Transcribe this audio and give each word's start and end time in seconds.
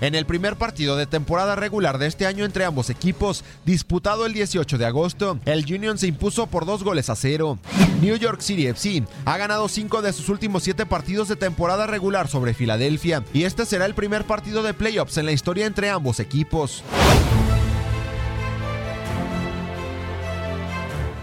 En 0.00 0.14
el 0.14 0.24
primer 0.24 0.56
partido 0.56 0.96
de 0.96 1.06
temporada 1.06 1.56
regular 1.56 1.98
de 1.98 2.06
este 2.06 2.26
año 2.26 2.44
entre 2.44 2.64
ambos 2.64 2.88
equipos, 2.88 3.44
disputado 3.66 4.24
el 4.24 4.32
18 4.32 4.78
de 4.78 4.86
agosto, 4.86 5.38
el 5.44 5.64
Union 5.72 5.98
se 5.98 6.06
impuso 6.06 6.46
por 6.46 6.64
dos 6.64 6.82
goles 6.82 7.10
a 7.10 7.16
cero. 7.16 7.58
New 8.00 8.16
York 8.16 8.40
City 8.40 8.66
FC 8.66 9.04
ha 9.26 9.36
ganado 9.36 9.68
cinco 9.68 10.00
de 10.00 10.14
sus 10.14 10.30
últimos 10.30 10.62
siete 10.62 10.86
partidos 10.86 11.28
de 11.28 11.36
temporada 11.36 11.86
regular 11.86 12.28
sobre 12.28 12.54
Filadelfia, 12.54 13.24
y 13.34 13.44
este 13.44 13.66
será 13.66 13.84
el 13.84 13.94
primer 13.94 14.24
partido 14.24 14.62
de 14.62 14.72
playoffs 14.72 15.18
en 15.18 15.26
la 15.26 15.32
historia 15.32 15.66
entre 15.66 15.90
ambos 15.90 16.18
equipos. 16.18 16.82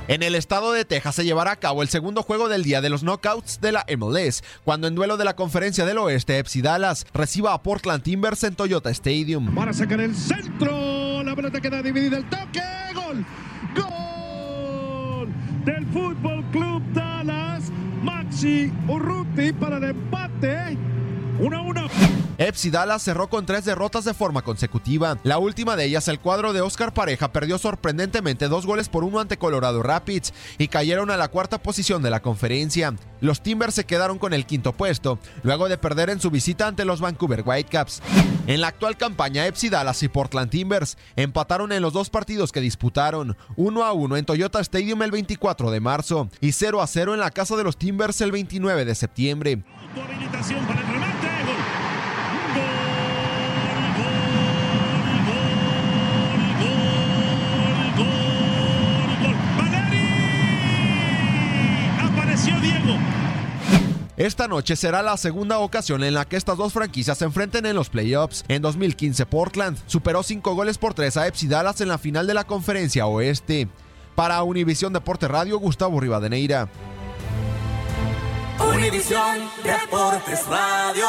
En 0.07 0.23
el 0.23 0.35
estado 0.35 0.71
de 0.71 0.85
Texas 0.85 1.15
se 1.15 1.25
llevará 1.25 1.51
a 1.51 1.55
cabo 1.57 1.81
el 1.81 1.89
segundo 1.89 2.23
juego 2.23 2.47
del 2.47 2.63
día 2.63 2.79
de 2.79 2.89
los 2.89 3.03
knockouts 3.03 3.59
de 3.59 3.73
la 3.73 3.85
MLS, 3.97 4.41
cuando 4.63 4.87
en 4.87 4.95
duelo 4.95 5.17
de 5.17 5.25
la 5.25 5.35
conferencia 5.35 5.85
del 5.85 5.97
oeste, 5.97 6.39
FC 6.39 6.61
Dallas 6.61 7.05
reciba 7.13 7.53
a 7.53 7.61
Portland 7.61 8.03
Timbers 8.03 8.45
en 8.45 8.55
Toyota 8.55 8.89
Stadium. 8.89 9.53
Para 9.53 9.73
sacar 9.73 9.99
el 9.99 10.15
centro. 10.15 11.23
La 11.23 11.35
pelota 11.35 11.59
queda 11.59 11.81
dividida. 11.81 12.17
El 12.17 12.29
toque. 12.29 12.61
Gol. 12.93 13.25
Gol 13.75 15.29
del 15.65 15.85
Fútbol 15.87 16.45
Club 16.51 16.81
Dallas. 16.93 17.65
Maxi 18.01 18.71
Urruti 18.87 19.51
para 19.51 19.75
el 19.75 19.83
empate. 19.83 20.77
1 21.39 21.57
a 21.57 21.61
1. 21.61 21.87
FC 22.39 22.69
Dallas 22.69 23.01
cerró 23.01 23.29
con 23.29 23.47
tres 23.47 23.65
derrotas 23.65 24.05
de 24.05 24.13
forma 24.13 24.43
consecutiva. 24.43 25.17
La 25.23 25.39
última 25.39 25.75
de 25.75 25.85
ellas, 25.85 26.07
el 26.07 26.19
cuadro 26.19 26.53
de 26.53 26.61
Oscar 26.61 26.93
Pareja, 26.93 27.31
perdió 27.31 27.57
sorprendentemente 27.57 28.47
dos 28.47 28.67
goles 28.67 28.89
por 28.89 29.03
uno 29.03 29.19
ante 29.19 29.37
Colorado 29.37 29.81
Rapids 29.81 30.33
y 30.59 30.67
cayeron 30.67 31.09
a 31.09 31.17
la 31.17 31.29
cuarta 31.29 31.57
posición 31.57 32.03
de 32.03 32.11
la 32.11 32.21
conferencia. 32.21 32.93
Los 33.21 33.41
Timbers 33.41 33.73
se 33.73 33.85
quedaron 33.85 34.19
con 34.19 34.33
el 34.33 34.45
quinto 34.45 34.73
puesto, 34.73 35.17
luego 35.41 35.67
de 35.67 35.79
perder 35.79 36.11
en 36.11 36.21
su 36.21 36.29
visita 36.29 36.67
ante 36.67 36.85
los 36.85 37.01
Vancouver 37.01 37.41
Whitecaps. 37.43 38.03
En 38.45 38.61
la 38.61 38.67
actual 38.67 38.97
campaña, 38.97 39.47
FC 39.47 39.71
Dallas 39.71 40.03
y 40.03 40.07
Portland 40.07 40.51
Timbers 40.51 40.97
empataron 41.15 41.71
en 41.71 41.81
los 41.81 41.93
dos 41.93 42.11
partidos 42.11 42.51
que 42.51 42.61
disputaron, 42.61 43.35
1 43.55 43.83
a 43.83 43.93
1 43.93 44.15
en 44.15 44.25
Toyota 44.25 44.59
Stadium 44.59 45.01
el 45.01 45.11
24 45.11 45.71
de 45.71 45.79
marzo 45.79 46.29
y 46.39 46.51
0 46.51 46.81
a 46.81 46.87
0 46.87 47.15
en 47.15 47.19
la 47.19 47.31
casa 47.31 47.55
de 47.55 47.63
los 47.63 47.77
Timbers 47.77 48.21
el 48.21 48.31
29 48.31 48.85
de 48.85 48.93
septiembre. 48.95 49.63
Habilitación 49.95 50.65
para 50.67 50.81
el 50.81 50.87
remate. 50.87 51.27
Gol. 52.53 52.63
Gol, 57.97 57.97
gol, 57.97 57.97
gol, 57.97 59.17
gol. 59.21 59.35
Valeri. 59.57 60.05
Apareció 62.01 62.59
Diego. 62.59 62.97
Esta 64.17 64.47
noche 64.47 64.75
será 64.75 65.03
la 65.03 65.15
segunda 65.15 65.59
ocasión 65.59 66.03
en 66.03 66.15
la 66.15 66.25
que 66.25 66.37
estas 66.37 66.57
dos 66.57 66.73
franquicias 66.73 67.19
se 67.19 67.25
enfrenten 67.25 67.67
en 67.67 67.75
los 67.75 67.91
playoffs. 67.91 68.43
En 68.47 68.63
2015, 68.63 69.27
Portland 69.27 69.77
superó 69.85 70.23
5 70.23 70.55
goles 70.55 70.79
por 70.79 70.95
3 70.95 71.17
a 71.17 71.27
FC 71.27 71.47
Dallas 71.47 71.81
en 71.81 71.87
la 71.87 71.99
final 71.99 72.25
de 72.25 72.33
la 72.33 72.43
conferencia 72.43 73.05
oeste. 73.05 73.67
Para 74.15 74.41
Univisión 74.41 74.91
Deporte 74.91 75.27
Radio, 75.27 75.59
Gustavo 75.59 75.99
Rivadeneira. 75.99 76.67
Univisión 78.59 79.37
Deportes 79.63 80.47
Radio. 80.47 81.05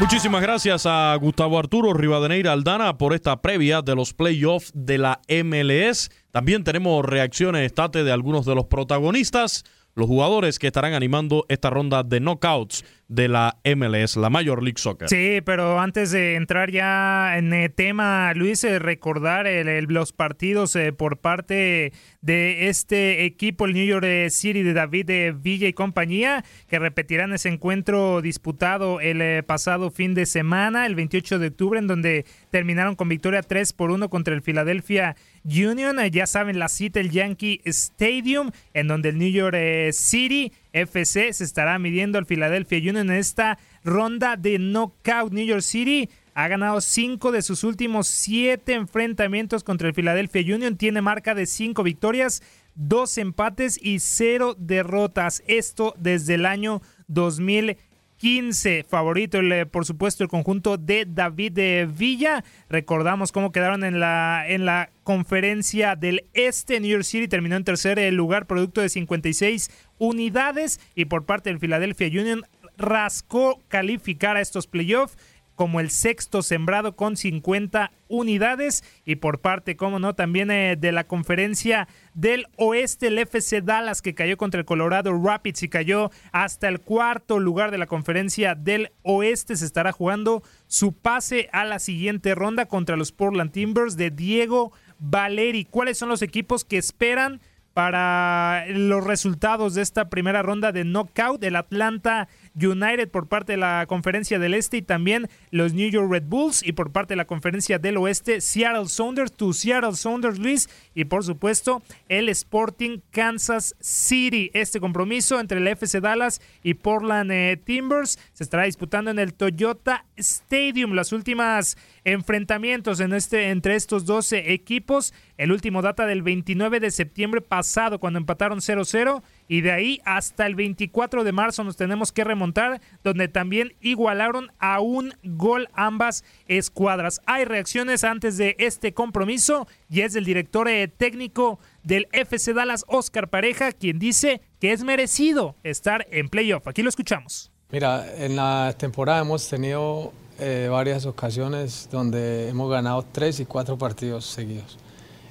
Muchísimas 0.00 0.42
gracias 0.42 0.84
a 0.86 1.14
Gustavo 1.14 1.56
Arturo 1.60 1.94
Rivadeneira 1.94 2.50
Aldana 2.50 2.98
por 2.98 3.14
esta 3.14 3.40
previa 3.40 3.80
de 3.82 3.94
los 3.94 4.12
playoffs 4.12 4.72
de 4.74 4.98
la 4.98 5.20
MLS. 5.28 6.10
También 6.32 6.64
tenemos 6.64 7.04
reacciones 7.04 7.64
estate 7.64 8.02
de 8.02 8.10
algunos 8.10 8.44
de 8.44 8.56
los 8.56 8.64
protagonistas, 8.64 9.62
los 9.94 10.06
jugadores 10.06 10.58
que 10.58 10.66
estarán 10.66 10.92
animando 10.92 11.44
esta 11.48 11.70
ronda 11.70 12.02
de 12.02 12.20
knockouts 12.20 12.84
de 13.06 13.28
la 13.28 13.58
MLS, 13.76 14.16
la 14.16 14.30
Major 14.30 14.62
League 14.62 14.78
Soccer. 14.78 15.08
Sí, 15.08 15.40
pero 15.44 15.78
antes 15.78 16.10
de 16.10 16.36
entrar 16.36 16.70
ya 16.70 17.36
en 17.36 17.52
el 17.52 17.70
tema, 17.72 18.32
Luis, 18.34 18.64
eh, 18.64 18.78
recordar 18.78 19.46
el- 19.46 19.84
los 19.84 20.12
partidos 20.12 20.74
eh, 20.74 20.92
por 20.92 21.18
parte 21.18 21.92
de 22.22 22.68
este 22.68 23.24
equipo, 23.24 23.66
el 23.66 23.74
New 23.74 23.84
York 23.86 24.04
eh, 24.06 24.30
City 24.30 24.62
de 24.62 24.72
David 24.72 25.10
eh, 25.10 25.34
Villa 25.36 25.68
y 25.68 25.74
compañía, 25.74 26.44
que 26.66 26.78
repetirán 26.78 27.32
ese 27.34 27.50
encuentro 27.50 28.22
disputado 28.22 29.00
el 29.00 29.20
eh, 29.20 29.42
pasado 29.42 29.90
fin 29.90 30.14
de 30.14 30.24
semana, 30.26 30.86
el 30.86 30.94
28 30.94 31.38
de 31.38 31.48
octubre, 31.48 31.78
en 31.78 31.86
donde 31.86 32.24
terminaron 32.50 32.96
con 32.96 33.08
victoria 33.10 33.42
3 33.42 33.72
por 33.74 33.90
1 33.90 34.08
contra 34.08 34.34
el 34.34 34.42
Philadelphia 34.42 35.14
Union. 35.44 36.00
Eh, 36.00 36.10
Ya 36.10 36.26
saben, 36.26 36.58
la 36.58 36.68
cita, 36.68 37.00
el 37.00 37.10
Yankee 37.10 37.60
Stadium, 37.64 38.50
en 38.72 38.88
donde 38.88 39.10
el 39.10 39.18
New 39.18 39.30
York 39.30 39.54
eh, 39.56 39.90
City 39.92 40.52
FC 40.72 41.32
se 41.32 41.44
estará 41.44 41.78
midiendo 41.78 42.18
al 42.18 42.26
Philadelphia 42.26 42.78
Union 42.78 43.10
en 43.10 43.12
esta 43.12 43.58
ronda 43.84 44.36
de 44.36 44.58
knockout. 44.58 45.32
New 45.32 45.44
York 45.44 45.62
City 45.62 46.08
ha 46.34 46.48
ganado 46.48 46.80
cinco 46.80 47.30
de 47.30 47.42
sus 47.42 47.62
últimos 47.62 48.06
siete 48.08 48.74
enfrentamientos 48.74 49.62
contra 49.62 49.88
el 49.88 49.94
Philadelphia 49.94 50.54
Union. 50.54 50.76
Tiene 50.76 51.00
marca 51.00 51.34
de 51.34 51.46
cinco 51.46 51.82
victorias, 51.82 52.42
dos 52.74 53.16
empates 53.18 53.78
y 53.80 54.00
cero 54.00 54.56
derrotas. 54.58 55.42
Esto 55.46 55.94
desde 55.98 56.34
el 56.34 56.46
año 56.46 56.82
2015. 57.06 58.84
Favorito, 58.88 59.38
el, 59.38 59.52
eh, 59.52 59.66
por 59.66 59.84
supuesto, 59.84 60.24
el 60.24 60.30
conjunto 60.30 60.76
de 60.76 61.06
David 61.06 61.52
de 61.52 61.88
Villa. 61.90 62.42
Recordamos 62.68 63.30
cómo 63.30 63.52
quedaron 63.52 63.84
en 63.84 64.00
la, 64.00 64.44
en 64.48 64.64
la 64.64 64.90
conferencia 65.04 65.94
del 65.94 66.24
Este. 66.32 66.80
New 66.80 66.90
York 66.90 67.04
City 67.04 67.28
terminó 67.28 67.56
en 67.56 67.64
tercer 67.64 68.12
lugar, 68.12 68.46
producto 68.46 68.80
de 68.80 68.88
56 68.88 69.70
unidades. 69.98 70.80
Y 70.96 71.04
por 71.04 71.24
parte 71.24 71.50
del 71.50 71.60
Philadelphia 71.60 72.08
Union 72.08 72.42
rascó 72.76 73.60
calificar 73.68 74.36
a 74.36 74.40
estos 74.40 74.66
playoffs 74.66 75.16
como 75.54 75.80
el 75.80 75.90
sexto 75.90 76.42
sembrado 76.42 76.96
con 76.96 77.16
50 77.16 77.92
unidades 78.08 78.84
y 79.04 79.16
por 79.16 79.40
parte, 79.40 79.76
como 79.76 79.98
no, 79.98 80.14
también 80.14 80.50
eh, 80.50 80.76
de 80.76 80.92
la 80.92 81.04
conferencia 81.04 81.88
del 82.12 82.46
oeste, 82.56 83.08
el 83.08 83.18
FC 83.18 83.60
Dallas 83.60 84.02
que 84.02 84.14
cayó 84.14 84.36
contra 84.36 84.60
el 84.60 84.66
Colorado 84.66 85.12
Rapids 85.12 85.62
y 85.62 85.68
cayó 85.68 86.10
hasta 86.32 86.68
el 86.68 86.80
cuarto 86.80 87.38
lugar 87.38 87.70
de 87.70 87.78
la 87.78 87.86
conferencia 87.86 88.54
del 88.54 88.92
oeste, 89.02 89.56
se 89.56 89.64
estará 89.64 89.92
jugando 89.92 90.42
su 90.66 90.92
pase 90.92 91.48
a 91.52 91.64
la 91.64 91.78
siguiente 91.78 92.34
ronda 92.34 92.66
contra 92.66 92.96
los 92.96 93.12
Portland 93.12 93.52
Timbers 93.52 93.96
de 93.96 94.10
Diego 94.10 94.72
Valeri. 94.98 95.64
¿Cuáles 95.64 95.98
son 95.98 96.08
los 96.08 96.22
equipos 96.22 96.64
que 96.64 96.78
esperan? 96.78 97.40
para 97.74 98.66
los 98.68 99.04
resultados 99.04 99.74
de 99.74 99.82
esta 99.82 100.08
primera 100.08 100.42
ronda 100.42 100.70
de 100.70 100.84
knockout. 100.84 101.42
El 101.42 101.56
Atlanta 101.56 102.28
United 102.54 103.08
por 103.10 103.26
parte 103.28 103.52
de 103.52 103.58
la 103.58 103.86
Conferencia 103.86 104.38
del 104.38 104.54
Este 104.54 104.78
y 104.78 104.82
también 104.82 105.28
los 105.50 105.72
New 105.72 105.90
York 105.90 106.10
Red 106.10 106.24
Bulls 106.26 106.62
y 106.62 106.72
por 106.72 106.92
parte 106.92 107.14
de 107.14 107.16
la 107.16 107.26
Conferencia 107.26 107.78
del 107.78 107.96
Oeste 107.96 108.40
Seattle 108.40 108.88
Sounders, 108.88 109.32
tu 109.32 109.52
Seattle 109.52 109.94
Sounders 109.94 110.38
Luis 110.38 110.68
y 110.94 111.04
por 111.04 111.24
supuesto 111.24 111.82
el 112.08 112.28
Sporting 112.28 112.98
Kansas 113.10 113.74
City. 113.80 114.50
Este 114.54 114.80
compromiso 114.80 115.40
entre 115.40 115.58
el 115.58 115.66
FC 115.66 116.00
Dallas 116.00 116.40
y 116.62 116.74
Portland 116.74 117.30
eh, 117.32 117.60
Timbers 117.62 118.18
se 118.32 118.44
estará 118.44 118.64
disputando 118.64 119.10
en 119.10 119.18
el 119.18 119.34
Toyota 119.34 120.04
Stadium. 120.16 120.92
Las 120.92 121.12
últimas 121.12 121.76
enfrentamientos 122.04 123.00
en 123.00 123.12
este, 123.12 123.50
entre 123.50 123.74
estos 123.74 124.04
12 124.04 124.52
equipos. 124.52 125.12
El 125.36 125.52
último 125.52 125.82
data 125.82 126.06
del 126.06 126.22
29 126.22 126.80
de 126.80 126.90
septiembre 126.90 127.40
pasado 127.40 127.98
cuando 127.98 128.18
empataron 128.18 128.58
0-0 128.58 129.22
y 129.48 129.60
de 129.60 129.72
ahí 129.72 130.00
hasta 130.04 130.46
el 130.46 130.54
24 130.54 131.24
de 131.24 131.32
marzo 131.32 131.64
nos 131.64 131.76
tenemos 131.76 132.12
que 132.12 132.24
remontar, 132.24 132.80
donde 133.02 133.28
también 133.28 133.74
igualaron 133.80 134.50
a 134.58 134.80
un 134.80 135.14
gol 135.22 135.68
ambas 135.74 136.24
escuadras. 136.46 137.20
Hay 137.26 137.44
reacciones 137.44 138.04
antes 138.04 138.36
de 138.36 138.56
este 138.58 138.94
compromiso 138.94 139.66
y 139.88 140.00
es 140.00 140.14
el 140.14 140.24
director 140.24 140.68
eh, 140.68 140.88
técnico 140.88 141.58
del 141.82 142.08
FC 142.12 142.54
Dallas, 142.54 142.84
Oscar 142.88 143.28
Pareja, 143.28 143.72
quien 143.72 143.98
dice 143.98 144.40
que 144.60 144.72
es 144.72 144.84
merecido 144.84 145.56
estar 145.62 146.06
en 146.10 146.28
playoff. 146.28 146.66
Aquí 146.66 146.82
lo 146.82 146.88
escuchamos. 146.88 147.50
Mira, 147.70 148.06
en 148.16 148.36
la 148.36 148.74
temporada 148.78 149.20
hemos 149.20 149.48
tenido 149.48 150.12
eh, 150.38 150.68
varias 150.70 151.06
ocasiones 151.06 151.88
donde 151.90 152.48
hemos 152.48 152.70
ganado 152.70 153.04
tres 153.10 153.40
y 153.40 153.44
cuatro 153.44 153.76
partidos 153.76 154.24
seguidos. 154.24 154.78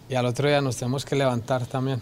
Y 0.09 0.15
al 0.15 0.25
otro 0.25 0.47
día 0.47 0.61
nos 0.61 0.77
tenemos 0.77 1.05
que 1.05 1.15
levantar 1.15 1.65
también. 1.65 2.01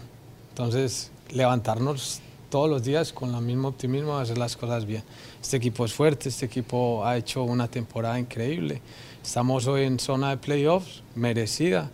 Entonces, 0.50 1.10
levantarnos 1.32 2.20
todos 2.50 2.68
los 2.68 2.82
días 2.82 3.12
con 3.12 3.34
el 3.34 3.40
mismo 3.40 3.68
optimismo, 3.68 4.18
hacer 4.18 4.36
las 4.36 4.56
cosas 4.56 4.84
bien. 4.84 5.02
Este 5.40 5.56
equipo 5.56 5.86
es 5.86 5.94
fuerte, 5.94 6.28
este 6.28 6.46
equipo 6.46 7.04
ha 7.04 7.16
hecho 7.16 7.42
una 7.44 7.66
temporada 7.66 8.18
increíble. 8.18 8.82
Estamos 9.24 9.66
hoy 9.66 9.84
en 9.84 9.98
zona 9.98 10.30
de 10.30 10.36
playoffs, 10.36 11.02
merecida. 11.14 11.90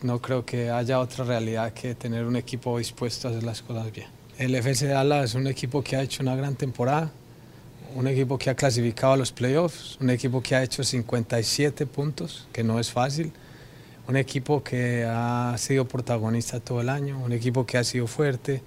No 0.00 0.20
creo 0.20 0.46
que 0.46 0.70
haya 0.70 0.98
otra 0.98 1.24
realidad 1.24 1.72
que 1.74 1.94
tener 1.94 2.24
un 2.24 2.36
equipo 2.36 2.78
dispuesto 2.78 3.28
a 3.28 3.32
hacer 3.32 3.42
las 3.42 3.60
cosas 3.60 3.92
bien. 3.92 4.06
El 4.38 4.54
FC 4.54 4.86
Dallas 4.86 5.30
es 5.30 5.34
un 5.34 5.46
equipo 5.46 5.82
que 5.82 5.96
ha 5.96 6.02
hecho 6.02 6.22
una 6.22 6.34
gran 6.34 6.54
temporada, 6.54 7.10
un 7.94 8.06
equipo 8.06 8.38
que 8.38 8.48
ha 8.48 8.54
clasificado 8.54 9.12
a 9.12 9.16
los 9.18 9.30
playoffs, 9.30 9.98
un 10.00 10.08
equipo 10.08 10.42
que 10.42 10.54
ha 10.54 10.62
hecho 10.62 10.82
57 10.82 11.84
puntos, 11.84 12.46
que 12.50 12.64
no 12.64 12.80
es 12.80 12.90
fácil 12.90 13.32
un 14.08 14.16
equipo 14.16 14.62
que 14.62 15.06
ha 15.08 15.54
sido 15.58 15.86
protagonista 15.86 16.60
todo 16.60 16.80
el 16.80 16.88
año, 16.88 17.18
un 17.18 17.32
equipo 17.32 17.64
que 17.66 17.78
ha 17.78 17.84
sido 17.84 18.06
fuerte. 18.06 18.62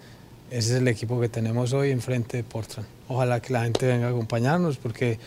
Ese 0.50 0.76
es 0.76 0.82
el 0.82 0.88
equipo 0.88 1.20
que 1.20 1.30
tenemos 1.30 1.74
hoy 1.74 1.92
enfrente 1.92 2.38
de 2.38 2.44
Portland. 2.44 2.88
Ojalá 3.08 3.40
que 3.40 3.52
la 3.52 3.64
gente 3.64 3.86
venga 3.88 4.08
a 4.08 4.10
acompañarnos 4.10 4.78
porque 4.78 5.20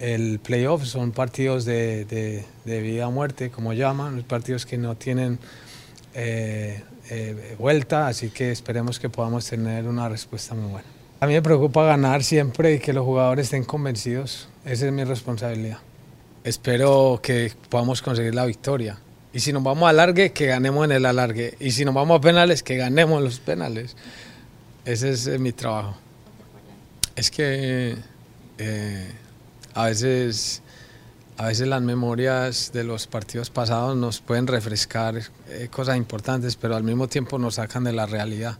el 0.00 0.40
playoff 0.40 0.84
son 0.84 1.12
partidos 1.12 1.64
de, 1.64 2.44
vida 2.64 3.06
o 3.06 3.12
muerte, 3.12 3.50
como 3.50 3.72
llaman, 3.72 4.24
partidos 4.26 4.66
que 4.66 4.76
no 4.76 4.96
tienen 4.96 5.38
eh, 6.14 6.82
eh, 7.10 7.56
vuelta, 7.58 8.08
así 8.08 8.30
que 8.30 8.50
esperemos 8.50 8.98
que 8.98 9.08
podamos 9.08 9.46
tener 9.46 9.86
una 9.86 10.08
respuesta 10.08 10.54
muy 10.54 10.70
buena. 10.70 10.88
A 11.20 11.26
mí 11.28 11.34
me 11.34 11.42
preocupa 11.42 11.84
ganar 11.84 12.24
siempre 12.24 12.74
y 12.74 12.78
que 12.80 12.92
los 12.92 13.04
jugadores 13.04 13.44
estén 13.46 13.62
convencidos. 13.62 14.48
Esa 14.64 14.86
es 14.86 14.92
mi 14.92 15.04
responsabilidad. 15.04 15.78
Espero 16.42 17.20
que 17.22 17.52
podamos 17.68 18.02
conseguir 18.02 18.34
la 18.34 18.44
victoria. 18.44 18.98
Y 19.34 19.40
si 19.40 19.52
nos 19.52 19.62
vamos 19.62 19.86
a 19.86 19.90
alargue, 19.90 20.32
que 20.32 20.46
ganemos 20.46 20.84
en 20.84 20.92
el 20.92 21.06
alargue. 21.06 21.56
Y 21.58 21.70
si 21.70 21.84
nos 21.84 21.94
vamos 21.94 22.18
a 22.18 22.20
penales, 22.20 22.62
que 22.62 22.76
ganemos 22.76 23.22
los 23.22 23.40
penales. 23.40 23.96
Ese 24.84 25.10
es 25.10 25.26
eh, 25.26 25.38
mi 25.38 25.52
trabajo. 25.52 25.96
Es 27.16 27.30
que 27.30 27.96
eh, 28.58 29.12
a 29.74 29.86
veces 29.86 30.62
a 31.38 31.46
veces 31.46 31.66
las 31.66 31.80
memorias 31.80 32.72
de 32.72 32.84
los 32.84 33.06
partidos 33.06 33.48
pasados 33.48 33.96
nos 33.96 34.20
pueden 34.20 34.46
refrescar 34.46 35.20
eh, 35.48 35.68
cosas 35.70 35.96
importantes, 35.96 36.56
pero 36.56 36.76
al 36.76 36.84
mismo 36.84 37.08
tiempo 37.08 37.38
nos 37.38 37.54
sacan 37.54 37.84
de 37.84 37.92
la 37.92 38.04
realidad. 38.04 38.58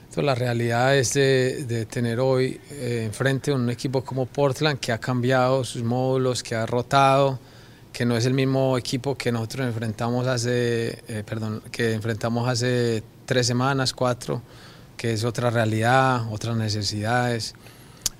Entonces, 0.00 0.24
la 0.24 0.34
realidad 0.34 0.96
es 0.96 1.14
de, 1.14 1.64
de 1.64 1.86
tener 1.86 2.20
hoy 2.20 2.60
enfrente 2.70 3.52
un 3.52 3.68
equipo 3.70 4.04
como 4.04 4.26
Portland 4.26 4.78
que 4.78 4.92
ha 4.92 4.98
cambiado 4.98 5.64
sus 5.64 5.82
módulos, 5.82 6.42
que 6.42 6.54
ha 6.54 6.66
rotado, 6.66 7.38
que 7.94 8.04
no 8.04 8.16
es 8.16 8.26
el 8.26 8.34
mismo 8.34 8.76
equipo 8.76 9.16
que 9.16 9.30
nosotros 9.30 9.68
enfrentamos 9.68 10.26
hace, 10.26 10.98
eh, 11.06 11.22
perdón, 11.24 11.62
que 11.70 11.92
enfrentamos 11.92 12.48
hace 12.48 13.04
tres 13.24 13.46
semanas, 13.46 13.94
cuatro, 13.94 14.42
que 14.96 15.12
es 15.12 15.22
otra 15.22 15.48
realidad, 15.48 16.26
otras 16.32 16.56
necesidades. 16.56 17.54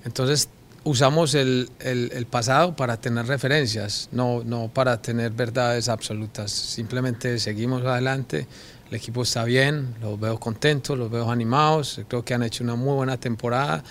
Entonces 0.05 0.47
usamos 0.85 1.35
el, 1.35 1.69
el, 1.79 2.25
pasado 2.25 2.73
para 2.77 3.01
tener 3.01 3.27
referencias, 3.27 4.07
no, 4.13 4.43
no 4.45 4.69
para 4.69 5.01
tener 5.01 5.31
verdades 5.33 5.89
absolutas. 5.89 6.51
Simplemente 6.51 7.37
seguimos 7.37 7.83
adelante, 7.83 8.47
el 8.89 8.95
equipo 8.95 9.23
está 9.23 9.43
bien, 9.43 9.93
los 10.01 10.17
veo 10.17 10.39
contentos, 10.39 10.97
los 10.97 11.11
veo 11.11 11.29
animados, 11.29 11.99
creo 12.07 12.23
que 12.23 12.33
han 12.33 12.43
hecho 12.43 12.63
una 12.63 12.75
muy 12.75 12.93
buena 12.93 13.17
temporada 13.17 13.83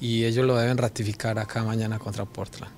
y 0.00 0.24
ellos 0.24 0.44
lo 0.44 0.56
deben 0.56 0.78
ratificar 0.78 1.38
acá 1.38 1.62
mañana 1.62 2.00
contra 2.00 2.24
Portland. 2.24 2.72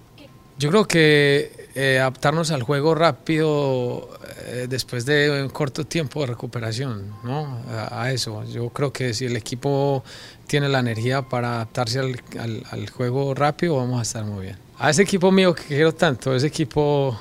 Yo 0.58 0.68
creo 0.68 0.86
que 0.86 1.59
eh, 1.82 1.98
adaptarnos 1.98 2.50
al 2.50 2.62
juego 2.62 2.94
rápido 2.94 4.10
eh, 4.44 4.66
después 4.68 5.06
de 5.06 5.42
un 5.42 5.48
corto 5.48 5.86
tiempo 5.86 6.20
de 6.20 6.26
recuperación, 6.26 7.06
¿no? 7.24 7.58
A, 7.70 8.12
eso. 8.12 8.44
Yo 8.44 8.68
creo 8.68 8.92
que 8.92 9.14
si 9.14 9.24
el 9.24 9.34
equipo 9.34 10.04
tiene 10.46 10.68
la 10.68 10.80
energía 10.80 11.22
para 11.22 11.54
adaptarse 11.54 12.00
al, 12.00 12.90
juego 12.90 13.32
rápido, 13.32 13.76
vamos 13.76 13.98
a 13.98 14.02
estar 14.02 14.26
muy 14.26 14.42
bien. 14.44 14.58
A 14.78 14.90
ese 14.90 15.00
equipo 15.00 15.32
mío 15.32 15.54
que 15.54 15.62
quiero 15.62 15.94
tanto, 15.94 16.34
ese 16.34 16.48
equipo, 16.48 17.18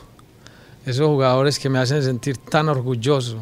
esos 0.85 1.07
jugadores 1.07 1.57
que 1.57 1.69
me 1.69 1.79
hacen 1.79 2.03
sentir 2.03 2.35
tan 2.35 2.67
orgulloso, 2.67 3.37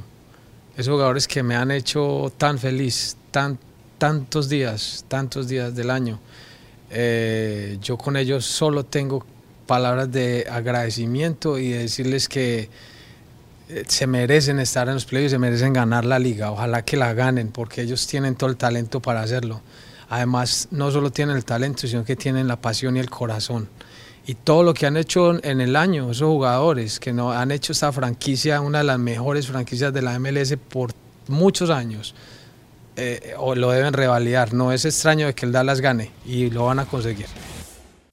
esos 0.75 0.91
jugadores 0.91 1.27
que 1.27 1.41
me 1.41 1.55
han 1.55 1.71
hecho 1.71 2.31
tan 2.37 2.59
feliz, 2.59 3.17
tan, 3.31 3.57
tantos 3.97 4.49
días, 4.49 5.03
tantos 5.07 5.47
días 5.47 5.73
del 5.73 5.89
año. 5.89 6.19
Eh, 6.91 7.79
yo 7.81 7.97
con 7.97 8.17
ellos 8.17 8.45
solo 8.45 8.85
tengo 8.85 9.25
palabras 9.67 10.11
de 10.11 10.47
agradecimiento 10.49 11.59
y 11.59 11.69
decirles 11.69 12.27
que 12.27 12.69
eh, 13.69 13.83
se 13.87 14.07
merecen 14.07 14.59
estar 14.59 14.87
en 14.87 14.95
los 14.95 15.05
playoffs, 15.05 15.31
se 15.31 15.39
merecen 15.39 15.73
ganar 15.73 16.05
la 16.05 16.17
liga. 16.17 16.51
Ojalá 16.51 16.83
que 16.83 16.97
la 16.97 17.13
ganen 17.13 17.49
porque 17.49 17.81
ellos 17.81 18.07
tienen 18.07 18.35
todo 18.35 18.49
el 18.49 18.57
talento 18.57 19.01
para 19.01 19.21
hacerlo. 19.21 19.61
Además, 20.09 20.69
no 20.71 20.89
solo 20.89 21.11
tienen 21.11 21.35
el 21.35 21.43
talento, 21.43 21.85
sino 21.85 22.05
que 22.05 22.15
tienen 22.15 22.47
la 22.47 22.55
pasión 22.55 22.95
y 22.95 22.99
el 22.99 23.09
corazón. 23.09 23.67
Y 24.25 24.35
todo 24.35 24.63
lo 24.63 24.73
que 24.73 24.85
han 24.85 24.97
hecho 24.97 25.41
en 25.43 25.61
el 25.61 25.75
año, 25.75 26.11
esos 26.11 26.27
jugadores 26.27 26.99
que 26.99 27.13
no, 27.13 27.31
han 27.31 27.51
hecho 27.51 27.73
esta 27.73 27.91
franquicia, 27.91 28.61
una 28.61 28.79
de 28.79 28.83
las 28.85 28.99
mejores 28.99 29.47
franquicias 29.47 29.93
de 29.93 30.01
la 30.01 30.17
MLS 30.19 30.55
por 30.69 30.91
muchos 31.27 31.69
años, 31.69 32.15
eh, 32.95 33.35
lo 33.55 33.71
deben 33.71 33.93
revalidar. 33.93 34.53
No 34.53 34.71
es 34.71 34.85
extraño 34.85 35.27
de 35.27 35.35
que 35.35 35.45
el 35.45 35.51
Dallas 35.51 35.81
gane 35.81 36.11
y 36.25 36.49
lo 36.49 36.65
van 36.65 36.79
a 36.79 36.85
conseguir. 36.85 37.27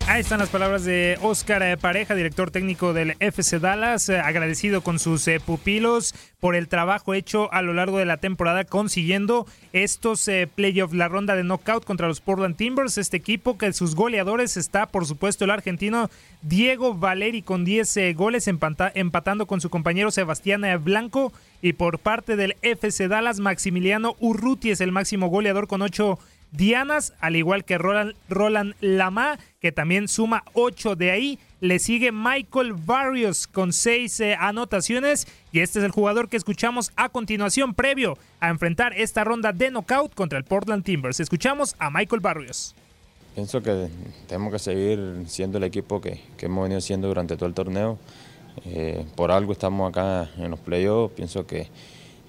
Ahí 0.06 0.20
están 0.20 0.38
las 0.38 0.50
palabras 0.50 0.84
de 0.84 1.18
Oscar 1.22 1.62
eh, 1.62 1.78
Pareja, 1.78 2.14
director 2.14 2.50
técnico 2.50 2.92
del 2.92 3.16
FC 3.20 3.58
Dallas, 3.58 4.10
eh, 4.10 4.18
agradecido 4.18 4.82
con 4.82 4.98
sus 4.98 5.26
eh, 5.26 5.40
pupilos 5.40 6.14
por 6.40 6.54
el 6.54 6.68
trabajo 6.68 7.14
hecho 7.14 7.50
a 7.54 7.62
lo 7.62 7.72
largo 7.72 7.98
de 7.98 8.04
la 8.04 8.18
temporada 8.18 8.64
consiguiendo 8.64 9.46
estos 9.72 10.28
playoffs, 10.54 10.94
la 10.94 11.08
ronda 11.08 11.34
de 11.34 11.42
knockout 11.42 11.86
contra 11.86 12.06
los 12.06 12.20
Portland 12.20 12.54
Timbers, 12.54 12.98
este 12.98 13.16
equipo 13.16 13.56
que 13.56 13.72
sus 13.72 13.94
goleadores 13.94 14.58
está 14.58 14.84
por 14.84 15.06
supuesto 15.06 15.46
el 15.46 15.50
argentino 15.50 16.10
Diego 16.42 16.94
Valeri 16.94 17.40
con 17.40 17.64
10 17.64 18.14
goles 18.14 18.46
empatando 18.46 19.46
con 19.46 19.62
su 19.62 19.70
compañero 19.70 20.10
Sebastián 20.10 20.64
Blanco 20.84 21.32
y 21.62 21.72
por 21.72 21.98
parte 21.98 22.36
del 22.36 22.58
FC 22.60 23.08
Dallas 23.08 23.40
Maximiliano 23.40 24.16
Urruti 24.20 24.70
es 24.70 24.82
el 24.82 24.92
máximo 24.92 25.28
goleador 25.28 25.66
con 25.66 25.80
8 25.80 26.18
dianas, 26.56 27.12
al 27.20 27.36
igual 27.36 27.64
que 27.64 27.78
Roland, 27.78 28.14
Roland 28.28 28.74
que 29.60 29.72
también 29.72 30.08
suma 30.08 30.44
8 30.54 30.96
de 30.96 31.10
ahí. 31.10 31.38
Le 31.60 31.78
sigue 31.78 32.12
Michael 32.12 32.74
Barrios 32.74 33.46
con 33.46 33.72
6 33.72 34.20
eh, 34.20 34.36
anotaciones. 34.38 35.26
Y 35.52 35.60
este 35.60 35.78
es 35.78 35.84
el 35.84 35.90
jugador 35.90 36.28
que 36.28 36.36
escuchamos 36.36 36.92
a 36.96 37.08
continuación, 37.08 37.74
previo 37.74 38.18
a 38.40 38.50
enfrentar 38.50 38.92
esta 38.94 39.24
ronda 39.24 39.52
de 39.52 39.70
knockout 39.70 40.14
contra 40.14 40.38
el 40.38 40.44
Portland 40.44 40.84
Timbers. 40.84 41.20
Escuchamos 41.20 41.74
a 41.78 41.90
Michael 41.90 42.20
Barrios. 42.20 42.74
pienso 43.34 43.62
que 43.62 43.88
tenemos 44.28 44.52
que 44.52 44.58
seguir 44.58 45.24
siendo 45.26 45.58
el 45.58 45.64
equipo 45.64 46.00
que, 46.00 46.20
hemos 46.40 46.64
venido 46.64 46.80
siendo 46.80 47.08
durante 47.08 47.36
todo 47.36 47.46
el 47.46 47.54
torneo. 47.54 47.98
Eh, 48.66 49.04
por 49.16 49.32
algo 49.32 49.52
estamos 49.52 49.88
acá 49.88 50.30
en 50.36 50.50
los 50.50 50.60
playoffs. 50.60 51.14
Pienso 51.14 51.46
que 51.46 51.68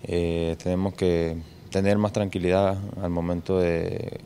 eh, 0.03 0.55
tenemos 0.63 0.93
que 0.93 1.37
tener 1.75 1.97
más 1.97 2.13
tranquilidad 2.13 2.77
al 3.01 3.09
momento 3.09 3.59
de, 3.59 4.21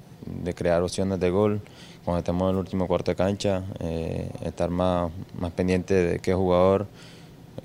crear 0.54 0.84
opciones 0.84 1.20
de 1.20 1.32
gol. 1.32 1.62
Cuando 2.06 2.20
estemos 2.20 2.44
en 2.44 2.56
el 2.56 2.60
último 2.60 2.86
cuarto 2.86 3.10
de 3.10 3.16
cancha, 3.16 3.64
eh, 3.80 4.30
estar 4.44 4.70
más, 4.70 5.12
más 5.36 5.52
pendiente 5.54 5.96
de 5.96 6.20
qué 6.20 6.36
jugador, 6.36 6.86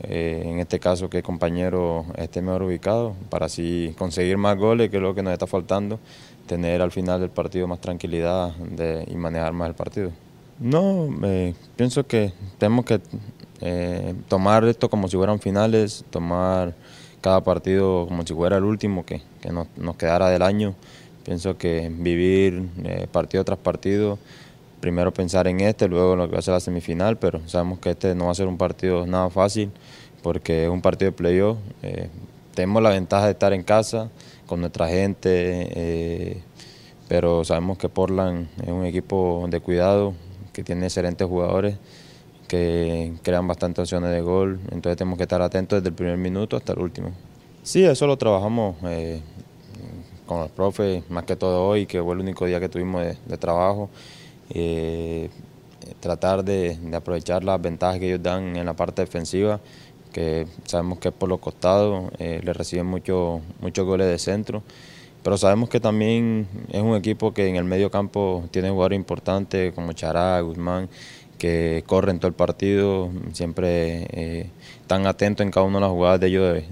en 0.01 0.59
este 0.59 0.81
caso 0.81 1.11
qué 1.11 1.23
compañero 1.23 2.07
esté 2.17 2.41
mejor 2.41 2.63
ubicado, 2.63 3.15
para 3.29 3.45
así 3.45 3.95
conseguir 3.99 4.39
más 4.39 4.57
goles, 4.57 4.89
que 4.89 4.97
es 4.97 5.03
lo 5.03 5.15
que 5.15 5.23
nos 5.23 5.35
está 5.35 5.47
faltando 5.47 5.99
tener 6.47 6.81
al 6.81 6.91
final 6.91 7.21
del 7.21 7.29
partido 7.29 7.67
más 7.69 7.83
tranquilidad 7.83 8.55
de, 8.55 9.05
y 9.07 9.17
manejar 9.17 9.53
más 9.53 9.69
el 9.69 9.75
partido. 9.75 10.13
No, 10.61 11.11
eh, 11.25 11.53
pienso 11.77 12.07
que 12.07 12.33
tenemos 12.57 12.87
que 12.87 13.03
eh, 13.61 14.15
tomar 14.29 14.65
esto 14.65 14.89
como 14.89 15.09
si 15.09 15.17
fueran 15.19 15.41
finales, 15.41 16.07
tomar 16.09 16.75
cada 17.25 17.41
partido 17.41 18.05
como 18.07 18.27
si 18.27 18.35
fuera 18.35 18.59
el 18.59 18.65
último 18.65 19.07
que, 19.07 19.23
nos, 19.51 19.97
quedara 19.97 20.29
del 20.29 20.43
año. 20.43 20.75
Pienso 21.25 21.57
que 21.57 21.91
vivir 21.91 22.69
eh, 22.85 23.07
partido 23.11 23.43
tras 23.45 23.59
partido, 23.59 24.19
primero 24.81 25.11
pensar 25.11 25.49
en 25.49 25.61
este, 25.61 25.89
luego 25.89 26.13
en 26.13 26.19
lo 26.19 26.27
que 26.27 26.35
va 26.35 26.41
a 26.41 26.43
ser 26.43 26.53
la 26.53 26.61
semifinal, 26.61 27.17
pero 27.17 27.41
sabemos 27.49 27.79
que 27.79 27.93
este 27.93 28.15
no 28.15 28.27
va 28.27 28.33
a 28.33 28.35
ser 28.35 28.47
un 28.47 28.59
partido 28.59 29.07
nada 29.07 29.31
fácil 29.31 29.71
porque 30.23 30.65
es 30.65 30.71
un 30.71 30.83
partido 30.83 31.13
de 31.13 31.17
playoff. 31.17 31.57
tenemos 32.55 32.83
la 32.83 32.91
ventaja 32.91 33.25
de 33.25 33.33
estar 33.33 33.55
en 33.55 33.63
casa, 33.63 34.11
con 34.47 34.61
nuestra 34.61 34.87
gente, 34.89 35.23
eh, 35.23 36.43
pero 37.09 37.43
sabemos 37.43 37.79
que 37.79 37.89
Portland 37.89 38.49
es 38.63 38.69
un 38.69 38.85
equipo 38.85 39.47
de 39.49 39.61
cuidado, 39.61 40.13
que 40.53 40.63
tiene 40.63 40.85
excelentes 40.85 41.27
jugadores, 41.27 41.79
que 42.49 43.13
crean 43.23 43.47
bastantes 43.47 43.83
opciones 43.83 44.11
de 44.11 44.21
gol, 44.21 44.61
entonces 44.71 44.97
tenemos 44.97 45.17
que 45.17 45.25
estar 45.25 45.41
atentos 45.43 45.79
desde 45.79 45.89
el 45.89 45.95
primer 45.95 46.19
minuto 46.19 46.57
hasta 46.57 46.73
el 46.73 46.81
último. 46.81 47.11
Sí, 47.63 47.85
eso 47.85 48.07
lo 48.07 48.17
trabajamos 48.17 48.77
eh, 48.85 49.21
con 50.27 50.41
los 50.41 50.51
profes, 50.51 51.09
más 51.11 51.25
que 51.25 51.37
todo 51.37 51.67
hoy, 51.67 51.87
que 51.87 52.03
fue 52.03 52.15
el 52.15 52.21
único 52.21 52.47
día 52.47 52.61
que 52.61 52.69
tuvimos 52.69 53.03
de, 53.03 53.37
trabajo. 53.39 53.89
Eh, 54.51 55.31
tratar 56.01 56.45
de, 56.45 56.79
aprovechar 56.95 57.45
las 57.45 57.61
ventajas 57.61 57.99
que 57.99 58.09
ellos 58.09 58.23
dan 58.23 58.57
en 58.57 58.67
la 58.67 58.75
parte 58.75 59.03
defensiva 59.03 59.61
que 60.15 60.47
sabemos 60.65 61.01
que 61.01 61.09
es 61.09 61.15
por 61.15 61.29
los 61.29 61.41
costados, 61.41 62.11
eh, 62.19 62.41
le 62.43 62.53
reciben 62.53 62.87
muchos 62.87 63.43
muchos 63.61 63.85
goles 63.85 64.07
de 64.07 64.19
centro, 64.19 64.63
pero 65.25 65.37
sabemos 65.37 65.69
que 65.69 65.81
también 65.81 66.47
es 66.71 66.81
un 66.81 66.95
equipo 66.95 67.35
que 67.35 67.49
en 67.49 67.57
el 67.57 67.65
medio 67.65 67.91
campo 67.91 68.45
tiene 68.53 68.71
jugadores 68.71 68.97
importantes 68.97 69.75
como 69.75 69.93
Chará, 69.93 70.41
Guzmán, 70.41 70.89
que 71.39 71.85
corren 71.87 72.19
todo 72.19 72.29
el 72.29 72.35
partido, 72.35 73.11
siempre 73.33 74.07
eh, 74.11 74.51
están 74.81 75.07
atentos 75.07 75.45
en 75.45 75.51
cada 75.51 75.67
una 75.67 75.79
de 75.79 75.83
las 75.83 75.91
jugadas 75.91 76.21
de 76.21 76.27
ellos 76.27 76.63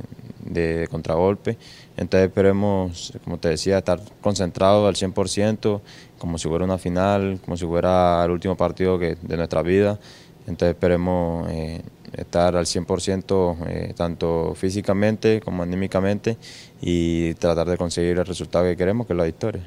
de, 0.44 0.88
contragolpe. 0.90 1.56
Entonces 1.96 2.28
esperemos, 2.28 3.12
como 3.24 3.38
te 3.38 3.48
decía, 3.48 3.78
estar 3.78 4.00
concentrados 4.20 4.88
al 4.88 4.94
100%, 4.94 5.80
como 6.18 6.38
si 6.38 6.48
fuera 6.48 6.64
una 6.64 6.78
final, 6.78 7.38
como 7.44 7.56
si 7.56 7.66
fuera 7.66 8.24
el 8.24 8.30
último 8.30 8.56
partido 8.56 8.98
de 8.98 9.36
nuestra 9.36 9.62
vida. 9.62 9.98
Entonces 10.46 10.74
esperemos 10.74 11.48
eh, 11.50 11.82
estar 12.12 12.56
al 12.56 12.66
100% 12.66 13.56
eh, 13.66 13.94
tanto 13.96 14.54
físicamente 14.56 15.40
como 15.40 15.62
anímicamente 15.62 16.36
y 16.80 17.34
tratar 17.34 17.68
de 17.68 17.76
conseguir 17.76 18.18
el 18.18 18.26
resultado 18.26 18.64
que 18.64 18.76
queremos, 18.76 19.06
que 19.06 19.12
es 19.12 19.16
la 19.16 19.24
victoria. 19.24 19.62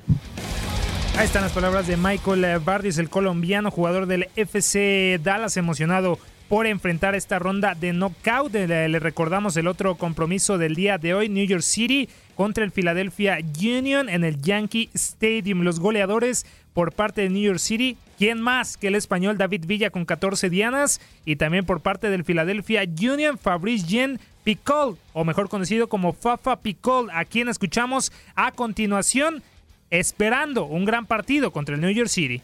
Ahí 1.18 1.28
están 1.28 1.44
las 1.44 1.54
palabras 1.54 1.88
de 1.88 1.96
Michael 1.96 2.60
Bardis, 2.60 2.98
el 2.98 3.10
colombiano 3.10 3.72
jugador 3.72 4.06
del 4.06 4.28
FC 4.36 5.18
Dallas, 5.24 5.56
emocionado 5.56 6.20
por 6.50 6.68
enfrentar 6.68 7.16
esta 7.16 7.40
ronda 7.40 7.74
de 7.74 7.94
knockout. 7.94 8.54
Le 8.54 9.00
recordamos 9.00 9.56
el 9.56 9.68
otro 9.68 9.96
compromiso 9.96 10.58
del 10.58 10.76
día 10.76 10.98
de 10.98 11.14
hoy, 11.14 11.30
New 11.30 11.46
York 11.46 11.64
City 11.64 12.10
contra 12.36 12.66
el 12.66 12.72
Philadelphia 12.72 13.38
Union 13.58 14.10
en 14.10 14.26
el 14.26 14.42
Yankee 14.42 14.90
Stadium. 14.94 15.62
Los 15.62 15.80
goleadores 15.80 16.46
por 16.74 16.92
parte 16.92 17.22
de 17.22 17.30
New 17.30 17.44
York 17.44 17.60
City. 17.60 17.98
¿Quién 18.18 18.42
más 18.42 18.76
que 18.76 18.88
el 18.88 18.96
español 18.96 19.38
David 19.38 19.66
Villa 19.66 19.92
con 19.92 20.04
14 20.04 20.50
dianas? 20.50 21.00
Y 21.24 21.38
también 21.38 21.66
por 21.66 21.80
parte 21.80 22.10
del 22.10 22.26
Philadelphia 22.26 22.84
Union, 22.84 23.38
Fabrice 23.38 23.88
Jean 23.88 24.20
Picol, 24.44 24.98
o 25.14 25.24
mejor 25.24 25.50
conocido 25.50 25.88
como 25.88 26.12
Fafa 26.14 26.58
Picol, 26.58 27.10
a 27.12 27.26
quien 27.26 27.48
escuchamos 27.48 28.12
a 28.36 28.52
continuación, 28.52 29.42
esperando 29.90 30.66
un 30.66 30.86
gran 30.86 31.06
partido 31.06 31.52
contra 31.52 31.76
el 31.76 31.82
New 31.82 31.92
York 31.92 32.10
City. 32.10 32.42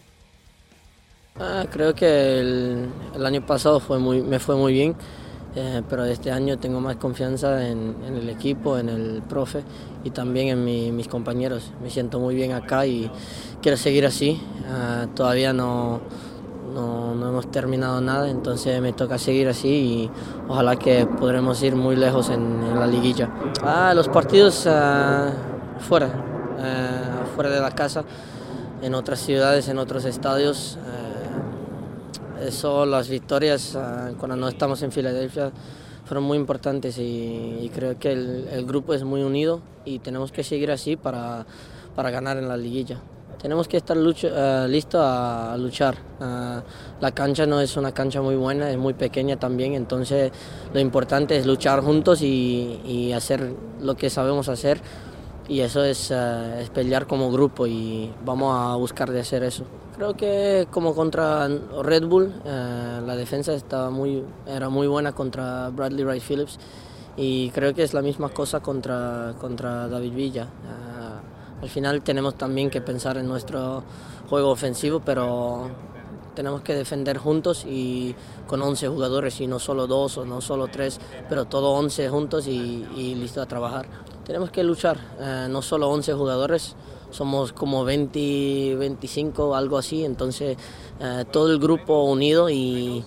Ah, 1.39 1.65
creo 1.71 1.93
que 1.95 2.39
el, 2.39 3.25
año 3.25 3.45
pasado 3.45 3.79
fue 3.79 3.99
muy, 3.99 4.21
me 4.21 4.39
fue 4.39 4.55
muy 4.55 4.73
bien. 4.73 4.95
Eh, 5.53 5.81
pero 5.89 6.05
este 6.05 6.31
año 6.31 6.57
tengo 6.57 6.79
más 6.79 6.95
confianza 6.95 7.67
en, 7.67 7.95
el 8.05 8.29
equipo, 8.29 8.77
en 8.77 8.87
el 8.87 9.21
profe 9.21 9.63
y 10.03 10.11
también 10.11 10.47
en 10.47 10.95
mis 10.95 11.07
compañeros. 11.07 11.73
Me 11.83 11.89
siento 11.89 12.19
muy 12.19 12.35
bien 12.35 12.53
acá 12.53 12.85
y 12.85 13.11
quiero 13.61 13.77
seguir 13.77 14.05
así. 14.05 14.41
Ah, 14.69 15.07
todavía 15.13 15.51
no, 15.51 15.99
no, 16.73 17.11
hemos 17.27 17.51
terminado 17.51 18.01
nada, 18.01 18.29
entonces 18.29 18.81
me 18.81 18.93
toca 18.93 19.17
seguir 19.17 19.47
así 19.49 19.67
y 19.67 20.11
ojalá 20.47 20.77
que 20.77 21.05
podremos 21.05 21.61
ir 21.63 21.75
muy 21.75 21.95
lejos 21.95 22.29
en, 22.29 22.79
la 22.79 22.87
liguilla. 22.87 23.29
Ah, 23.61 23.93
los 23.93 24.07
partidos 24.07 24.65
ah, 24.67 25.31
fuera, 25.79 26.09
fuera 27.41 27.55
de 27.55 27.61
la 27.61 27.71
casa, 27.71 28.03
en 28.83 28.93
otras 28.93 29.19
ciudades, 29.19 29.67
en 29.67 29.79
otros 29.79 30.05
estadios. 30.05 30.77
Eso, 32.39 32.85
las 32.85 33.09
victorias 33.09 33.75
ah, 33.75 34.11
cuando 34.19 34.35
no 34.35 34.47
estamos 34.47 34.81
en 34.83 34.91
Filadelfia 34.91 35.51
fueron 36.05 36.23
muy 36.23 36.37
importantes 36.37 36.99
y, 36.99 37.71
creo 37.73 37.97
que 37.97 38.11
el, 38.11 38.65
grupo 38.67 38.93
es 38.93 39.03
muy 39.03 39.23
unido 39.23 39.61
y 39.85 39.99
tenemos 39.99 40.31
que 40.31 40.43
seguir 40.43 40.69
así 40.69 40.97
para, 40.97 41.47
para 41.95 42.11
ganar 42.11 42.37
en 42.37 42.47
la 42.47 42.57
liguilla. 42.57 42.99
Tenemos 43.41 43.67
que 43.67 43.77
estar 43.77 43.97
uh, 43.97 44.67
listos 44.67 45.01
a, 45.03 45.55
luchar. 45.57 45.95
Ah, 46.19 46.61
la 46.99 47.11
cancha 47.11 47.47
no 47.47 47.59
es 47.59 47.75
una 47.75 47.91
cancha 47.91 48.21
muy 48.21 48.35
buena, 48.35 48.69
es 48.69 48.77
muy 48.77 48.93
pequeña 48.93 49.37
también, 49.37 49.73
entonces 49.73 50.31
lo 50.71 50.79
importante 50.79 51.37
es 51.37 51.47
luchar 51.47 51.81
juntos 51.81 52.21
y, 52.21 52.79
y 52.85 53.13
hacer 53.13 53.51
lo 53.81 53.95
que 53.95 54.11
sabemos 54.11 54.47
hacer 54.47 54.79
y 55.51 55.59
eso 55.59 55.83
es, 55.83 56.11
es 56.11 56.69
pelear 56.69 57.07
como 57.07 57.29
grupo 57.29 57.67
y 57.67 58.09
vamos 58.23 58.55
a 58.57 58.73
buscar 58.77 59.11
de 59.11 59.19
hacer 59.19 59.43
eso. 59.43 59.65
Creo 59.97 60.15
que 60.15 60.65
como 60.71 60.95
contra 60.95 61.45
Red 61.83 62.05
Bull, 62.05 62.33
eh, 62.45 63.01
la 63.05 63.15
defensa 63.17 63.53
estaba 63.53 63.89
muy, 63.89 64.23
era 64.47 64.69
muy 64.69 64.87
buena 64.87 65.11
contra 65.11 65.67
Bradley 65.67 66.05
Wright 66.05 66.23
Phillips 66.23 66.57
y 67.17 67.49
creo 67.49 67.73
que 67.73 67.83
es 67.83 67.93
la 67.93 68.01
misma 68.01 68.29
cosa 68.29 68.61
contra, 68.61 69.33
contra 69.41 69.89
David 69.89 70.13
Villa. 70.13 70.43
Eh, 70.43 71.63
al 71.63 71.69
final 71.69 72.01
tenemos 72.01 72.35
también 72.35 72.69
que 72.69 72.79
pensar 72.79 73.17
en 73.17 73.27
nuestro 73.27 73.83
juego 74.29 74.51
ofensivo, 74.51 75.01
pero 75.03 75.69
tenemos 76.33 76.61
que 76.61 76.75
defender 76.75 77.17
juntos 77.17 77.65
y 77.67 78.15
con 78.47 78.61
11 78.61 78.87
jugadores 78.87 79.41
y 79.41 79.47
no 79.47 79.59
solo 79.59 79.85
dos 79.85 80.17
o 80.17 80.23
no 80.23 80.39
solo 80.39 80.69
tres, 80.69 80.97
pero 81.27 81.43
todos 81.43 81.77
11 81.77 82.07
juntos 82.07 82.47
y, 82.47 82.87
y 82.95 83.15
listo 83.15 83.41
a 83.41 83.45
trabajar. 83.47 83.85
Tenemos 84.31 84.49
que 84.49 84.63
luchar, 84.63 84.97
eh, 85.19 85.47
no 85.49 85.61
solo 85.61 85.89
11 85.89 86.13
jugadores, 86.13 86.73
somos 87.09 87.51
como 87.51 87.83
20, 87.83 88.77
25, 88.77 89.57
algo 89.57 89.77
así, 89.77 90.05
entonces 90.05 90.55
eh, 91.01 91.25
todo 91.33 91.51
el 91.51 91.59
grupo 91.59 92.05
unido 92.05 92.49
y 92.49 93.03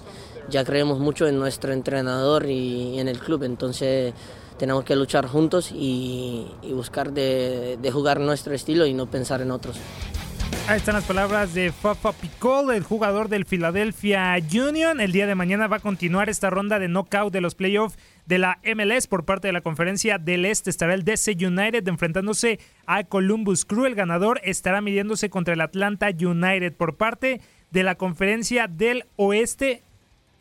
ya 0.50 0.66
creemos 0.66 0.98
mucho 0.98 1.26
en 1.26 1.38
nuestro 1.38 1.72
entrenador 1.72 2.44
y, 2.44 2.98
en 2.98 3.08
el 3.08 3.18
club, 3.20 3.44
entonces 3.44 4.12
tenemos 4.58 4.84
que 4.84 4.96
luchar 4.96 5.26
juntos 5.26 5.72
y, 5.72 6.46
buscar 6.74 7.10
de, 7.10 7.78
jugar 7.90 8.20
nuestro 8.20 8.52
estilo 8.52 8.84
y 8.84 8.92
no 8.92 9.06
pensar 9.06 9.40
en 9.40 9.50
otros. 9.50 9.78
Ahí 10.68 10.76
están 10.76 10.94
las 10.94 11.04
palabras 11.04 11.54
de 11.54 11.72
Fafa 11.72 12.12
Picol, 12.12 12.70
el 12.74 12.82
jugador 12.84 13.30
del 13.30 13.46
Philadelphia 13.46 14.36
Union. 14.52 15.00
El 15.00 15.12
día 15.12 15.26
de 15.26 15.34
mañana 15.34 15.68
va 15.68 15.76
a 15.76 15.80
continuar 15.80 16.28
esta 16.28 16.50
ronda 16.50 16.78
de 16.78 16.88
knockout 16.88 17.32
de 17.32 17.40
los 17.40 17.54
playoffs 17.54 17.96
de 18.26 18.38
la 18.38 18.58
MLS 18.74 19.06
por 19.06 19.24
parte 19.24 19.48
de 19.48 19.52
la 19.52 19.60
conferencia 19.60 20.18
del 20.18 20.44
Este. 20.44 20.70
Estará 20.70 20.94
el 20.94 21.04
DC 21.04 21.32
United 21.32 21.86
enfrentándose 21.88 22.58
a 22.86 23.04
Columbus 23.04 23.64
Crew. 23.64 23.86
El 23.86 23.94
ganador 23.94 24.40
estará 24.44 24.80
midiéndose 24.80 25.30
contra 25.30 25.54
el 25.54 25.60
Atlanta 25.60 26.08
United 26.08 26.72
por 26.72 26.96
parte 26.96 27.40
de 27.70 27.82
la 27.82 27.96
conferencia 27.96 28.66
del 28.68 29.04
Oeste. 29.16 29.82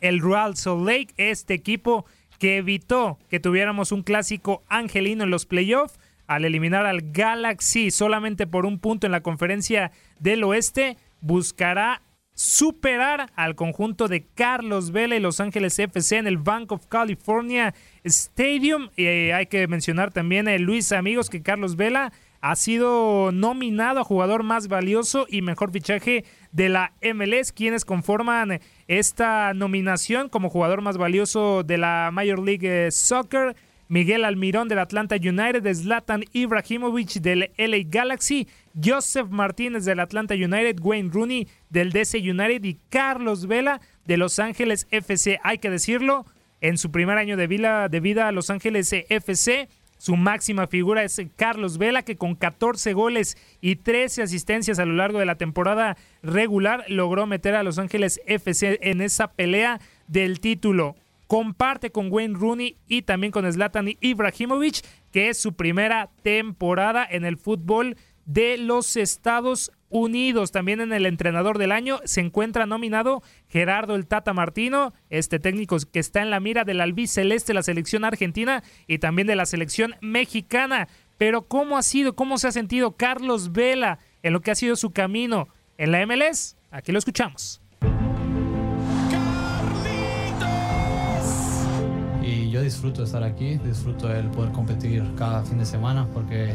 El 0.00 0.20
Real 0.20 0.56
Salt 0.56 0.86
Lake, 0.86 1.08
este 1.16 1.54
equipo 1.54 2.04
que 2.38 2.58
evitó 2.58 3.18
que 3.30 3.40
tuviéramos 3.40 3.92
un 3.92 4.02
clásico 4.02 4.62
angelino 4.68 5.24
en 5.24 5.30
los 5.30 5.46
playoffs 5.46 5.98
al 6.26 6.44
eliminar 6.44 6.86
al 6.86 7.12
Galaxy 7.12 7.90
solamente 7.90 8.46
por 8.46 8.66
un 8.66 8.78
punto 8.78 9.06
en 9.06 9.12
la 9.12 9.22
conferencia 9.22 9.92
del 10.20 10.44
Oeste, 10.44 10.96
buscará 11.20 12.02
superar 12.34 13.30
al 13.36 13.54
conjunto 13.54 14.08
de 14.08 14.26
Carlos 14.34 14.90
Vela 14.90 15.16
y 15.16 15.20
Los 15.20 15.40
Ángeles 15.40 15.78
FC 15.78 16.18
en 16.18 16.26
el 16.26 16.38
Bank 16.38 16.72
of 16.72 16.86
California 16.86 17.74
Stadium. 18.02 18.90
y 18.96 19.04
eh, 19.04 19.32
hay 19.32 19.46
que 19.46 19.66
mencionar 19.68 20.12
también, 20.12 20.48
eh, 20.48 20.58
Luis, 20.58 20.90
amigos, 20.92 21.30
que 21.30 21.42
Carlos 21.42 21.76
Vela 21.76 22.12
ha 22.40 22.56
sido 22.56 23.32
nominado 23.32 24.00
a 24.00 24.04
jugador 24.04 24.42
más 24.42 24.68
valioso 24.68 25.26
y 25.30 25.40
mejor 25.40 25.70
fichaje 25.70 26.24
de 26.52 26.68
la 26.68 26.92
MLS, 27.00 27.52
quienes 27.52 27.86
conforman 27.86 28.60
esta 28.86 29.54
nominación 29.54 30.28
como 30.28 30.50
jugador 30.50 30.82
más 30.82 30.98
valioso 30.98 31.62
de 31.62 31.78
la 31.78 32.10
Major 32.12 32.40
League 32.40 32.90
Soccer. 32.90 33.56
Miguel 33.88 34.24
Almirón 34.24 34.68
del 34.68 34.78
Atlanta 34.78 35.16
United, 35.16 35.72
Zlatan 35.74 36.24
Ibrahimovic 36.32 37.20
del 37.20 37.50
LA 37.56 37.78
Galaxy, 37.86 38.48
Joseph 38.82 39.28
Martínez 39.30 39.84
del 39.84 40.00
Atlanta 40.00 40.34
United, 40.34 40.80
Wayne 40.80 41.10
Rooney 41.12 41.48
del 41.70 41.92
DC 41.92 42.18
United 42.18 42.64
y 42.64 42.78
Carlos 42.88 43.46
Vela 43.46 43.80
de 44.06 44.16
Los 44.16 44.38
Ángeles 44.38 44.86
FC. 44.90 45.38
Hay 45.42 45.58
que 45.58 45.70
decirlo, 45.70 46.26
en 46.60 46.78
su 46.78 46.90
primer 46.90 47.18
año 47.18 47.36
de 47.36 47.46
vida, 47.46 47.88
de 47.88 48.00
vida 48.00 48.32
Los 48.32 48.50
Ángeles 48.50 48.92
FC 48.92 49.68
su 50.04 50.16
máxima 50.16 50.66
figura 50.66 51.02
es 51.02 51.18
Carlos 51.36 51.78
Vela, 51.78 52.02
que 52.02 52.16
con 52.16 52.34
14 52.34 52.92
goles 52.92 53.38
y 53.62 53.76
13 53.76 54.20
asistencias 54.20 54.78
a 54.78 54.84
lo 54.84 54.92
largo 54.92 55.18
de 55.18 55.24
la 55.24 55.36
temporada 55.36 55.96
regular 56.22 56.84
logró 56.88 57.26
meter 57.26 57.54
a 57.54 57.62
Los 57.62 57.78
Ángeles 57.78 58.20
FC 58.26 58.80
en 58.82 59.00
esa 59.00 59.28
pelea 59.28 59.80
del 60.06 60.40
título. 60.40 60.94
Comparte 61.26 61.90
con 61.90 62.12
Wayne 62.12 62.38
Rooney 62.38 62.76
y 62.86 63.00
también 63.00 63.30
con 63.30 63.50
Zlatan 63.50 63.92
Ibrahimovic, 63.98 64.84
que 65.10 65.30
es 65.30 65.38
su 65.38 65.54
primera 65.54 66.10
temporada 66.22 67.06
en 67.10 67.24
el 67.24 67.38
fútbol 67.38 67.96
de 68.26 68.58
los 68.58 68.96
Estados 68.96 69.72
Unidos. 69.88 70.50
También 70.50 70.80
en 70.80 70.92
el 70.92 71.06
entrenador 71.06 71.58
del 71.58 71.72
año 71.72 72.00
se 72.04 72.20
encuentra 72.20 72.66
nominado 72.66 73.22
Gerardo 73.48 73.94
el 73.94 74.06
Tata 74.06 74.32
Martino, 74.32 74.92
este 75.08 75.38
técnico 75.38 75.76
que 75.92 76.00
está 76.00 76.20
en 76.20 76.30
la 76.30 76.40
mira 76.40 76.64
del 76.64 76.80
albiceleste, 76.80 77.54
la 77.54 77.62
selección 77.62 78.04
argentina 78.04 78.62
y 78.86 78.98
también 78.98 79.28
de 79.28 79.36
la 79.36 79.46
selección 79.46 79.94
mexicana. 80.00 80.88
Pero 81.16 81.42
¿cómo 81.42 81.78
ha 81.78 81.82
sido, 81.82 82.16
cómo 82.16 82.38
se 82.38 82.48
ha 82.48 82.52
sentido 82.52 82.92
Carlos 82.92 83.52
Vela 83.52 83.98
en 84.22 84.32
lo 84.32 84.40
que 84.40 84.50
ha 84.50 84.56
sido 84.56 84.74
su 84.74 84.90
camino 84.90 85.48
en 85.78 85.92
la 85.92 86.04
MLS? 86.06 86.56
Aquí 86.70 86.90
lo 86.90 86.98
escuchamos. 86.98 87.60
Y 92.20 92.50
yo 92.50 92.62
disfruto 92.62 93.04
estar 93.04 93.22
aquí, 93.22 93.58
disfruto 93.58 94.12
el 94.12 94.28
poder 94.30 94.50
competir 94.50 95.04
cada 95.16 95.44
fin 95.44 95.58
de 95.58 95.66
semana 95.66 96.08
porque 96.12 96.54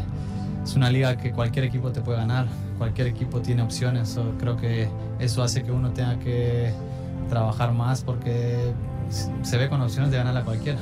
es 0.63 0.75
una 0.75 0.89
liga 0.89 1.17
que 1.17 1.31
cualquier 1.31 1.65
equipo 1.65 1.91
te 1.91 2.01
puede 2.01 2.17
ganar, 2.17 2.47
cualquier 2.77 3.07
equipo 3.07 3.41
tiene 3.41 3.61
opciones, 3.61 4.19
creo 4.39 4.57
que 4.57 4.89
eso 5.19 5.43
hace 5.43 5.63
que 5.63 5.71
uno 5.71 5.91
tenga 5.91 6.19
que 6.19 6.71
trabajar 7.29 7.73
más 7.73 8.03
porque 8.03 8.73
se 9.41 9.57
ve 9.57 9.69
con 9.69 9.81
opciones 9.81 10.11
de 10.11 10.17
ganar 10.17 10.35
a 10.37 10.43
cualquiera. 10.43 10.79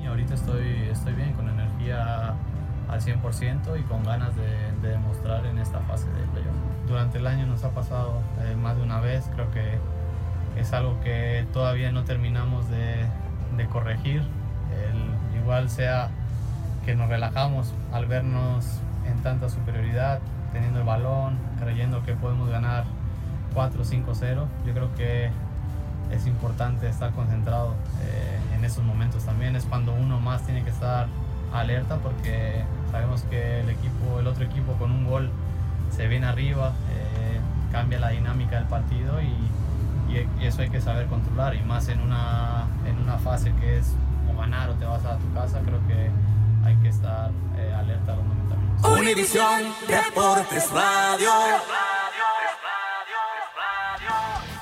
Y 0.00 0.06
ahorita 0.06 0.34
estoy, 0.34 0.88
estoy 0.90 1.14
bien, 1.14 1.32
con 1.34 1.48
energía 1.48 2.34
al 2.88 3.00
100% 3.00 3.78
y 3.78 3.82
con 3.82 4.02
ganas 4.04 4.34
de, 4.36 4.88
demostrar 4.88 5.44
en 5.46 5.58
esta 5.58 5.80
fase 5.80 6.06
de. 6.08 6.35
Durante 6.96 7.18
el 7.18 7.26
año 7.26 7.44
nos 7.44 7.62
ha 7.62 7.72
pasado 7.72 8.22
eh, 8.40 8.56
más 8.56 8.74
de 8.78 8.82
una 8.82 9.00
vez, 9.00 9.28
creo 9.34 9.50
que 9.50 9.78
es 10.58 10.72
algo 10.72 10.98
que 11.02 11.44
todavía 11.52 11.92
no 11.92 12.04
terminamos 12.04 12.70
de, 12.70 13.06
corregir. 13.70 14.22
igual 15.38 15.68
sea 15.68 16.08
que 16.86 16.94
nos 16.94 17.10
relajamos 17.10 17.74
al 17.92 18.06
vernos 18.06 18.64
en 19.06 19.22
tanta 19.22 19.50
superioridad, 19.50 20.20
teniendo 20.54 20.78
el 20.78 20.86
balón, 20.86 21.36
creyendo 21.60 22.02
que 22.02 22.14
podemos 22.14 22.48
ganar 22.48 22.84
4 23.52 23.84
5-0. 23.84 24.46
Yo 24.64 24.72
creo 24.72 24.94
que 24.94 25.28
es 26.10 26.26
importante 26.26 26.88
estar 26.88 27.10
concentrado 27.10 27.74
eh, 28.06 28.56
en 28.56 28.64
esos 28.64 28.82
momentos 28.82 29.22
también. 29.26 29.54
Es 29.54 29.66
cuando 29.66 29.92
uno 29.92 30.18
más 30.18 30.46
tiene 30.46 30.64
que 30.64 30.70
estar 30.70 31.08
alerta 31.52 31.96
porque 31.96 32.64
sabemos 32.90 33.20
que 33.24 33.60
el 33.60 33.68
equipo, 33.68 34.18
el 34.18 34.26
otro 34.26 34.46
equipo 34.46 34.72
con 34.78 34.90
un 34.90 35.04
gol 35.04 35.30
se 35.96 36.06
viene 36.08 36.26
arriba, 36.26 36.72
eh, 36.92 37.40
cambia 37.72 37.98
la 37.98 38.10
dinámica 38.10 38.56
del 38.56 38.68
partido 38.68 39.20
y, 39.22 39.34
eso 40.40 40.62
hay 40.62 40.70
que 40.70 40.80
saber 40.80 41.08
controlar 41.08 41.54
y 41.56 41.60
más 41.60 41.88
en 41.88 42.00
una, 42.00 42.64
en 42.86 42.96
una 42.96 43.18
fase 43.18 43.52
que 43.60 43.76
es 43.76 43.92
o 44.32 44.38
ganar 44.38 44.70
o 44.70 44.74
te 44.74 44.86
vas 44.86 45.04
a 45.04 45.18
tu 45.18 45.30
casa, 45.34 45.60
creo 45.60 45.86
que 45.86 46.08
hay 46.64 46.74
que 46.76 46.88
estar 46.88 47.30
eh, 47.58 47.74
alerta 47.74 48.14
a 48.14 48.16
los 48.16 48.24
momentos. 48.24 48.98
Univisión 48.98 49.74
Deportes 49.86 50.70
Radio. 50.70 51.30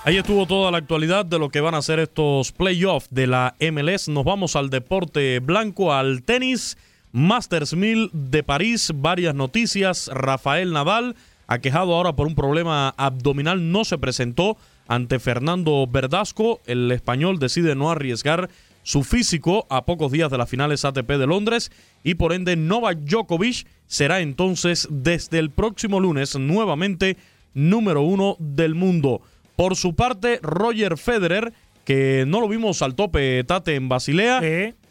Ahí 0.05 0.17
estuvo 0.17 0.47
toda 0.47 0.71
la 0.71 0.79
actualidad 0.79 1.25
de 1.25 1.39
lo 1.39 1.51
que 1.51 1.61
van 1.61 1.75
a 1.75 1.83
ser 1.83 1.99
estos 1.99 2.51
playoffs 2.53 3.09
de 3.11 3.27
la 3.27 3.55
MLS. 3.61 4.09
Nos 4.09 4.25
vamos 4.25 4.57
al 4.57 4.71
deporte 4.71 5.39
blanco, 5.39 5.95
al 5.95 6.23
tenis. 6.23 6.77
Masters 7.13 7.75
1000 7.75 8.11
de 8.13 8.43
París, 8.43 8.93
varias 8.93 9.35
noticias. 9.35 10.11
Rafael 10.13 10.73
Nadal, 10.73 11.15
aquejado 11.47 11.95
ahora 11.95 12.15
por 12.17 12.27
un 12.27 12.35
problema 12.35 12.95
abdominal, 12.97 13.71
no 13.73 13.85
se 13.85 13.99
presentó 13.99 14.57
ante 14.89 15.19
Fernando 15.19 15.87
Verdasco. 15.87 16.61
El 16.67 16.91
español 16.91 17.39
decide 17.39 17.75
no 17.75 17.91
arriesgar 17.91 18.51
su 18.83 19.03
físico 19.03 19.67
a 19.71 19.87
pocos 19.87 20.13
días 20.13 20.31
de 20.31 20.39
las 20.39 20.49
finales 20.49 20.85
ATP 20.85 21.09
de 21.09 21.27
Londres 21.27 21.73
y 22.03 22.15
por 22.15 22.33
ende 22.33 22.55
Novak 22.57 22.99
Djokovic 22.99 23.67
será 23.87 24.21
entonces 24.21 24.87
desde 24.91 25.39
el 25.39 25.51
próximo 25.51 26.01
lunes 26.01 26.39
nuevamente 26.39 27.17
número 27.55 28.03
uno 28.03 28.37
del 28.39 28.75
mundo. 28.75 29.23
Por 29.57 29.77
su 29.77 29.95
parte, 29.95 30.39
Roger 30.43 30.99
Federer 30.99 31.55
que 31.85 32.25
no 32.27 32.41
lo 32.41 32.49
vimos 32.49 32.83
al 32.83 32.95
tope 32.95 33.45
Tate 33.45 33.75
en 33.75 33.89
Basilea, 33.89 34.41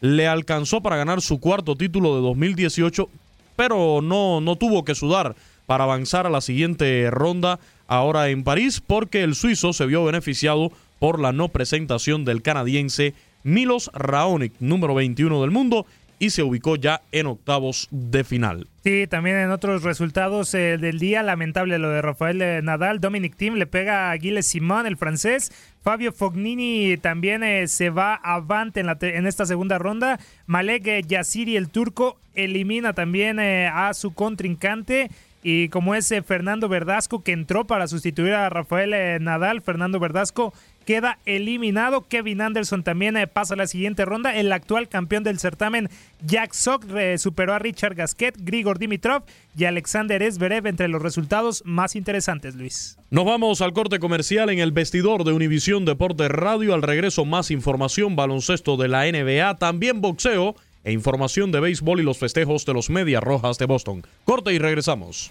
le 0.00 0.28
alcanzó 0.28 0.80
para 0.80 0.96
ganar 0.96 1.20
su 1.20 1.40
cuarto 1.40 1.74
título 1.76 2.14
de 2.14 2.22
2018, 2.22 3.08
pero 3.56 4.00
no, 4.00 4.40
no 4.40 4.56
tuvo 4.56 4.84
que 4.84 4.94
sudar 4.94 5.34
para 5.66 5.84
avanzar 5.84 6.26
a 6.26 6.30
la 6.30 6.40
siguiente 6.40 7.08
ronda 7.10 7.58
ahora 7.86 8.28
en 8.28 8.44
París, 8.44 8.82
porque 8.84 9.22
el 9.22 9.34
suizo 9.34 9.72
se 9.72 9.86
vio 9.86 10.04
beneficiado 10.04 10.72
por 10.98 11.20
la 11.20 11.32
no 11.32 11.48
presentación 11.48 12.24
del 12.24 12.42
canadiense 12.42 13.14
Milos 13.42 13.90
Raonic, 13.92 14.54
número 14.60 14.94
21 14.94 15.40
del 15.42 15.50
mundo, 15.50 15.86
y 16.18 16.30
se 16.30 16.42
ubicó 16.42 16.76
ya 16.76 17.02
en 17.12 17.26
octavos 17.26 17.88
de 17.90 18.24
final. 18.24 18.66
Sí, 18.82 19.06
también 19.08 19.36
en 19.36 19.50
otros 19.50 19.82
resultados 19.82 20.54
eh, 20.54 20.78
del 20.78 20.98
día, 20.98 21.22
lamentable 21.22 21.78
lo 21.78 21.90
de 21.90 22.02
Rafael 22.02 22.40
eh, 22.40 22.60
Nadal, 22.62 23.00
Dominic 23.00 23.36
Thiem 23.36 23.54
le 23.54 23.66
pega 23.66 24.10
a 24.10 24.16
Gilles 24.16 24.46
Simon, 24.46 24.86
el 24.86 24.96
francés, 24.96 25.52
Fabio 25.82 26.12
Fognini 26.12 26.96
también 26.96 27.42
eh, 27.42 27.68
se 27.68 27.90
va 27.90 28.14
avante 28.14 28.80
en, 28.80 28.88
en, 28.88 29.26
esta 29.26 29.44
segunda 29.44 29.78
ronda, 29.78 30.18
Malek 30.46 31.06
Yassiri, 31.06 31.56
el 31.56 31.68
turco, 31.68 32.18
elimina 32.34 32.94
también 32.94 33.38
a 33.38 33.92
su 33.94 34.14
contrincante. 34.14 35.10
Y 35.46 35.68
como 35.68 35.94
es 35.94 36.12
Fernando 36.26 36.70
Verdasco 36.70 37.22
que 37.22 37.32
entró 37.32 37.66
para 37.66 37.86
sustituir 37.86 38.32
a 38.32 38.48
Rafael 38.48 39.22
Nadal, 39.22 39.60
Fernando 39.60 40.00
Verdasco 40.00 40.54
queda 40.84 41.18
eliminado. 41.26 42.06
Kevin 42.08 42.40
Anderson 42.40 42.82
también 42.82 43.16
eh, 43.16 43.26
pasa 43.26 43.52
a 43.52 43.56
la 43.56 43.66
siguiente 43.66 44.06
ronda. 44.06 44.34
El 44.34 44.50
actual 44.52 44.88
campeón 44.88 45.22
del 45.22 45.38
certamen, 45.38 45.90
Jack 46.24 46.54
Sock, 46.54 46.86
superó 47.18 47.52
a 47.54 47.58
Richard 47.58 47.94
Gasquet, 47.94 48.36
Grigor 48.38 48.78
Dimitrov 48.78 49.24
y 49.54 49.64
Alexander 49.64 50.22
Esberev 50.22 50.66
entre 50.66 50.88
los 50.88 51.02
resultados 51.02 51.62
más 51.66 51.94
interesantes, 51.94 52.54
Luis. 52.54 52.96
Nos 53.10 53.24
vamos 53.26 53.60
al 53.60 53.72
corte 53.72 53.98
comercial 53.98 54.50
en 54.50 54.58
el 54.58 54.72
vestidor 54.72 55.24
de 55.24 55.32
Univisión 55.32 55.84
Deportes 55.84 56.30
Radio. 56.30 56.74
Al 56.74 56.82
regreso, 56.82 57.24
más 57.24 57.50
información, 57.50 58.16
baloncesto 58.16 58.76
de 58.76 58.88
la 58.88 59.04
NBA, 59.04 59.58
también 59.58 60.00
boxeo 60.00 60.56
e 60.84 60.92
información 60.92 61.50
de 61.50 61.60
béisbol 61.60 62.00
y 62.00 62.04
los 62.04 62.18
festejos 62.18 62.64
de 62.64 62.74
los 62.74 62.90
Medias 62.90 63.22
Rojas 63.22 63.58
de 63.58 63.66
Boston. 63.66 64.06
Corte 64.24 64.52
y 64.52 64.58
regresamos. 64.58 65.30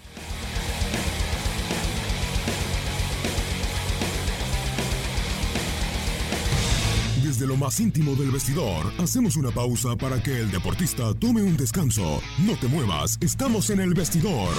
Desde 7.22 7.46
lo 7.48 7.56
más 7.56 7.80
íntimo 7.80 8.14
del 8.14 8.30
vestidor, 8.30 8.92
hacemos 8.98 9.36
una 9.36 9.50
pausa 9.50 9.96
para 9.96 10.22
que 10.22 10.38
el 10.38 10.52
deportista 10.52 11.12
tome 11.14 11.42
un 11.42 11.56
descanso. 11.56 12.22
No 12.46 12.54
te 12.56 12.68
muevas, 12.68 13.18
estamos 13.20 13.70
en 13.70 13.80
el 13.80 13.92
vestidor. 13.92 14.54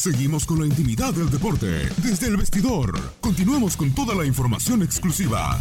Seguimos 0.00 0.46
con 0.46 0.58
la 0.60 0.64
intimidad 0.64 1.12
del 1.12 1.28
deporte 1.28 1.66
desde 2.02 2.28
el 2.28 2.38
vestidor. 2.38 2.98
Continuamos 3.20 3.76
con 3.76 3.94
toda 3.94 4.14
la 4.14 4.24
información 4.24 4.82
exclusiva. 4.82 5.60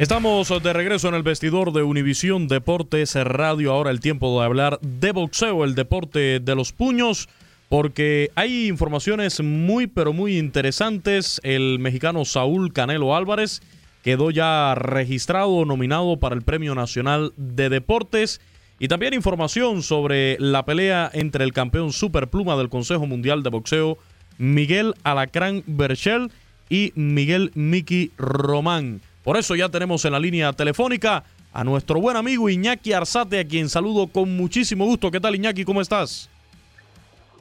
Estamos 0.00 0.48
de 0.60 0.72
regreso 0.72 1.06
en 1.08 1.14
el 1.14 1.22
vestidor 1.22 1.72
de 1.72 1.84
Univisión 1.84 2.48
Deportes 2.48 3.14
Radio. 3.14 3.70
Ahora 3.70 3.92
el 3.92 4.00
tiempo 4.00 4.40
de 4.40 4.44
hablar 4.44 4.80
de 4.80 5.12
boxeo, 5.12 5.62
el 5.62 5.76
deporte 5.76 6.40
de 6.40 6.54
los 6.56 6.72
puños, 6.72 7.28
porque 7.68 8.32
hay 8.34 8.66
informaciones 8.66 9.40
muy, 9.40 9.86
pero 9.86 10.12
muy 10.12 10.36
interesantes. 10.36 11.40
El 11.44 11.78
mexicano 11.78 12.24
Saúl 12.24 12.72
Canelo 12.72 13.14
Álvarez 13.14 13.62
quedó 14.02 14.30
ya 14.30 14.74
registrado, 14.74 15.64
nominado 15.64 16.18
para 16.18 16.34
el 16.34 16.42
Premio 16.42 16.74
Nacional 16.74 17.32
de 17.36 17.68
Deportes. 17.68 18.40
Y 18.78 18.88
también 18.88 19.12
información 19.12 19.82
sobre 19.82 20.38
la 20.38 20.64
pelea 20.64 21.10
entre 21.12 21.44
el 21.44 21.52
campeón 21.52 21.92
superpluma 21.92 22.56
del 22.56 22.70
Consejo 22.70 23.06
Mundial 23.06 23.42
de 23.42 23.50
Boxeo, 23.50 23.98
Miguel 24.38 24.94
Alacrán 25.04 25.62
Berchel, 25.66 26.30
y 26.70 26.92
Miguel 26.94 27.50
Miki 27.54 28.12
Román. 28.16 29.02
Por 29.22 29.36
eso 29.36 29.54
ya 29.54 29.68
tenemos 29.68 30.04
en 30.06 30.12
la 30.12 30.20
línea 30.20 30.52
telefónica 30.54 31.24
a 31.52 31.64
nuestro 31.64 32.00
buen 32.00 32.16
amigo 32.16 32.48
Iñaki 32.48 32.92
Arzate, 32.92 33.40
a 33.40 33.44
quien 33.44 33.68
saludo 33.68 34.06
con 34.06 34.34
muchísimo 34.36 34.86
gusto. 34.86 35.10
¿Qué 35.10 35.20
tal, 35.20 35.34
Iñaki? 35.34 35.64
¿Cómo 35.64 35.82
estás? 35.82 36.30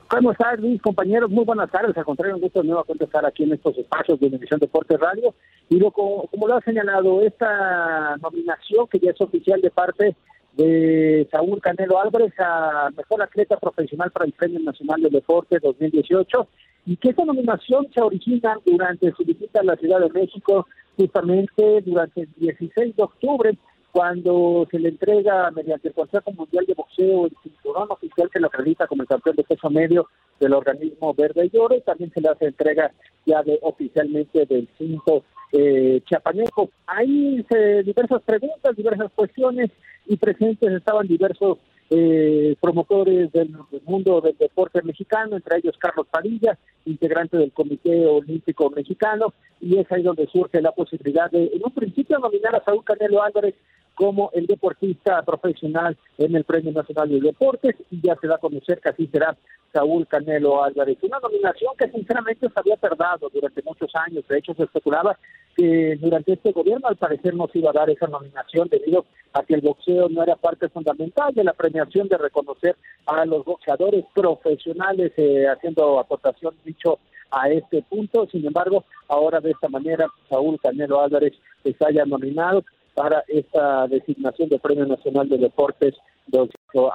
¿Cómo 0.10 0.32
estás, 0.32 0.60
mis 0.60 0.82
compañeros? 0.82 1.30
Muy 1.30 1.46
buenas 1.46 1.70
tardes. 1.70 1.96
Al 1.96 2.04
contrario, 2.04 2.36
un 2.36 2.42
gusto 2.42 2.64
nuevamente 2.64 3.04
estar 3.04 3.24
aquí 3.28 3.44
en 3.44 3.54
estos 3.54 3.78
espacios 3.78 4.20
de 4.20 4.26
Univisión 4.26 4.60
Deportes 4.60 5.00
Radio. 5.00 5.36
Y 5.70 5.78
lo, 5.78 5.92
como, 5.92 6.26
como 6.28 6.48
lo 6.48 6.56
ha 6.56 6.62
señalado, 6.62 7.22
esta 7.22 8.18
nominación 8.18 8.88
que 8.88 8.98
ya 8.98 9.12
es 9.12 9.22
oficial 9.22 9.62
de 9.62 9.70
parte 9.70 10.16
de 10.54 11.28
Saúl 11.32 11.62
Canelo 11.62 12.02
Álvarez 12.02 12.34
a 12.40 12.90
Mejor 12.98 13.22
Atleta 13.22 13.58
Profesional 13.58 14.10
para 14.10 14.26
el 14.26 14.32
Premio 14.32 14.60
Nacional 14.62 15.00
de 15.04 15.10
Deporte 15.12 15.60
2018 15.62 16.48
y 16.88 16.98
que 16.98 17.10
esta 17.10 17.24
nominación 17.24 17.88
se 17.94 18.02
origina 18.02 18.58
durante 18.66 19.12
su 19.12 19.24
visita 19.24 19.60
a 19.60 19.64
la 19.64 19.76
Ciudad 19.76 20.00
de 20.00 20.10
México 20.10 20.66
justamente 20.98 21.82
durante 21.86 22.22
el 22.22 22.30
16 22.38 22.96
de 22.96 23.04
octubre 23.04 23.58
cuando 23.92 24.68
se 24.70 24.80
le 24.80 24.90
entrega 24.90 25.50
mediante 25.52 25.88
el 25.88 25.94
Consejo 25.94 26.32
Mundial 26.32 26.66
de 26.66 26.74
Boxeo 26.74 27.26
el 27.26 27.36
cinturón 27.44 27.92
oficial 27.92 28.30
que 28.32 28.40
lo 28.40 28.48
acredita 28.48 28.88
como 28.88 29.02
el 29.02 29.08
campeón 29.08 29.36
de 29.36 29.44
peso 29.44 29.70
medio 29.70 30.08
del 30.40 30.54
organismo 30.54 31.14
Verde 31.14 31.50
y 31.52 31.58
Oro, 31.58 31.80
también 31.82 32.12
se 32.12 32.22
le 32.22 32.30
hace 32.30 32.46
entrega 32.46 32.92
ya 33.26 33.42
de 33.44 33.60
oficialmente 33.62 34.46
del 34.46 34.68
cinto 34.78 35.24
eh, 35.52 36.02
chiapaneco. 36.06 36.70
Hay 36.86 37.46
eh, 37.50 37.84
diversas 37.84 38.22
preguntas, 38.22 38.76
diversas 38.76 39.12
cuestiones 39.14 39.72
y 40.06 40.18
presentes 40.18 40.72
estaban 40.72 41.08
diversos 41.08 41.58
eh, 41.92 42.56
promotores 42.62 43.32
del 43.32 43.52
mundo 43.86 44.22
del 44.22 44.38
deporte 44.38 44.82
mexicano, 44.84 45.36
entre 45.36 45.58
ellos 45.58 45.76
Carlos 45.80 46.06
Padilla, 46.10 46.58
integrante 46.86 47.38
del 47.38 47.52
Comité 47.52 48.06
Olímpico 48.06 48.70
Mexicano, 48.70 49.34
y 49.60 49.78
es 49.78 49.92
ahí 49.92 50.04
donde 50.04 50.28
surge 50.28 50.62
la 50.62 50.72
posibilidad 50.72 51.32
de, 51.32 51.46
en 51.46 51.62
un 51.64 51.72
principio, 51.72 52.20
nominar 52.20 52.56
a 52.56 52.64
Saúl 52.64 52.84
Canelo 52.84 53.24
Álvarez 53.24 53.56
como 54.00 54.32
el 54.32 54.48
deportista 54.48 55.22
profesional 55.24 55.98
en 56.18 56.34
el 56.34 56.46
Premio 56.46 56.72
Nacional 56.72 57.10
de 57.10 57.20
Deportes 57.20 57.76
y 57.92 58.00
ya 58.02 58.16
se 58.16 58.28
da 58.28 58.36
a 58.36 58.38
conocer 58.38 58.80
que 58.80 58.88
así 58.88 59.08
será 59.08 59.36
Saúl 59.74 60.08
Canelo 60.08 60.64
Álvarez. 60.64 60.98
Una 61.02 61.20
nominación 61.20 61.74
que 61.78 61.90
sinceramente 61.90 62.48
se 62.48 62.54
había 62.58 62.78
tardado 62.78 63.28
durante 63.28 63.62
muchos 63.62 63.92
años. 63.96 64.26
De 64.30 64.38
hecho, 64.38 64.54
se 64.54 64.64
especulaba 64.64 65.20
que 65.54 65.98
durante 66.00 66.32
este 66.32 66.54
gobierno 66.54 66.88
al 66.88 66.96
parecer 66.96 67.36
no 67.36 67.50
se 67.52 67.60
iba 67.60 67.72
a 67.72 67.74
dar 67.74 67.90
esa 67.90 68.08
nominación 68.08 68.70
debido 68.70 69.06
a 69.34 69.44
que 69.44 69.56
el 69.56 69.62
boxeo 69.62 70.08
no 70.08 70.24
era 70.24 70.38
parte 70.38 70.70
fundamental 70.70 71.34
de 71.34 71.44
la 71.44 71.52
premiación 71.52 72.08
de 72.08 72.18
reconocer 72.18 72.78
a 73.06 73.26
los 73.26 73.44
boxeadores 73.44 74.06
profesionales, 74.16 75.12
eh, 75.18 75.46
haciendo 75.46 76.00
aportación 76.00 76.56
dicho 76.64 77.00
a 77.32 77.50
este 77.50 77.82
punto. 77.82 78.30
Sin 78.32 78.48
embargo, 78.48 78.86
ahora 79.10 79.42
de 79.42 79.52
esta 79.52 79.68
manera 79.68 80.08
Saúl 80.30 80.58
Canelo 80.64 81.02
Álvarez 81.02 81.34
se 81.66 81.76
haya 81.86 82.06
nominado 82.06 82.64
para 82.94 83.24
esta 83.28 83.88
designación 83.88 84.50
de 84.50 84.60
Premio 84.60 84.86
Nacional 84.86 85.30
de 85.30 85.38
Deportes. 85.38 85.96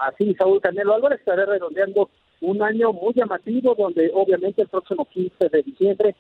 Así, 0.03 0.35
Saúl 0.35 0.61
Canelo 0.61 0.95
Álvarez 0.95 1.19
estará 1.19 1.45
redondeando 1.45 2.11
un 2.41 2.63
año 2.63 2.93
muy 2.93 3.15
llamativo, 3.15 3.75
donde 3.75 4.11
obviamente 4.15 4.63
el 4.63 4.69
próximo 4.69 5.07
15 5.07 5.49
de 5.49 5.63
diciembre 5.63 6.15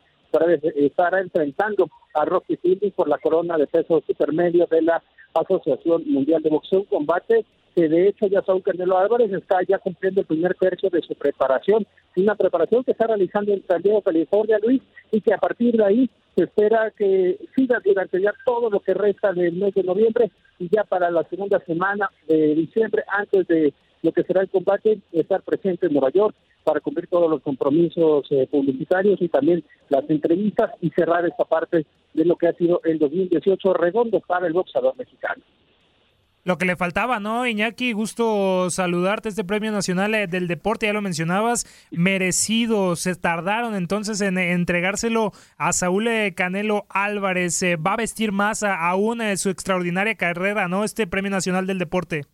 estará, 0.74 1.20
enfrentando 1.20 1.88
a 2.14 2.24
Rocky 2.24 2.56
Fielding 2.56 2.90
por 2.90 3.08
la 3.08 3.18
corona 3.18 3.56
de 3.56 3.66
peso 3.66 4.02
supermedio 4.06 4.66
de 4.66 4.82
la 4.82 5.02
Asociación 5.32 6.02
Mundial 6.06 6.42
de 6.42 6.50
Boxeo, 6.50 6.84
combate 6.86 7.44
que 7.74 7.88
de 7.88 8.08
hecho 8.08 8.26
ya 8.26 8.42
Saúl 8.42 8.62
Canelo 8.62 8.98
Álvarez 8.98 9.32
está 9.32 9.58
ya 9.66 9.78
cumpliendo 9.78 10.20
el 10.20 10.26
primer 10.26 10.54
tercio 10.54 10.90
de 10.90 11.02
su 11.02 11.14
preparación, 11.14 11.86
una 12.16 12.34
preparación 12.34 12.84
que 12.84 12.92
está 12.92 13.06
realizando 13.06 13.52
en 13.52 13.66
San 13.66 13.82
Diego, 13.82 14.02
California, 14.02 14.58
Luis, 14.62 14.82
y 15.10 15.20
que 15.20 15.34
a 15.34 15.38
partir 15.38 15.76
de 15.76 15.84
ahí 15.84 16.10
se 16.36 16.44
espera 16.44 16.92
que 16.96 17.38
siga 17.54 17.80
durante 17.84 18.20
ya 18.20 18.32
todo 18.44 18.70
lo 18.70 18.80
que 18.80 18.94
resta 18.94 19.32
del 19.32 19.54
mes 19.54 19.74
de 19.74 19.82
noviembre 19.82 20.30
y 20.58 20.68
ya 20.68 20.84
para 20.84 21.10
la 21.10 21.24
segunda 21.24 21.58
semana 21.60 22.10
de 22.28 22.54
diciembre, 22.54 23.04
antes 23.08 23.46
de 23.48 23.72
lo 24.02 24.12
que 24.12 24.22
será 24.22 24.42
el 24.42 24.50
combate, 24.50 25.00
estar 25.12 25.42
presente 25.42 25.86
en 25.86 25.92
Nueva 25.92 26.10
York 26.10 26.34
para 26.62 26.80
cumplir 26.80 27.08
todos 27.08 27.30
los 27.30 27.42
compromisos 27.42 28.26
eh, 28.30 28.46
publicitarios 28.50 29.20
y 29.20 29.28
también 29.28 29.64
las 29.88 30.08
entrevistas 30.08 30.72
y 30.80 30.90
cerrar 30.90 31.26
esta 31.26 31.44
parte 31.44 31.86
de 32.14 32.24
lo 32.24 32.36
que 32.36 32.48
ha 32.48 32.52
sido 32.54 32.80
el 32.84 32.98
2018 32.98 33.74
redondo 33.74 34.20
para 34.20 34.46
el 34.46 34.52
boxeador 34.52 34.96
mexicano. 34.96 35.42
Lo 36.44 36.58
que 36.58 36.66
le 36.66 36.76
faltaba, 36.76 37.20
¿no, 37.20 37.46
Iñaki? 37.46 37.94
Gusto 37.94 38.68
saludarte. 38.68 39.30
Este 39.30 39.44
Premio 39.44 39.72
Nacional 39.72 40.14
eh, 40.14 40.26
del 40.26 40.46
Deporte, 40.46 40.84
ya 40.84 40.92
lo 40.92 41.00
mencionabas, 41.00 41.64
merecido. 41.90 42.96
Se 42.96 43.14
tardaron 43.14 43.74
entonces 43.74 44.20
en 44.20 44.36
entregárselo 44.36 45.32
a 45.56 45.72
Saúl 45.72 46.06
eh, 46.06 46.34
Canelo 46.36 46.84
Álvarez. 46.90 47.62
Eh, 47.62 47.76
va 47.76 47.94
a 47.94 47.96
vestir 47.96 48.30
más 48.30 48.62
aún 48.62 49.22
su 49.38 49.48
extraordinaria 49.48 50.16
carrera, 50.16 50.68
¿no? 50.68 50.84
Este 50.84 51.06
Premio 51.06 51.30
Nacional 51.30 51.66
del 51.66 51.78
Deporte. 51.78 52.26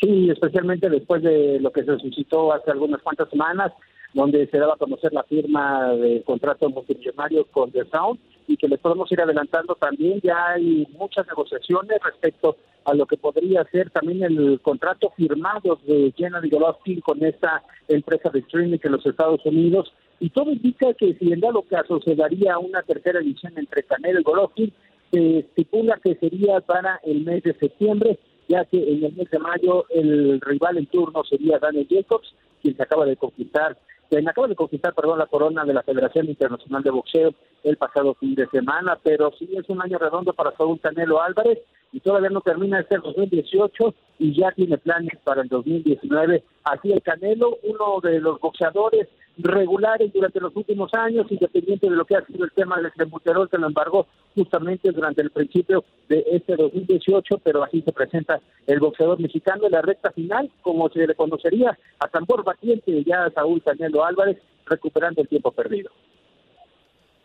Sí, 0.00 0.30
especialmente 0.30 0.88
después 0.88 1.20
de 1.24 1.58
lo 1.58 1.72
que 1.72 1.82
se 1.82 1.98
suscitó 1.98 2.52
hace 2.52 2.70
algunas 2.70 3.02
cuantas 3.02 3.28
semanas, 3.28 3.72
donde 4.14 4.46
se 4.46 4.56
daba 4.56 4.74
a 4.74 4.78
conocer 4.78 5.12
la 5.12 5.24
firma 5.24 5.94
de 5.94 6.22
contrato 6.22 6.70
multimillonario 6.70 7.44
con 7.46 7.72
The 7.72 7.86
Sound 7.86 8.20
y 8.46 8.56
que 8.56 8.68
les 8.68 8.78
podemos 8.78 9.10
ir 9.10 9.20
adelantando 9.20 9.74
también. 9.74 10.20
Ya 10.22 10.50
hay 10.50 10.86
muchas 10.96 11.26
negociaciones 11.26 11.98
respecto 12.04 12.56
a 12.84 12.94
lo 12.94 13.06
que 13.06 13.16
podría 13.16 13.64
ser 13.64 13.90
también 13.90 14.22
el 14.22 14.60
contrato 14.60 15.12
firmado 15.16 15.78
de 15.86 16.12
Jenna 16.16 16.40
Golovkin 16.40 17.00
con 17.00 17.24
esta 17.24 17.62
empresa 17.88 18.30
de 18.30 18.40
streaming 18.40 18.78
en 18.82 18.92
los 18.92 19.04
Estados 19.06 19.44
Unidos. 19.44 19.92
Y 20.20 20.30
todo 20.30 20.50
indica 20.50 20.94
que 20.94 21.14
si 21.14 21.32
en 21.32 21.40
dado 21.40 21.62
caso 21.62 22.00
se 22.00 22.14
daría 22.14 22.58
una 22.58 22.82
tercera 22.82 23.20
edición 23.20 23.52
entre 23.56 23.82
Canelo 23.84 24.20
y 24.20 24.22
Golovkin, 24.22 24.72
se 25.12 25.38
estipula 25.38 25.98
que 26.02 26.16
sería 26.16 26.60
para 26.60 27.00
el 27.04 27.24
mes 27.24 27.42
de 27.42 27.54
septiembre, 27.54 28.18
ya 28.48 28.64
que 28.64 28.78
en 28.78 29.04
el 29.04 29.12
mes 29.14 29.30
de 29.30 29.38
mayo 29.38 29.84
el 29.90 30.40
rival 30.40 30.78
en 30.78 30.86
turno 30.86 31.22
sería 31.24 31.58
Daniel 31.58 31.86
Jacobs, 31.88 32.34
quien 32.62 32.76
se 32.76 32.82
acaba 32.82 33.06
de 33.06 33.16
conquistar 33.16 33.76
quien 34.08 34.28
acaba 34.28 34.48
de 34.48 34.56
conquistar, 34.56 34.94
perdón, 34.94 35.18
la 35.18 35.26
corona 35.26 35.64
de 35.64 35.74
la 35.74 35.82
Federación 35.82 36.28
Internacional 36.28 36.82
de 36.82 36.90
Boxeo 36.90 37.34
el 37.62 37.76
pasado 37.76 38.14
fin 38.14 38.34
de 38.34 38.46
semana, 38.48 38.98
pero 39.02 39.32
sí 39.38 39.48
es 39.54 39.68
un 39.68 39.82
año 39.82 39.98
redondo 39.98 40.32
para 40.32 40.56
Saúl 40.56 40.80
Canelo 40.80 41.20
Álvarez 41.20 41.58
y 41.92 42.00
todavía 42.00 42.30
no 42.30 42.40
termina 42.40 42.80
este 42.80 42.98
2018 42.98 43.94
y 44.18 44.34
ya 44.34 44.50
tiene 44.52 44.78
planes 44.78 45.18
para 45.24 45.42
el 45.42 45.48
2019. 45.48 46.42
Así 46.64 46.92
el 46.92 47.02
Canelo, 47.02 47.58
uno 47.62 48.00
de 48.02 48.20
los 48.20 48.40
boxeadores 48.40 49.08
regulares 49.38 50.12
durante 50.12 50.40
los 50.40 50.54
últimos 50.56 50.92
años, 50.94 51.30
independiente 51.30 51.88
de 51.88 51.96
lo 51.96 52.04
que 52.04 52.16
ha 52.16 52.26
sido 52.26 52.44
el 52.44 52.52
tema 52.52 52.80
del 52.80 52.90
clenbuterol, 52.90 53.48
que 53.48 53.58
lo 53.58 53.68
embargó 53.68 54.06
justamente 54.34 54.90
durante 54.90 55.22
el 55.22 55.30
principio 55.30 55.84
de 56.08 56.24
este 56.32 56.56
2018, 56.56 57.38
pero 57.44 57.62
así 57.62 57.80
se 57.82 57.92
presenta 57.92 58.40
el 58.66 58.80
boxeador 58.80 59.20
mexicano 59.20 59.66
en 59.66 59.72
la 59.72 59.82
recta 59.82 60.10
final, 60.10 60.50
como 60.62 60.88
se 60.90 61.06
le 61.06 61.14
conocería 61.14 61.78
a 62.00 62.08
tambor 62.08 62.42
batiente 62.42 63.04
ya 63.04 63.30
Saúl 63.30 63.62
Canelo 63.62 64.04
Álvarez, 64.04 64.38
recuperando 64.66 65.22
el 65.22 65.28
tiempo 65.28 65.52
perdido. 65.52 65.90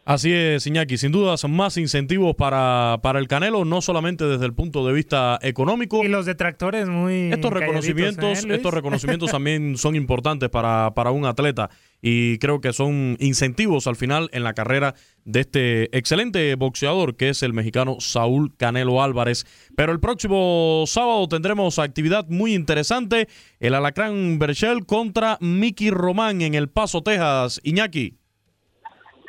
Así 0.06 0.34
es, 0.34 0.68
Iñaki, 0.68 0.98
sin 0.98 1.14
dudas 1.14 1.48
más 1.48 1.78
incentivos 1.78 2.36
para, 2.36 3.00
para 3.02 3.20
el 3.20 3.30
Canelo, 3.30 3.64
no 3.64 3.82
solamente 3.82 4.26
desde 4.26 4.46
el 4.46 4.54
punto 4.54 4.86
de 4.86 4.92
vista 4.92 5.40
económico. 5.42 6.04
Y 6.04 6.10
los 6.10 6.26
detractores 6.26 6.90
muy 6.90 7.32
Estos 7.32 7.54
reconocimientos, 7.54 8.44
¿eh, 8.44 8.56
estos 8.56 8.74
reconocimientos 8.74 9.32
también 9.32 9.78
son 9.78 9.96
importantes 9.96 10.50
para, 10.50 10.94
para 10.94 11.12
un 11.12 11.26
atleta 11.26 11.70
y 12.02 12.38
creo 12.40 12.60
que 12.60 12.74
son 12.74 13.16
incentivos 13.22 13.88
al 13.88 13.96
final 13.96 14.30
en 14.34 14.44
la 14.44 14.54
carrera 14.54 14.94
de 15.24 15.40
este 15.40 15.98
excelente 15.98 16.54
boxeador 16.56 17.16
que 17.16 17.30
es 17.30 17.42
el 17.42 17.54
mexicano 17.54 17.96
Saúl 18.02 18.54
Canelo 18.58 19.02
Álvarez. 19.02 19.46
Pero 19.78 19.94
el 19.94 20.02
próximo 20.02 20.84
sábado 20.86 21.30
tendremos 21.30 21.80
actividad 21.80 22.28
muy 22.28 22.54
interesante, 22.56 23.30
el 23.62 23.74
Alacrán 23.74 24.38
Berchel 24.38 24.86
contra 24.86 25.38
Mickey 25.40 25.92
Román 25.92 26.42
en 26.42 26.56
El 26.56 26.68
Paso, 26.68 27.02
Texas. 27.04 27.62
Iñaki. 27.64 28.23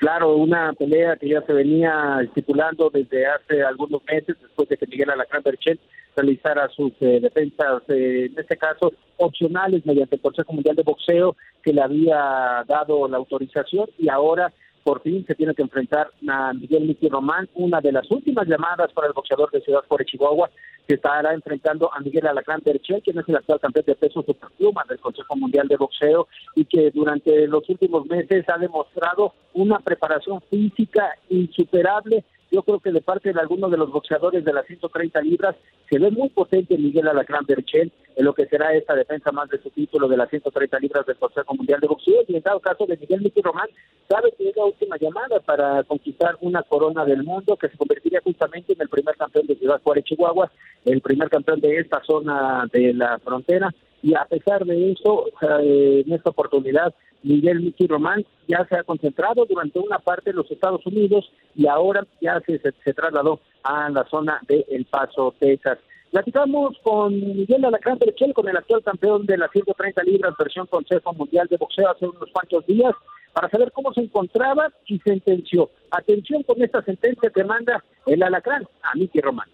Claro, 0.04 0.36
una 0.36 0.74
pelea 0.74 1.16
que 1.16 1.30
ya 1.30 1.40
se 1.46 1.54
venía 1.54 2.18
estipulando 2.22 2.90
desde 2.90 3.26
hace 3.26 3.62
algunos 3.62 4.04
meses, 4.04 4.36
después 4.38 4.68
de 4.68 4.76
que 4.76 4.86
Miguel 4.86 5.08
Alacrán 5.08 5.42
Berchel 5.42 5.80
realizara 6.14 6.68
sus 6.68 6.92
eh, 7.00 7.20
defensas, 7.22 7.82
eh, 7.88 8.28
en 8.30 8.38
este 8.38 8.58
caso 8.58 8.92
opcionales, 9.16 9.86
mediante 9.86 10.16
el 10.16 10.20
Consejo 10.20 10.52
Mundial 10.52 10.76
de 10.76 10.82
Boxeo, 10.82 11.36
que 11.62 11.72
le 11.72 11.80
había 11.80 12.64
dado 12.68 13.08
la 13.08 13.16
autorización 13.16 13.88
y 13.96 14.10
ahora 14.10 14.52
por 14.84 15.00
fin 15.00 15.24
se 15.26 15.34
tiene 15.34 15.54
que 15.54 15.62
enfrentar 15.62 16.10
a 16.28 16.52
Miguel 16.52 16.84
Miki 16.84 17.08
Román, 17.08 17.48
una 17.54 17.80
de 17.80 17.90
las 17.90 18.08
últimas 18.10 18.46
llamadas 18.46 18.92
para 18.92 19.06
el 19.06 19.14
boxeador 19.14 19.50
de 19.50 19.62
Ciudad 19.62 19.82
Juárez, 19.88 20.06
Chihuahua, 20.08 20.50
que 20.86 20.94
estará 20.94 21.32
enfrentando 21.32 21.92
a 21.92 22.00
Miguel 22.00 22.26
Alacrán 22.26 22.60
Berchel, 22.62 23.02
quien 23.02 23.18
es 23.18 23.26
el 23.26 23.36
actual 23.36 23.58
campeón 23.60 23.86
de 23.86 23.94
peso 23.94 24.22
superpluma 24.22 24.84
del 24.86 25.00
Consejo 25.00 25.34
Mundial 25.36 25.66
de 25.68 25.78
Boxeo 25.78 26.28
y 26.54 26.66
que 26.66 26.90
durante 26.90 27.46
los 27.48 27.66
últimos 27.70 28.06
meses 28.06 28.44
ha 28.48 28.58
demostrado 28.58 29.32
una 29.54 29.78
preparación 29.78 30.42
física 30.50 31.16
insuperable 31.30 32.22
yo 32.50 32.62
creo 32.62 32.80
que 32.80 32.92
de 32.92 33.00
parte 33.00 33.32
de 33.32 33.40
algunos 33.40 33.70
de 33.70 33.76
los 33.76 33.90
boxeadores 33.90 34.44
de 34.44 34.52
las 34.52 34.66
130 34.66 35.20
libras 35.22 35.56
se 35.90 35.98
ve 35.98 36.10
muy 36.10 36.28
potente 36.28 36.78
Miguel 36.78 37.08
Alacrán 37.08 37.44
Berchel 37.46 37.92
en 38.16 38.24
lo 38.24 38.32
que 38.32 38.46
será 38.46 38.72
esta 38.74 38.94
defensa 38.94 39.32
más 39.32 39.48
de 39.48 39.60
su 39.60 39.70
título 39.70 40.08
de 40.08 40.16
las 40.16 40.30
130 40.30 40.78
libras 40.78 41.06
del 41.06 41.16
Consejo 41.16 41.54
Mundial 41.54 41.80
de 41.80 41.88
Boxeo. 41.88 42.22
Y 42.28 42.36
en 42.36 42.42
dado 42.42 42.60
caso 42.60 42.86
de 42.86 42.96
Miguel 42.96 43.22
Miki 43.22 43.42
Román 43.42 43.68
sabe 44.08 44.32
que 44.38 44.48
es 44.48 44.56
la 44.56 44.64
última 44.66 44.96
llamada 44.98 45.40
para 45.40 45.82
conquistar 45.84 46.36
una 46.40 46.62
corona 46.62 47.04
del 47.04 47.24
mundo 47.24 47.56
que 47.56 47.68
se 47.68 47.76
convertiría 47.76 48.20
justamente 48.22 48.72
en 48.72 48.80
el 48.80 48.88
primer 48.88 49.16
campeón 49.16 49.46
de 49.46 49.56
Ciudad 49.56 49.80
Juárez, 49.82 50.04
Chihuahua, 50.04 50.50
el 50.84 51.00
primer 51.00 51.28
campeón 51.28 51.60
de 51.60 51.78
esta 51.78 52.02
zona 52.04 52.68
de 52.72 52.94
la 52.94 53.18
frontera. 53.18 53.74
Y 54.02 54.14
a 54.14 54.26
pesar 54.26 54.64
de 54.64 54.92
eso, 54.92 55.26
eh, 55.60 56.04
en 56.06 56.12
esta 56.12 56.30
oportunidad, 56.30 56.94
Miguel 57.24 57.60
Miki 57.60 57.86
Román 57.86 58.24
ya 58.46 58.64
se 58.68 58.76
ha 58.76 58.84
concentrado 58.84 59.44
durante 59.46 59.78
una 59.78 59.98
parte 59.98 60.30
en 60.30 60.36
los 60.36 60.50
Estados 60.50 60.86
Unidos 60.86 61.30
y 61.56 61.66
ahora 61.66 62.06
ya 62.20 62.40
se, 62.46 62.58
se, 62.58 62.94
trasladó 62.94 63.40
a 63.62 63.88
la 63.88 64.04
zona 64.04 64.40
de 64.46 64.64
El 64.68 64.84
Paso, 64.84 65.34
Texas. 65.38 65.78
Platicamos 66.10 66.76
con 66.82 67.12
Miguel 67.12 67.64
Alacrán 67.64 67.98
Berchel, 67.98 68.34
con 68.34 68.48
el 68.48 68.56
actual 68.56 68.84
campeón 68.84 69.26
de 69.26 69.36
las 69.36 69.50
130 69.50 70.02
libras 70.04 70.34
versión 70.38 70.66
Consejo 70.66 71.12
Mundial 71.12 71.48
de 71.48 71.56
Boxeo 71.56 71.90
hace 71.90 72.06
unos 72.06 72.30
cuantos 72.32 72.64
días, 72.66 72.94
para 73.32 73.48
saber 73.50 73.72
cómo 73.72 73.92
se 73.92 74.02
encontraba 74.02 74.68
y 74.86 74.98
sentenció. 75.00 75.70
Atención 75.90 76.44
con 76.44 76.62
esta 76.62 76.82
sentencia 76.82 77.30
que 77.30 77.42
manda 77.42 77.82
el 78.06 78.22
Alacrán 78.22 78.64
a 78.82 78.94
Miki 78.94 79.20
Román. 79.20 79.48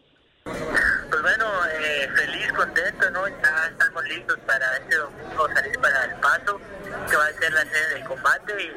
Pues 0.45 1.23
bueno, 1.23 1.45
eh, 1.67 2.09
feliz, 2.15 2.40
contento, 2.53 3.11
¿no? 3.11 3.29
Ya 3.29 3.67
estamos 3.71 4.05
listos 4.05 4.39
para 4.47 4.77
este 4.77 4.97
domingo 4.97 5.49
salir 5.55 5.79
para 5.81 6.05
el 6.05 6.15
paso, 6.17 6.61
que 7.09 7.17
va 7.17 7.27
a 7.27 7.33
ser 7.33 7.53
la 7.53 7.63
sede 7.63 7.95
del 7.95 8.05
combate. 8.05 8.73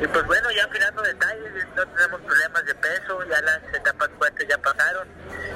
Y, 0.00 0.06
pues 0.06 0.24
bueno, 0.26 0.50
ya 0.50 0.64
afinando 0.64 1.02
detalles, 1.02 1.66
no 1.76 1.86
tenemos 1.86 2.20
problemas 2.22 2.64
de 2.64 2.74
peso, 2.74 3.24
ya 3.24 3.40
las 3.42 3.60
etapas 3.74 4.08
fuertes 4.18 4.48
ya 4.48 4.58
pasaron. 4.58 5.08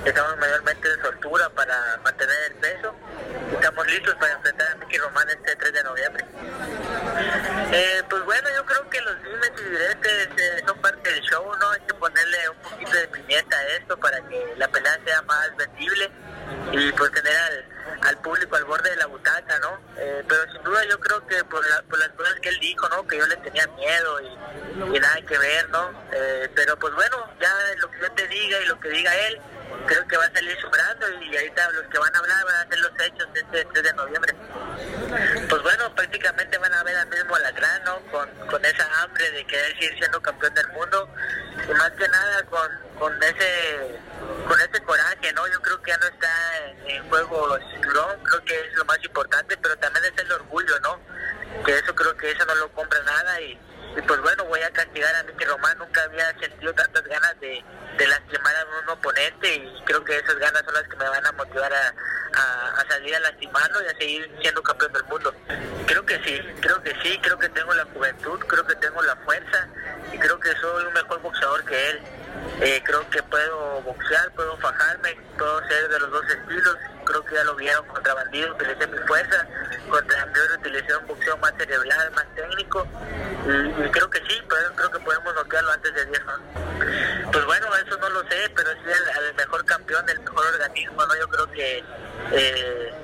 Estamos 0.04 0.36
mayormente 0.38 0.88
en 0.92 1.02
soltura 1.02 1.48
para 1.50 1.98
mantener 2.04 2.36
el 2.48 2.54
peso. 2.54 2.94
Estamos 3.52 3.86
listos 3.86 4.14
para 4.16 4.32
enfrentar 4.32 4.72
a 4.72 4.74
Mickey 4.76 4.98
Román 4.98 5.28
este 5.30 5.56
3 5.56 5.72
de 5.72 5.84
noviembre. 5.84 6.24
Eh, 7.72 8.02
pues 8.08 8.24
bueno, 8.24 8.48
yo 8.54 8.64
creo 8.66 8.90
que 8.90 9.00
los 9.00 9.22
dimes 9.22 9.52
y 9.58 9.70
diretes 9.70 10.28
eh, 10.36 10.62
son 10.66 10.78
parte 10.80 11.10
del 11.10 11.20
show, 11.22 11.44
¿no? 11.58 11.70
Hay 11.70 11.80
que 11.80 11.94
ponerle 11.94 12.48
un 12.50 12.56
poquito 12.58 12.92
de 12.92 13.08
pimienta 13.08 13.56
a 13.56 13.66
esto 13.68 13.96
para 13.98 14.20
que 14.28 14.54
la 14.56 14.68
pelea 14.68 14.98
sea 15.04 15.22
más 15.22 15.56
vendible 15.56 16.10
y 16.72 16.92
pues 16.92 17.10
tener 17.12 17.66
al, 18.02 18.18
público 18.18 18.56
al 18.56 18.64
borde 18.64 18.90
de 18.90 18.96
la 18.96 19.06
butaca, 19.06 19.58
¿no? 19.60 19.78
Eh, 19.96 20.24
pero 20.28 20.42
sin 20.52 20.62
duda 20.62 20.84
yo 20.88 20.98
creo 21.26 21.42
que 21.42 21.44
por, 21.50 21.64
por, 21.88 21.98
las 21.98 22.08
cosas 22.10 22.34
que 22.40 22.48
él 22.48 22.58
dijo, 22.60 22.88
¿no? 22.88 23.06
Que 23.06 23.18
yo 23.18 23.26
le 23.26 23.36
tenía 23.36 23.66
miedo 23.68 24.20
y, 24.20 25.00
nada 25.00 25.20
que 25.26 25.38
ver, 25.38 25.68
¿no? 25.70 25.92
pero 26.54 26.78
pues 26.78 26.94
bueno, 26.94 27.16
ya 27.40 27.52
lo 27.78 27.90
que 27.90 28.00
yo 28.00 28.12
te 28.12 28.26
diga 28.28 28.60
y 28.60 28.66
lo 28.66 28.80
que 28.80 28.88
diga 28.88 29.14
él, 29.26 29.40
creo 29.86 30.06
que 30.06 30.16
va 30.16 30.24
a 30.24 30.32
salir 30.32 30.56
sobrando 30.60 31.08
y 31.22 31.36
ahorita 31.36 31.70
los 31.72 31.84
que 31.84 31.98
van 31.98 32.14
a 32.14 32.18
hablar 32.18 32.44
van 32.44 32.54
a 32.54 32.68
ser 32.68 32.78
los 32.78 32.92
hechos 33.00 33.28
este 33.34 33.64
3 33.64 33.84
de 33.84 33.92
noviembre. 33.94 34.34
Pues 35.48 35.62
bueno, 35.62 35.94
prácticamente 35.94 36.58
van 36.58 36.74
a 36.74 36.82
ver 36.82 36.96
al 36.96 37.08
mismo 37.08 37.34
Alacrán, 37.36 37.84
¿no? 37.84 37.98
Con, 38.10 38.28
con 38.48 38.64
esa 38.64 39.02
hambre 39.02 39.30
de 39.30 39.46
querer 39.46 39.72
seguir 39.74 39.98
siendo 39.98 40.20
campeón 40.20 40.54
del 40.54 40.68
mundo 40.68 41.08
y 41.68 41.72
más 41.74 41.90
que 41.92 42.08
nada 42.08 42.42
con, 42.44 42.68
con 42.98 43.22
ese 43.22 44.00
con 44.48 44.60
ese 44.60 44.82
coraje, 44.82 45.32
¿no? 45.32 45.46
Yo 45.48 45.60
creo 45.60 45.82
que 45.82 45.90
ya 45.90 45.98
no 45.98 46.06
está 46.06 46.30
en, 46.86 47.08
juego 47.08 47.56
el 47.56 47.62
cinturón, 47.72 48.22
creo 48.24 48.44
que 48.44 48.60
es 48.60 48.74
lo 48.74 48.84
más 48.84 48.98
importante, 49.04 49.56
pero 49.58 49.76
también 49.78 50.04
es 50.04 50.22
el 50.22 50.32
orgullo, 50.32 50.78
¿no? 50.80 50.98
Que 51.64 51.76
eso 51.76 51.94
creo 51.94 52.16
que 52.16 52.30
eso 52.30 52.44
no 52.46 52.54
lo 52.56 52.72
compra 52.72 53.00
nada 53.02 53.40
y 53.40 53.58
y 53.96 54.02
pues 54.02 54.20
bueno, 54.22 54.44
voy 54.46 54.60
a 54.60 54.70
castigar 54.72 55.14
a 55.14 55.22
Mickey 55.22 55.46
Román, 55.46 55.78
nunca 55.78 56.02
había 56.02 56.28
sentido 56.40 56.72
tantas 56.74 57.04
ganas 57.04 57.38
de, 57.40 57.64
lastimar 58.08 58.56
a 58.56 58.64
un 58.82 58.88
oponente 58.90 59.54
y 59.54 59.82
creo 59.84 60.04
que 60.04 60.18
esas 60.18 60.36
ganas 60.36 60.64
son 60.64 60.74
las 60.74 60.82
que 60.82 60.96
me 60.96 61.08
van 61.08 61.24
a 61.24 61.32
motivar 61.32 61.72
a, 61.72 61.94
salir 62.88 63.14
a 63.14 63.20
lastimarlo 63.20 63.82
y 63.82 63.86
a 63.86 63.96
seguir 63.96 64.36
siendo 64.42 64.62
campeón 64.62 64.92
del 64.92 65.04
mundo. 65.04 65.32
Creo 65.86 66.04
que 66.04 66.16
sí, 66.24 66.40
creo 66.60 66.82
que 66.82 66.92
sí, 67.02 67.18
creo 67.22 67.38
que 67.38 67.48
tengo 67.50 67.72
la 67.72 67.84
juventud, 67.84 68.38
creo 68.40 68.66
que 68.66 68.74
tengo 68.76 69.00
la 69.02 69.14
fuerza 69.16 69.68
y 70.12 70.18
creo 70.18 70.40
que 70.40 70.52
soy 70.56 70.86
un 70.86 70.92
mejor 70.92 71.20
boxeador 71.22 71.64
que 71.64 71.90
él. 71.90 72.02
Eh, 72.60 72.82
creo 72.84 73.08
que 73.10 73.22
puedo 73.22 73.80
boxear, 73.82 74.30
puedo 74.32 74.56
fajarme, 74.58 75.16
puedo 75.38 75.66
ser 75.68 75.88
de 75.88 76.00
los 76.00 76.10
dos 76.10 76.24
estilos. 76.28 76.76
Creo 77.04 77.24
que 77.24 77.34
ya 77.34 77.44
lo 77.44 77.54
vieron 77.56 77.86
contra 77.86 78.14
Bandido, 78.14 78.54
utilicé 78.54 78.86
mi 78.86 78.98
fuerza. 79.06 79.46
Contra 79.90 80.22
Ambior 80.22 80.50
utilicé 80.58 80.96
un 80.96 81.06
boxeo 81.06 81.36
más 81.38 81.52
cerebral, 81.58 82.10
más 82.12 82.26
técnico. 82.34 82.86
Y, 83.46 83.90
creo 83.90 84.08
que 84.08 84.18
sí, 84.20 84.40
pero 84.48 84.74
creo 84.74 84.90
que 84.90 84.98
podemos 85.00 85.34
noquearlo 85.34 85.72
antes 85.72 85.94
de 85.94 86.06
10 86.06 86.22
Pues 87.32 87.44
bueno, 87.44 87.66
eso 87.76 87.98
no 87.98 88.08
lo 88.08 88.20
sé, 88.28 88.50
pero 88.54 88.70
es 88.70 88.78
el, 88.78 89.34
mejor 90.02 90.04
campeón, 90.04 90.08
el 90.08 90.20
mejor 90.20 90.46
organismo. 90.54 91.06
¿no? 91.06 91.16
Yo 91.16 91.28
creo 91.28 91.50
que. 91.52 91.84
Eh, 92.32 92.94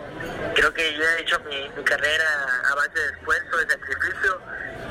creo 0.55 0.75
que 0.75 0.95
yo 0.95 1.03
he 1.03 1.23
hecho 1.23 1.39
mi, 1.41 1.85
carrera 1.85 2.25
a 2.71 2.75
base 2.75 2.99
de 2.99 3.13
esfuerzo, 3.13 3.57
de 3.57 3.71
sacrificio 3.71 4.41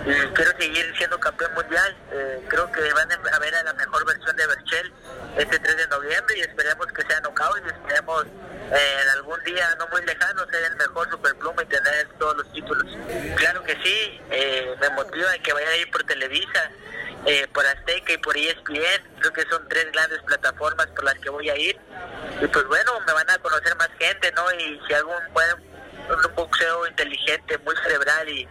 y 0.06 0.34
quiero 0.34 0.52
seguir 0.60 0.94
siendo 0.98 1.20
campeón 1.20 1.54
mundial. 1.54 1.98
Eh, 2.12 2.42
creo 2.48 2.72
que 2.72 2.94
van 2.94 3.12
a 3.12 3.40
ver 3.40 3.56
a 3.56 3.64
la 3.64 3.74
mejor 3.74 4.06
versión 4.06 4.36
de 4.36 4.48
Berchel 4.48 4.94
este 5.38 5.60
3 5.60 5.78
de 5.78 5.88
noviembre 5.88 6.38
y 6.38 6.42
esperemos 6.42 6.88
que 6.88 7.04
sea 7.04 7.20
knockout 7.22 7.62
y 7.66 7.70
esperemos 7.70 8.26
eh, 8.72 8.98
algún 9.14 9.44
día 9.44 9.76
no 9.78 9.88
muy 9.88 10.04
lejano 10.06 10.46
ser 10.50 10.64
el 10.64 10.76
mejor 10.76 11.10
superpluma 11.10 11.64
y 11.64 11.66
tener 11.66 12.08
todos 12.18 12.38
los 12.38 12.52
títulos. 12.54 12.86
Claro 13.36 13.64
que 13.64 13.74
sí, 13.84 14.22
eh, 14.32 14.76
me 14.80 14.90
motiva 14.92 15.32
que 15.44 15.54
vaya 15.54 15.70
a 15.70 15.78
ir 15.78 15.92
por 15.92 16.04
Televisa, 16.04 16.72
por 17.54 17.66
Azteca 17.66 18.14
y 18.14 18.18
por 18.18 18.38
ESPN. 18.38 19.20
Creo 19.20 19.34
que 19.34 19.44
son 19.50 19.68
tres 19.68 19.92
grandes 19.92 20.20
plataformas 20.24 20.88
por 20.88 21.04
las 21.04 21.16
que 21.16 21.30
voy 21.30 21.50
a 21.50 21.58
ir. 21.58 21.78
Y 22.42 22.48
pues 22.48 22.66
bueno, 22.66 23.00
me 23.06 23.14
van 23.14 23.30
a 23.30 23.38
conocer 23.40 23.76
más 23.78 23.90
gente, 24.00 24.32
¿no? 24.34 24.52
Y 24.54 24.80
si 24.88 24.94
algún 24.94 25.16
buen 25.34 25.70
un 26.10 26.36
boxeo 26.36 26.88
inteligente, 26.88 27.58
muy 27.60 27.76
cerebral 27.84 28.28
y 28.30 28.48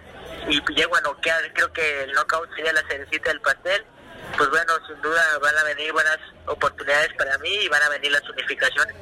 y 0.46 0.62
llego 0.74 0.96
a 0.96 1.00
noquear, 1.00 1.52
creo 1.52 1.72
que 1.72 2.04
el 2.04 2.12
knockout 2.12 2.54
sería 2.54 2.72
la 2.72 2.82
cerecita 2.88 3.30
del 3.30 3.40
pastel. 3.40 3.84
Pues 4.36 4.48
bueno, 4.50 4.72
sin 4.86 5.00
duda 5.00 5.22
van 5.40 5.56
a 5.56 5.64
venir 5.64 5.92
buenas 5.92 6.18
oportunidades 6.46 7.12
para 7.16 7.36
mí 7.38 7.54
y 7.62 7.68
van 7.68 7.82
a 7.82 7.88
venir 7.90 8.12
las 8.12 8.28
unificaciones. 8.28 8.94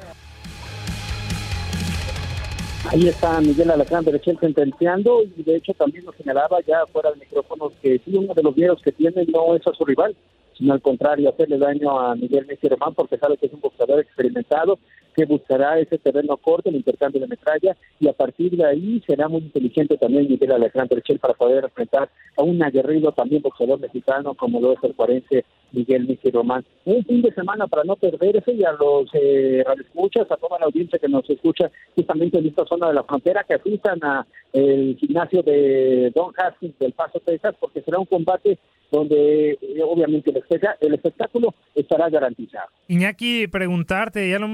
Ahí 2.89 3.05
está 3.05 3.41
Miguel 3.41 3.69
Alacrán 3.69 4.05
Berechel 4.05 4.39
sentenciando 4.39 5.21
y 5.21 5.43
de 5.43 5.57
hecho 5.57 5.73
también 5.73 6.05
lo 6.05 6.13
señalaba 6.13 6.59
ya 6.65 6.85
fuera 6.85 7.09
del 7.09 7.19
micrófono 7.19 7.69
que 7.81 7.99
sí, 7.99 8.15
uno 8.15 8.33
de 8.33 8.41
los 8.43 8.55
miedos 8.55 8.81
que 8.81 8.93
tiene 8.93 9.25
no 9.25 9.55
es 9.55 9.67
a 9.67 9.73
su 9.73 9.83
rival, 9.83 10.15
sino 10.57 10.73
al 10.73 10.81
contrario, 10.81 11.29
hacerle 11.29 11.57
daño 11.57 11.99
a 11.99 12.15
Miguel 12.15 12.45
Messi 12.45 12.69
Román 12.69 12.93
porque 12.93 13.17
sabe 13.17 13.35
que 13.35 13.47
es 13.47 13.53
un 13.53 13.59
boxeador 13.59 13.99
experimentado 13.99 14.79
que 15.17 15.25
buscará 15.25 15.79
ese 15.79 15.97
terreno 15.97 16.37
corto, 16.37 16.69
el 16.69 16.75
intercambio 16.75 17.19
de 17.19 17.27
metralla, 17.27 17.75
y 17.99 18.07
a 18.07 18.13
partir 18.13 18.55
de 18.55 18.63
ahí 18.63 19.01
será 19.07 19.27
muy 19.27 19.41
inteligente 19.41 19.97
también 19.97 20.27
Miguel 20.29 20.51
Alejandro 20.51 20.95
Berchel 20.95 21.17
para 21.17 21.33
poder 21.33 21.63
enfrentar 21.63 22.07
a 22.37 22.43
un 22.43 22.61
aguerrido 22.61 23.11
también 23.11 23.41
boxeador 23.41 23.79
mexicano 23.79 24.35
como 24.35 24.61
lo 24.61 24.73
es 24.73 24.79
el 24.83 24.93
cuarense 24.93 25.43
Miguel 25.71 26.07
Miki 26.07 26.29
Román. 26.29 26.63
Un 26.85 27.03
fin 27.03 27.23
de 27.23 27.33
semana 27.33 27.65
para 27.65 27.83
no 27.83 27.95
perderse 27.95 28.53
y 28.53 28.63
a 28.63 28.73
los 28.73 29.09
eh, 29.13 29.63
radioescuchas, 29.65 30.29
a 30.29 30.37
toda 30.37 30.59
la 30.59 30.65
audiencia 30.65 30.99
que 30.99 31.09
nos 31.09 31.27
escucha 31.27 31.71
justamente 31.95 32.37
en 32.37 32.45
esta 32.45 32.65
zona 32.65 32.89
de 32.89 32.93
la 32.93 33.03
frontera, 33.03 33.43
que 33.43 33.55
asistan 33.55 33.97
a 34.03 34.25
el 34.53 34.97
gimnasio 34.99 35.41
de 35.41 36.11
Don 36.15 36.31
Haskins 36.37 36.77
del 36.77 36.93
Paso, 36.93 37.19
Texas, 37.25 37.55
porque 37.59 37.81
será 37.81 37.97
un 37.97 38.05
combate 38.05 38.59
donde 38.91 39.51
eh, 39.51 39.83
obviamente 39.83 40.31
el, 40.31 40.93
espectáculo 40.93 41.53
estará 41.75 42.09
garantizado. 42.09 42.69
Iñaki, 42.87 43.47
preguntarte, 43.47 44.29
ya 44.29 44.39
lo 44.39 44.47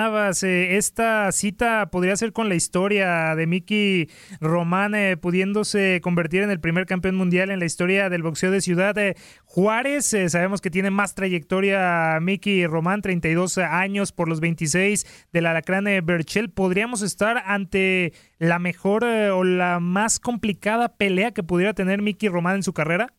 mencionabas, 0.00 0.42
eh, 0.44 0.76
esta 0.76 1.30
cita 1.30 1.90
podría 1.90 2.16
ser 2.16 2.32
con 2.32 2.48
la 2.48 2.54
historia 2.54 3.34
de 3.36 3.46
Miki 3.46 4.08
Román 4.40 4.94
eh, 4.94 5.18
pudiéndose 5.18 6.00
convertir 6.02 6.42
en 6.42 6.50
el 6.50 6.58
primer 6.58 6.86
campeón 6.86 7.16
mundial 7.16 7.50
en 7.50 7.58
la 7.58 7.66
historia 7.66 8.08
del 8.08 8.22
boxeo 8.22 8.50
de 8.50 8.62
Ciudad 8.62 8.96
Juárez. 9.44 10.06
sabemos 10.28 10.62
que 10.62 10.70
tiene 10.70 10.90
más 10.90 11.14
trayectoria 11.14 12.18
Miki 12.22 12.66
Román, 12.66 13.02
32 13.02 13.58
años 13.58 14.12
por 14.12 14.28
los 14.28 14.40
26 14.40 15.28
del 15.32 15.46
Alacrán 15.46 15.84
Berchel. 16.02 16.50
¿Podríamos 16.50 17.02
estar 17.02 17.42
ante 17.44 18.12
la 18.38 18.58
mejor 18.58 19.04
o 19.04 19.44
la 19.44 19.80
más 19.80 20.18
complicada 20.18 20.96
pelea 20.96 21.32
que 21.32 21.42
pudiera 21.42 21.74
tener 21.74 22.00
Miki 22.00 22.28
Román 22.28 22.56
en 22.56 22.62
su 22.62 22.72
carrera? 22.72 23.12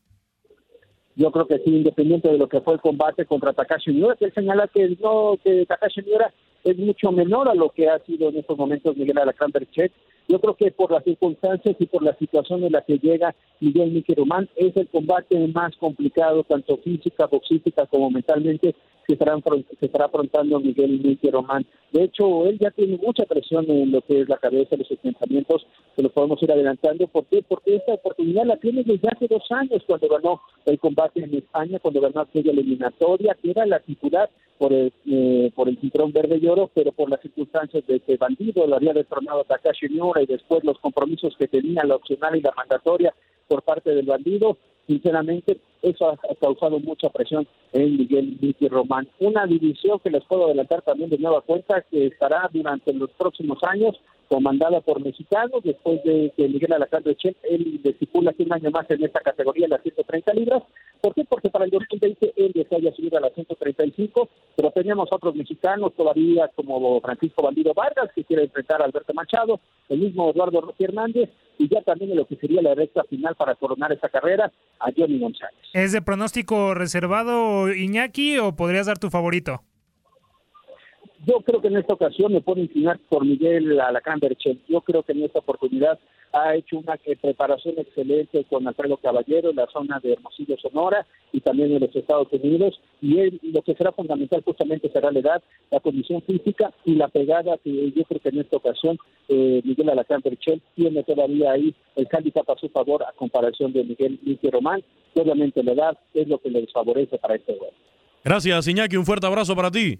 Yo 1.15 1.31
creo 1.31 1.45
que 1.45 1.59
sí, 1.59 1.69
independiente 1.69 2.29
de 2.29 2.37
lo 2.37 2.47
que 2.47 2.61
fue 2.61 2.75
el 2.75 2.81
combate 2.81 3.25
contra 3.25 3.53
Takashi 3.53 3.91
Miura, 3.91 4.15
que 4.15 4.25
él 4.25 4.33
señala 4.33 4.67
que 4.67 4.97
no, 5.01 5.37
que 5.43 5.65
Takashi 5.65 6.01
Miura 6.03 6.33
es 6.63 6.77
mucho 6.77 7.11
menor 7.11 7.49
a 7.49 7.55
lo 7.55 7.69
que 7.69 7.89
ha 7.89 7.99
sido 7.99 8.29
en 8.29 8.37
estos 8.37 8.57
momentos 8.57 8.95
Miguel 8.95 9.17
Alacrán. 9.17 9.51
Yo 10.27 10.39
creo 10.39 10.55
que 10.55 10.71
por 10.71 10.91
las 10.91 11.03
circunstancias 11.03 11.75
y 11.79 11.85
por 11.85 12.03
la 12.03 12.15
situación 12.15 12.63
en 12.63 12.71
la 12.71 12.81
que 12.81 12.97
llega 12.97 13.35
Miguel 13.59 13.91
Miki 13.91 14.13
Román, 14.13 14.47
es 14.55 14.75
el 14.77 14.87
combate 14.87 15.35
más 15.49 15.75
complicado, 15.77 16.43
tanto 16.43 16.77
física, 16.77 17.25
boxística 17.25 17.85
como 17.87 18.09
mentalmente, 18.09 18.75
que 19.05 19.13
estará, 19.13 19.37
que 19.41 19.85
estará 19.85 20.05
afrontando 20.05 20.59
Miguel 20.59 20.99
Miki 21.03 21.29
Román. 21.29 21.65
De 21.91 22.03
hecho, 22.03 22.45
él 22.45 22.57
ya 22.59 22.71
tiene 22.71 22.97
mucha 22.97 23.25
presión 23.25 23.69
en 23.69 23.91
lo 23.91 24.01
que 24.01 24.21
es 24.21 24.29
la 24.29 24.37
cabeza 24.37 24.75
de 24.75 24.85
sus 24.85 24.97
pensamientos, 24.99 25.65
que 25.95 26.03
lo 26.03 26.09
podemos 26.09 26.41
ir 26.41 26.51
adelantando. 26.51 27.07
¿Por 27.07 27.25
qué? 27.25 27.43
Porque 27.47 27.75
esta 27.75 27.93
oportunidad 27.93 28.45
la 28.45 28.57
tiene 28.57 28.83
desde 28.83 29.09
hace 29.09 29.27
dos 29.27 29.43
años, 29.51 29.83
cuando 29.85 30.07
ganó 30.07 30.41
el 30.65 30.79
combate 30.79 31.23
en 31.23 31.35
España, 31.35 31.79
cuando 31.79 32.01
ganó 32.01 32.21
aquella 32.21 32.51
eliminatoria, 32.51 33.35
que 33.41 33.51
era 33.51 33.65
la 33.65 33.79
titular 33.79 34.29
por 34.57 34.71
el, 34.73 34.93
eh, 35.07 35.51
por 35.55 35.67
el 35.67 35.79
cinturón 35.79 36.11
verde 36.11 36.37
y 36.39 36.47
oro, 36.47 36.69
pero 36.73 36.91
por 36.91 37.09
las 37.09 37.19
circunstancias 37.21 37.85
de 37.87 37.99
que 37.99 38.17
Bandido 38.17 38.67
lo 38.67 38.75
había 38.75 38.93
destronado 38.93 39.43
Takashi 39.43 39.89
Miura 39.89 40.21
y 40.21 40.27
después 40.27 40.63
los 40.63 40.77
compromisos 40.77 41.35
que 41.35 41.47
tenía 41.47 41.83
la 41.83 41.95
opcional 41.95 42.35
y 42.35 42.41
la 42.41 42.53
mandatoria 42.55 43.11
por 43.51 43.63
parte 43.63 43.93
del 43.93 44.05
Bandido, 44.05 44.57
sinceramente 44.87 45.59
eso 45.81 46.07
ha, 46.07 46.17
causado 46.39 46.79
mucha 46.79 47.09
presión 47.09 47.45
en 47.73 47.97
Miguel 47.97 48.37
Vicky 48.39 48.69
Román. 48.69 49.09
Una 49.19 49.45
división 49.45 49.99
que 49.99 50.09
les 50.09 50.23
puedo 50.23 50.45
adelantar 50.45 50.83
también 50.83 51.09
de 51.09 51.17
nueva 51.17 51.41
cuenta 51.41 51.81
que 51.81 52.07
estará 52.07 52.49
durante 52.53 52.93
los 52.93 53.09
próximos 53.11 53.61
años 53.63 53.99
comandada 54.29 54.79
por 54.79 55.03
mexicanos, 55.03 55.61
después 55.65 56.01
de 56.05 56.31
que 56.37 56.47
Miguel 56.47 56.71
Alejandro 56.71 57.11
Chen, 57.15 57.35
él 57.43 57.81
estipula 57.83 58.33
un 58.39 58.53
año 58.53 58.71
más 58.71 58.89
en 58.89 59.03
esta 59.03 59.19
categoría, 59.19 59.67
las 59.67 59.81
130 59.81 60.33
libras. 60.33 60.63
¿Por 61.01 61.13
qué? 61.13 61.25
Porque 61.25 61.49
para 61.49 61.65
el 61.65 61.71
2020 61.71 62.33
él 62.37 62.51
desea 62.55 62.93
subir 62.95 63.17
a 63.17 63.19
las 63.19 63.33
135, 63.33 64.29
pero 64.55 64.71
teníamos 64.71 65.09
otros 65.11 65.35
mexicanos 65.35 65.91
todavía 65.97 66.49
como 66.55 67.01
Francisco 67.01 67.43
Bandido 67.43 67.73
Vargas, 67.73 68.09
que 68.15 68.23
quiere 68.23 68.43
enfrentar 68.43 68.81
a 68.81 68.85
Alberto 68.85 69.13
Machado, 69.13 69.59
el 69.89 69.99
mismo 69.99 70.29
Eduardo 70.29 70.61
Roque 70.61 70.85
Hernández, 70.85 71.29
y 71.61 71.69
ya 71.69 71.81
también 71.81 72.11
en 72.11 72.17
lo 72.17 72.25
que 72.25 72.35
sería 72.37 72.61
la 72.61 72.73
recta 72.73 73.03
final 73.03 73.35
para 73.35 73.55
coronar 73.55 73.91
esa 73.91 74.09
carrera, 74.09 74.51
a 74.79 74.91
Johnny 74.95 75.19
González. 75.19 75.59
¿Es 75.73 75.91
de 75.91 76.01
pronóstico 76.01 76.73
reservado 76.73 77.71
Iñaki 77.71 78.39
o 78.39 78.55
podrías 78.55 78.87
dar 78.87 78.97
tu 78.97 79.09
favorito? 79.11 79.61
Yo 81.25 81.39
creo 81.41 81.61
que 81.61 81.67
en 81.67 81.77
esta 81.77 81.93
ocasión 81.93 82.33
me 82.33 82.41
puedo 82.41 82.61
inclinar 82.61 82.99
por 83.09 83.23
Miguel 83.25 83.79
Alacrán 83.79 84.19
Berchel. 84.19 84.59
Yo 84.67 84.81
creo 84.81 85.03
que 85.03 85.11
en 85.11 85.23
esta 85.23 85.39
oportunidad 85.39 85.99
ha 86.33 86.55
hecho 86.55 86.79
una 86.79 86.97
preparación 87.21 87.75
excelente 87.77 88.43
con 88.45 88.67
Alfredo 88.67 88.97
Caballero 88.97 89.49
en 89.49 89.57
la 89.57 89.67
zona 89.67 89.99
de 89.99 90.13
Hermosillo, 90.13 90.57
Sonora 90.57 91.05
y 91.31 91.41
también 91.41 91.71
en 91.73 91.81
los 91.81 91.95
Estados 91.95 92.27
Unidos. 92.31 92.79
Y 93.01 93.19
él, 93.19 93.39
lo 93.43 93.61
que 93.61 93.75
será 93.75 93.91
fundamental 93.91 94.41
justamente 94.43 94.89
será 94.89 95.11
la 95.11 95.19
edad, 95.19 95.43
la 95.69 95.79
condición 95.79 96.21
física 96.23 96.73
y 96.85 96.95
la 96.95 97.07
pegada 97.09 97.57
que 97.63 97.91
yo 97.91 98.03
creo 98.05 98.19
que 98.19 98.29
en 98.29 98.39
esta 98.39 98.57
ocasión 98.57 98.97
eh, 99.27 99.61
Miguel 99.63 99.89
Alacrán 99.89 100.21
Berchel 100.23 100.61
tiene 100.75 101.03
todavía 101.03 101.51
ahí 101.51 101.75
el 101.95 102.07
handicap 102.11 102.49
a 102.49 102.57
su 102.57 102.69
favor 102.69 103.03
a 103.03 103.11
comparación 103.13 103.73
de 103.73 103.83
Miguel 103.83 104.19
Miki 104.23 104.49
Román. 104.49 104.83
Obviamente 105.13 105.61
la 105.63 105.73
edad 105.73 105.97
es 106.13 106.27
lo 106.27 106.39
que 106.39 106.49
le 106.49 106.61
desfavorece 106.61 107.17
para 107.17 107.35
este 107.35 107.55
juego. 107.57 107.73
Gracias, 108.23 108.67
Iñaki. 108.67 108.97
Un 108.97 109.05
fuerte 109.05 109.27
abrazo 109.27 109.55
para 109.55 109.69
ti. 109.69 109.99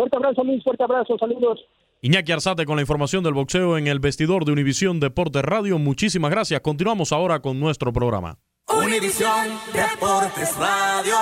Fuerte 0.00 0.16
abrazo, 0.16 0.44
Luis, 0.44 0.64
fuerte 0.64 0.82
abrazo, 0.82 1.18
saludos. 1.18 1.60
Iñaki 2.00 2.32
Arzate 2.32 2.64
con 2.64 2.76
la 2.76 2.80
información 2.80 3.22
del 3.22 3.34
boxeo 3.34 3.76
en 3.76 3.86
el 3.86 4.00
vestidor 4.00 4.46
de 4.46 4.52
Univisión 4.52 4.98
Deportes 4.98 5.42
Radio. 5.42 5.78
Muchísimas 5.78 6.30
gracias. 6.30 6.58
Continuamos 6.62 7.12
ahora 7.12 7.40
con 7.40 7.60
nuestro 7.60 7.92
programa. 7.92 8.38
Univisión 8.66 9.48
Deportes 9.74 10.56
Radio. 10.56 11.14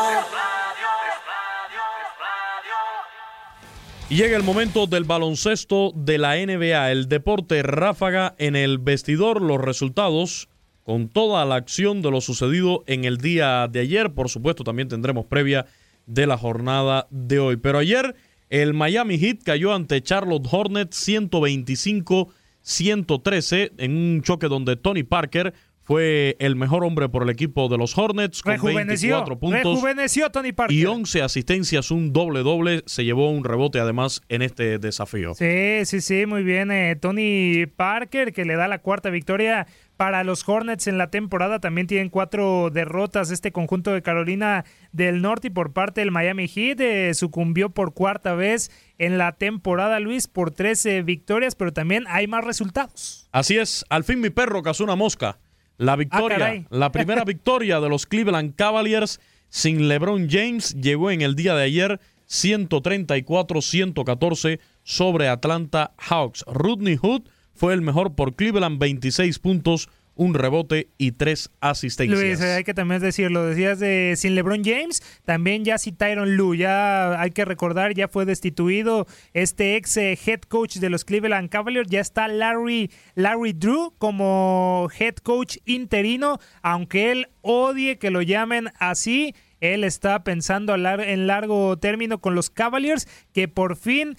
Y 4.11 4.15
llega 4.15 4.37
el 4.37 4.45
momento 4.45 4.87
del 4.87 5.03
baloncesto 5.03 5.91
de 5.97 6.19
la 6.19 6.37
NBA, 6.37 6.93
el 6.93 7.09
deporte 7.09 7.65
ráfaga 7.65 8.37
en 8.39 8.55
el 8.55 8.79
vestidor, 8.79 9.43
los 9.43 9.61
resultados 9.61 10.49
con 10.85 11.09
toda 11.09 11.45
la 11.47 11.57
acción 11.57 12.01
de 12.01 12.13
lo 12.13 12.21
sucedido 12.21 12.85
en 12.87 13.05
el 13.05 13.17
día 13.17 13.67
de 13.67 13.81
ayer. 13.81 14.15
Por 14.15 14.29
supuesto, 14.29 14.63
también 14.63 14.87
tendremos 14.87 15.27
previa 15.27 15.67
de 16.07 16.29
la 16.29 16.39
jornada 16.39 17.09
de 17.11 17.41
hoy. 17.41 17.57
Pero 17.57 17.79
ayer 17.79 18.15
el 18.51 18.75
Miami 18.75 19.19
Heat 19.19 19.39
cayó 19.45 19.75
ante 19.75 20.03
Charlotte 20.03 20.47
Hornets 20.51 21.09
125-113 21.09 23.73
en 23.79 23.97
un 23.97 24.23
choque 24.23 24.49
donde 24.49 24.77
Tony 24.77 25.03
Parker 25.03 25.55
fue 25.89 26.37
el 26.39 26.55
mejor 26.55 26.85
hombre 26.85 27.09
por 27.09 27.23
el 27.23 27.31
equipo 27.31 27.67
de 27.71 27.79
los 27.79 27.97
Hornets 27.97 28.43
con 28.43 28.61
24 28.61 29.39
puntos 29.39 29.83
Tony 30.31 30.53
Parker. 30.53 30.77
y 30.77 30.85
11 30.85 31.23
asistencias, 31.23 31.91
un 31.91 32.13
doble 32.13 32.41
doble, 32.41 32.83
se 32.85 33.07
llevó 33.07 33.31
un 33.31 33.43
rebote 33.43 33.81
además 33.81 34.21
en 34.29 34.43
este 34.43 34.79
desafío. 34.79 35.35
Sí, 35.35 35.87
sí, 35.87 36.03
sí, 36.03 36.27
muy 36.27 36.43
bien 36.43 36.71
eh, 36.71 36.95
Tony 36.97 37.65
Parker 37.75 38.35
que 38.35 38.45
le 38.45 38.57
da 38.57 38.69
la 38.69 38.81
cuarta 38.81 39.09
victoria 39.09 39.67
para 39.99 40.25
los 40.25 40.49
Hornets 40.49 40.87
en 40.87 40.97
la 40.97 41.11
temporada. 41.11 41.59
También 41.59 41.89
tienen 41.89 42.09
cuatro 42.09 42.71
derrotas 42.71 43.33
este 43.33 43.51
conjunto 43.53 43.93
de 43.93 44.01
Carolina 44.01 44.65
del 44.93 45.21
Norte 45.21 45.49
y 45.49 45.51
por 45.51 45.73
parte 45.73 46.01
del 46.01 46.13
Miami 46.13 46.47
Heat 46.47 46.81
eh, 46.81 47.13
sucumbió 47.15 47.71
por 47.71 47.93
cuarta 47.93 48.35
vez 48.35 48.71
en 48.97 49.19
la 49.19 49.33
temporada, 49.33 49.99
Luis, 49.99 50.29
por 50.29 50.53
13 50.53 51.03
victorias, 51.03 51.57
pero 51.57 51.73
también 51.73 52.05
hay 52.09 52.29
más 52.29 52.45
resultados. 52.45 53.29
Así 53.33 53.59
es, 53.59 53.85
al 53.91 54.05
fin 54.05 54.21
mi 54.21 54.31
perro 54.31 54.63
cazó 54.63 54.85
una 54.85 54.97
mosca. 54.97 55.41
La 55.79 55.97
victoria, 55.97 56.47
Ah, 56.47 56.63
la 56.71 56.93
primera 56.93 57.25
victoria 57.27 57.81
de 57.81 57.89
los 57.89 58.07
Cleveland 58.07 58.55
Cavaliers 58.55 59.21
sin 59.49 59.89
LeBron 59.89 60.29
James 60.31 60.77
llegó 60.77 61.11
en 61.11 61.23
el 61.23 61.35
día 61.35 61.57
de 61.57 61.65
ayer 61.65 61.99
134-114 62.29 64.61
sobre 64.85 65.29
Atlanta 65.29 65.93
Hawks. 65.99 66.45
Rodney 66.47 66.97
Hood 66.97 67.23
fue 67.59 67.75
el 67.75 67.83
mejor 67.83 68.15
por 68.15 68.37
Cleveland, 68.37 68.79
26 68.79 69.39
puntos, 69.41 69.89
un 70.15 70.35
rebote 70.35 70.89
y 70.97 71.13
tres 71.13 71.51
asistencias. 71.61 72.21
Luis, 72.21 72.41
hay 72.41 72.65
que 72.65 72.75
también 72.75 73.01
decirlo, 73.01 73.47
decías 73.47 73.79
de 73.79 74.15
sin 74.17 74.35
LeBron 74.35 74.65
James, 74.65 75.03
también 75.25 75.65
ya 75.65 75.79
si 75.79 75.93
Tyron 75.93 76.37
Lue, 76.37 76.57
ya 76.57 77.21
hay 77.21 77.31
que 77.33 77.45
recordar, 77.45 77.95
ya 77.95 78.09
fue 78.09 78.25
destituido 78.27 79.07
este 79.33 79.77
ex 79.77 79.97
eh, 79.97 80.19
head 80.25 80.41
coach 80.43 80.77
de 80.77 80.91
los 80.91 81.05
Cleveland 81.05 81.51
Cavaliers, 81.51 81.89
ya 81.89 82.01
está 82.01 82.27
Larry, 82.29 82.91
Larry 83.15 83.53
Drew 83.53 83.93
como 83.99 84.89
head 84.99 85.17
coach 85.17 85.59
interino, 85.65 86.39
aunque 86.63 87.13
él 87.13 87.29
odie 87.43 87.99
que 87.99 88.11
lo 88.11 88.23
llamen 88.23 88.71
así, 88.79 89.35
él 89.61 89.85
está 89.85 90.23
pensando 90.25 90.75
en 90.75 91.27
largo 91.27 91.77
término 91.79 92.21
con 92.21 92.35
los 92.35 92.51
Cavaliers, 92.51 93.09
que 93.33 93.49
por 93.49 93.77
fin 93.77 94.17